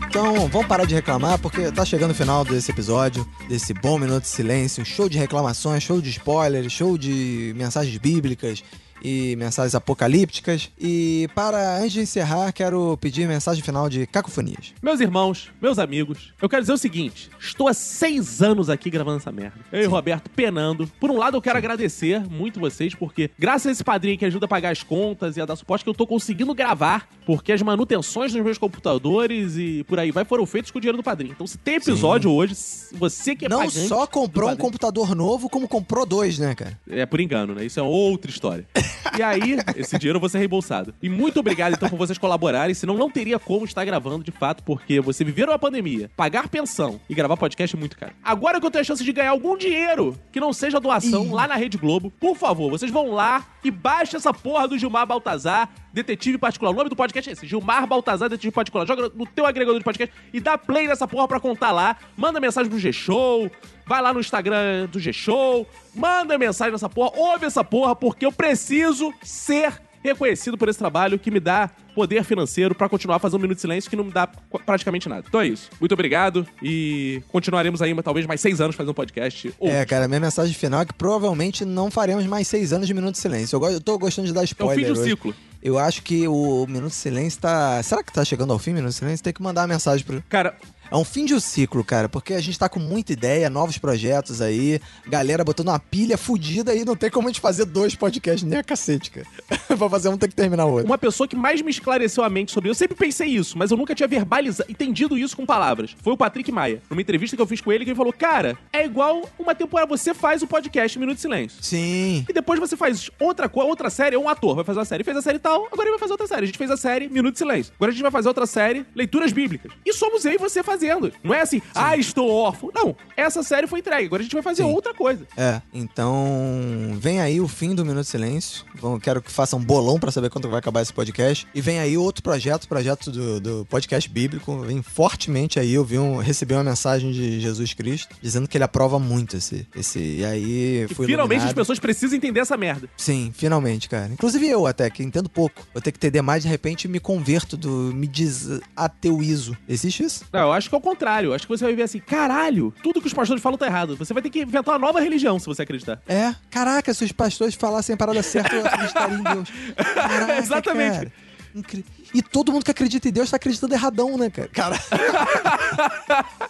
[0.08, 4.22] Então, vamos parar de reclamar, porque tá chegando o final desse episódio, desse bom minuto
[4.22, 8.62] de silêncio, show de reclamações, show de spoilers, show de mensagens bíblicas
[9.02, 10.70] e mensagens apocalípticas.
[10.78, 14.72] E para, antes de encerrar, quero pedir mensagem final de cacofonias.
[14.82, 19.18] Meus irmãos, meus amigos, eu quero dizer o seguinte: estou há seis anos aqui gravando
[19.18, 19.58] essa merda.
[19.72, 20.86] Eu e o Roberto penando.
[21.00, 24.46] Por um lado, eu quero agradecer muito vocês, porque graças a esse padrinho que ajuda
[24.46, 27.62] a pagar as contas e a dar suporte, que eu tô conseguindo gravar, porque as
[27.62, 31.32] manutenções dos meus computadores e por aí vai foram feitos com o dinheiro do padrinho.
[31.32, 32.54] Então, se tem episódio hoje,
[32.92, 36.78] você que é Não só comprou um computador novo, como comprou dois, né, cara?
[36.88, 37.64] É por engano, né?
[37.64, 38.66] Isso é outra história.
[39.16, 40.94] E aí, esse dinheiro vai ser reembolsado.
[41.02, 42.74] E muito obrigado, então, por vocês colaborarem.
[42.74, 47.00] Senão, não teria como estar gravando, de fato, porque você viver uma pandemia, pagar pensão
[47.08, 48.12] e gravar podcast é muito caro.
[48.22, 51.46] Agora que eu tenho a chance de ganhar algum dinheiro que não seja doação lá
[51.46, 55.68] na Rede Globo, por favor, vocês vão lá e baixem essa porra do Gilmar Baltazar,
[55.92, 56.72] detetive particular.
[56.72, 58.86] O nome do podcast é esse, Gilmar Baltazar, detetive particular.
[58.86, 61.96] Joga no teu agregador de podcast e dá play nessa porra pra contar lá.
[62.16, 63.50] Manda mensagem pro G-Show,
[63.86, 68.32] vai lá no Instagram do G-Show, manda mensagem nessa porra, ouve essa porra, porque eu
[68.32, 73.42] preciso ser reconhecido por esse trabalho que me dá poder financeiro pra continuar fazendo um
[73.42, 74.26] minuto de silêncio que não me dá
[74.66, 75.24] praticamente nada.
[75.28, 75.70] Então é isso.
[75.78, 79.54] Muito obrigado e continuaremos aí talvez mais seis anos fazendo podcast.
[79.60, 82.94] Ou É, cara, minha mensagem final é que provavelmente não faremos mais seis anos de
[82.94, 83.54] Minuto de Silêncio.
[83.54, 84.86] Eu, go- eu tô gostando de dar é o spoiler.
[84.86, 85.34] fim de um ciclo.
[85.62, 87.80] Eu acho que o Minuto de Silêncio tá.
[87.84, 89.22] Será que tá chegando ao fim, Minuto de Silêncio?
[89.22, 90.20] Tem que mandar uma mensagem pro.
[90.28, 90.56] Cara,
[90.92, 93.78] É um fim de um ciclo, cara, porque a gente tá com muita ideia, novos
[93.78, 97.94] projetos aí, galera botando uma pilha fudida aí, não tem como a gente fazer dois
[97.94, 99.26] podcasts, nem a cacete, cara.
[99.74, 100.84] pra fazer um tem que terminar o outro.
[100.84, 102.68] uma pessoa que mais me esclareceu a mente sobre.
[102.68, 105.96] Eu sempre pensei isso, mas eu nunca tinha verbalizado, entendido isso com palavras.
[106.02, 106.82] Foi o Patrick Maia.
[106.90, 109.88] Numa entrevista que eu fiz com ele, que ele falou: Cara, é igual uma temporada.
[109.96, 111.56] Você faz o podcast Minuto de Silêncio.
[111.62, 112.26] Sim.
[112.28, 115.04] E depois você faz outra, outra série, um ator vai fazer uma série.
[115.04, 116.42] Fez a série tal, agora ele vai fazer outra série.
[116.42, 117.72] A gente fez a série Minuto de Silêncio.
[117.76, 119.72] Agora a gente vai fazer outra série, Leituras Bíblicas.
[119.86, 120.81] E somos eu e você fazendo.
[121.22, 122.70] Não é assim, ah, estou órfão.
[122.74, 124.06] Não, essa série foi entregue.
[124.06, 124.72] Agora a gente vai fazer Sim.
[124.72, 125.26] outra coisa.
[125.36, 128.64] É, então vem aí o fim do Minuto de Silêncio.
[128.80, 131.46] Vamos, quero que façam um bolão pra saber quando vai acabar esse podcast.
[131.54, 134.58] E vem aí outro projeto, projeto do, do podcast bíblico.
[134.60, 135.74] Vem fortemente aí.
[135.74, 139.66] Eu vi um, recebi uma mensagem de Jesus Cristo dizendo que ele aprova muito esse.
[139.74, 141.54] esse e aí E finalmente as iluminado.
[141.54, 142.88] pessoas precisam entender essa merda.
[142.96, 144.10] Sim, finalmente, cara.
[144.12, 145.62] Inclusive eu até, que entendo pouco.
[145.72, 149.56] Vou ter que entender mais, de repente me converto, do, me desateuizo.
[149.68, 150.24] Existe isso?
[150.32, 151.32] Não, eu acho que é o contrário.
[151.34, 153.96] Acho que você vai ver assim, caralho, tudo que os pastores falam tá errado.
[153.96, 156.00] Você vai ter que inventar uma nova religião se você acreditar.
[156.08, 156.34] É.
[156.50, 159.48] Caraca, se os pastores falassem a parada certa, eu acreditaria em Deus.
[159.94, 160.94] Caraca, Exatamente.
[160.96, 161.12] cara.
[161.54, 161.84] Incri-
[162.14, 164.48] E todo mundo que acredita em Deus tá acreditando erradão, né, cara?
[164.48, 164.78] Cara-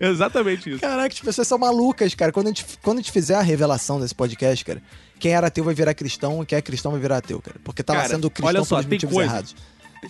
[0.00, 0.80] Exatamente isso.
[0.80, 2.32] Caraca, as pessoas são malucas, cara.
[2.32, 4.82] Quando a, gente, quando a gente fizer a revelação desse podcast, cara,
[5.18, 7.56] quem era ateu vai virar cristão quem é cristão vai virar ateu, cara.
[7.62, 9.30] Porque tava Cara, sendo cristão olha só, pelos motivos coisa.
[9.32, 9.56] errados.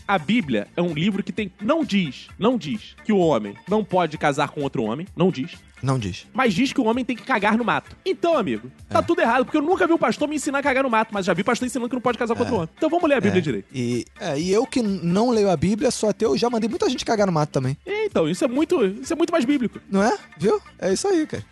[0.09, 1.53] A Bíblia é um livro que tem.
[1.61, 5.07] Não diz, não diz que o homem não pode casar com outro homem.
[5.17, 5.53] Não diz.
[5.83, 6.27] Não diz.
[6.33, 7.97] Mas diz que o homem tem que cagar no mato.
[8.07, 9.03] Então, amigo, tá É.
[9.03, 11.27] tudo errado, porque eu nunca vi um pastor me ensinar a cagar no mato, mas
[11.27, 12.69] já vi pastor ensinando que não pode casar com outro homem.
[12.77, 13.43] Então vamos ler a Bíblia É.
[13.43, 13.67] direito.
[13.75, 17.05] E, é, e eu que não leio a Bíblia, sou ateu, já mandei muita gente
[17.05, 17.77] cagar no mato também.
[17.85, 18.85] É, Então, isso é muito.
[18.85, 19.81] Isso é muito mais bíblico.
[19.91, 20.17] Não é?
[20.39, 20.61] Viu?
[20.79, 21.45] É isso aí, cara.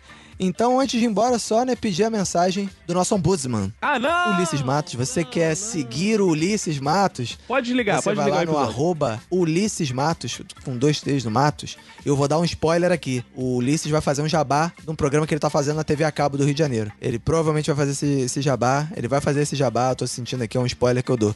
[0.43, 4.35] Então, antes de ir embora, só, né, pedir a mensagem do nosso ombudsman, Ah, não!
[4.35, 4.95] Ulisses Matos.
[4.95, 7.37] Você quer seguir o Ulisses Matos?
[7.47, 11.29] Pode desligar, você pode vai desligar lá no arroba Ulisses Matos, com dois T's no
[11.29, 11.77] Matos.
[12.03, 13.23] Eu vou dar um spoiler aqui.
[13.35, 16.03] O Ulisses vai fazer um jabá de um programa que ele tá fazendo na TV
[16.03, 16.91] a cabo do Rio de Janeiro.
[16.99, 18.87] Ele provavelmente vai fazer esse, esse jabá.
[18.97, 21.35] Ele vai fazer esse jabá, eu tô sentindo aqui, é um spoiler que eu dou.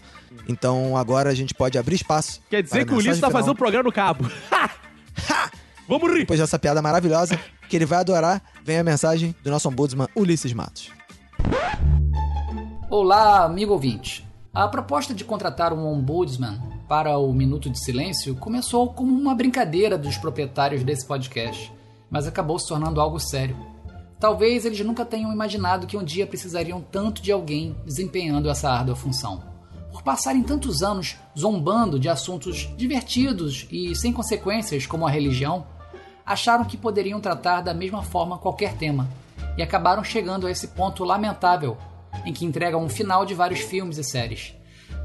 [0.50, 2.42] Então agora a gente pode abrir espaço.
[2.50, 3.56] Quer dizer que o Ulisses tá mensagem fazendo o final.
[3.56, 4.32] programa no cabo.
[5.32, 5.65] Ha!
[5.88, 6.20] Vamos rir!
[6.20, 10.52] Depois dessa piada maravilhosa, que ele vai adorar, vem a mensagem do nosso ombudsman Ulisses
[10.52, 10.90] Matos.
[12.90, 14.28] Olá, amigo ouvinte.
[14.52, 19.96] A proposta de contratar um ombudsman para o Minuto de Silêncio começou como uma brincadeira
[19.96, 21.72] dos proprietários desse podcast,
[22.10, 23.56] mas acabou se tornando algo sério.
[24.20, 28.96] Talvez eles nunca tenham imaginado que um dia precisariam tanto de alguém desempenhando essa árdua
[28.96, 29.44] função.
[29.92, 35.68] Por passarem tantos anos zombando de assuntos divertidos e sem consequências como a religião,
[36.26, 39.08] acharam que poderiam tratar da mesma forma qualquer tema,
[39.58, 41.78] e acabaram chegando a esse ponto lamentável
[42.26, 44.54] em que entregam um final de vários filmes e séries.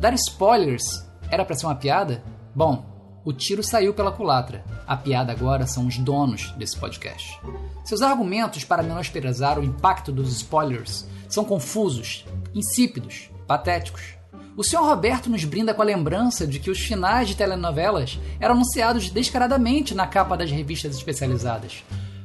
[0.01, 2.23] Dar spoilers era para ser uma piada?
[2.55, 2.85] Bom,
[3.25, 4.65] o tiro saiu pela culatra.
[4.87, 7.39] A piada agora são os donos desse podcast.
[7.85, 14.20] Seus argumentos para menosprezar o impacto dos spoilers são confusos, insípidos, patéticos.
[14.57, 14.81] O Sr.
[14.81, 19.95] Roberto nos brinda com a lembrança de que os finais de telenovelas eram anunciados descaradamente
[19.95, 21.85] na capa das revistas especializadas,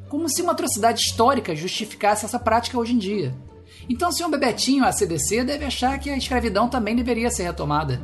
[0.09, 3.35] como se uma atrocidade histórica justificasse essa prática hoje em dia.
[3.87, 4.29] Então, o Sr.
[4.29, 8.01] Bebetinho, a CDC, deve achar que a escravidão também deveria ser retomada.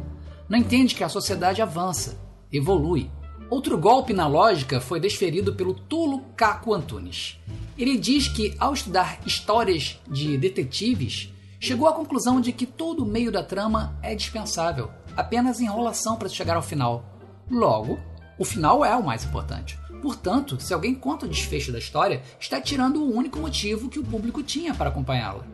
[0.47, 2.19] Não entende que a sociedade avança,
[2.51, 3.09] evolui.
[3.49, 7.37] Outro golpe na lógica foi desferido pelo Tulo Caco Antunes.
[7.77, 13.05] Ele diz que, ao estudar histórias de detetives, chegou à conclusão de que todo o
[13.05, 17.05] meio da trama é dispensável, apenas enrolação para chegar ao final.
[17.49, 17.99] Logo,
[18.39, 19.77] o final é o mais importante.
[20.01, 24.03] Portanto, se alguém conta o desfecho da história, está tirando o único motivo que o
[24.03, 25.45] público tinha para acompanhá-la.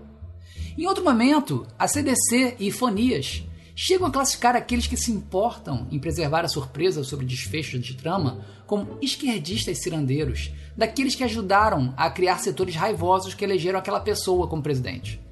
[0.77, 3.43] Em outro momento, a CDC e Fonias
[3.75, 8.45] chegam a classificar aqueles que se importam em preservar a surpresa sobre desfechos de trama
[8.65, 14.63] como esquerdistas cirandeiros, daqueles que ajudaram a criar setores raivosos que elegeram aquela pessoa como
[14.63, 15.26] presidente.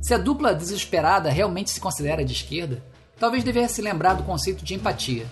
[0.00, 2.82] Se a dupla desesperada realmente se considera de esquerda,
[3.18, 5.26] talvez devesse se lembrar do conceito de empatia.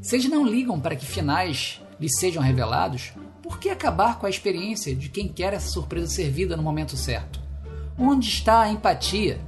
[0.00, 3.12] Se eles não ligam para que finais lhes sejam revelados,
[3.42, 7.40] por que acabar com a experiência de quem quer essa surpresa servida no momento certo?
[7.98, 9.40] Onde está a empatia?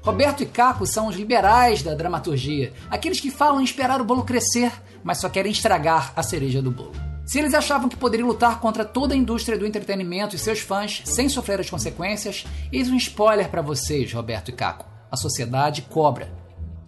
[0.00, 4.24] Roberto e Caco são os liberais da dramaturgia, aqueles que falam em esperar o bolo
[4.24, 4.72] crescer,
[5.04, 7.11] mas só querem estragar a cereja do bolo.
[7.24, 11.02] Se eles achavam que poderiam lutar contra toda a indústria do entretenimento e seus fãs
[11.04, 14.86] sem sofrer as consequências, eis um spoiler para vocês, Roberto e Caco.
[15.10, 16.32] A sociedade cobra.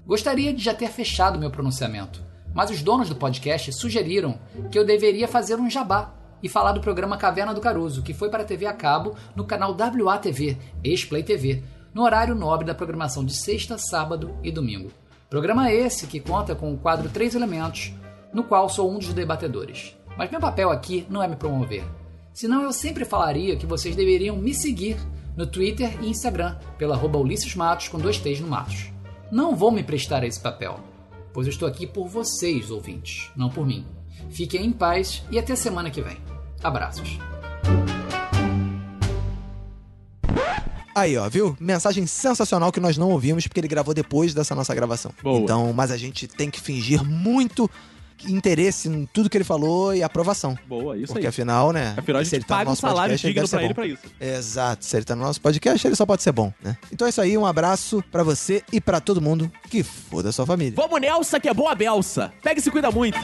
[0.07, 2.23] Gostaria de já ter fechado meu pronunciamento,
[2.53, 4.39] mas os donos do podcast sugeriram
[4.71, 6.13] que eu deveria fazer um jabá
[6.43, 9.45] e falar do programa Caverna do Caruso, que foi para a TV a cabo no
[9.45, 11.63] canal WATV, ex-Play TV,
[11.95, 14.91] no horário nobre da programação de sexta, sábado e domingo.
[15.31, 17.93] Programa esse que conta com o quadro Três Elementos,
[18.33, 19.97] no qual sou um dos debatedores.
[20.17, 21.85] Mas meu papel aqui não é me promover.
[22.33, 24.97] Senão eu sempre falaria que vocês deveriam me seguir
[25.37, 28.93] no Twitter e Instagram pela arroba Ulisses Matos com dois T's no Matos.
[29.31, 30.79] Não vou me prestar a esse papel,
[31.33, 33.85] pois eu estou aqui por vocês, ouvintes, não por mim.
[34.31, 36.17] Fiquem em paz e até semana que vem.
[36.63, 37.19] Abraços.
[40.95, 41.57] Aí, ó, viu?
[41.59, 45.13] Mensagem sensacional que nós não ouvimos porque ele gravou depois dessa nossa gravação.
[45.21, 45.41] Boa.
[45.41, 47.69] Então, mas a gente tem que fingir muito
[48.27, 50.57] interesse em tudo que ele falou e aprovação.
[50.67, 51.31] Boa, isso Porque aí.
[51.31, 51.95] afinal, né?
[51.97, 53.69] Afinal, a gente ele tá no paga um nosso salário podcast, digno ser pra ele
[53.69, 53.75] bom.
[53.75, 54.03] pra isso.
[54.21, 54.85] Exato.
[54.85, 56.77] Se ele tá no nosso podcast, ele só pode ser bom, né?
[56.93, 60.33] Então é isso aí, um abraço pra você e pra todo mundo que foda a
[60.33, 60.75] sua família.
[60.77, 62.33] Vamos Nelsa, que é boa Belsa.
[62.43, 63.19] Pega e se cuida muito.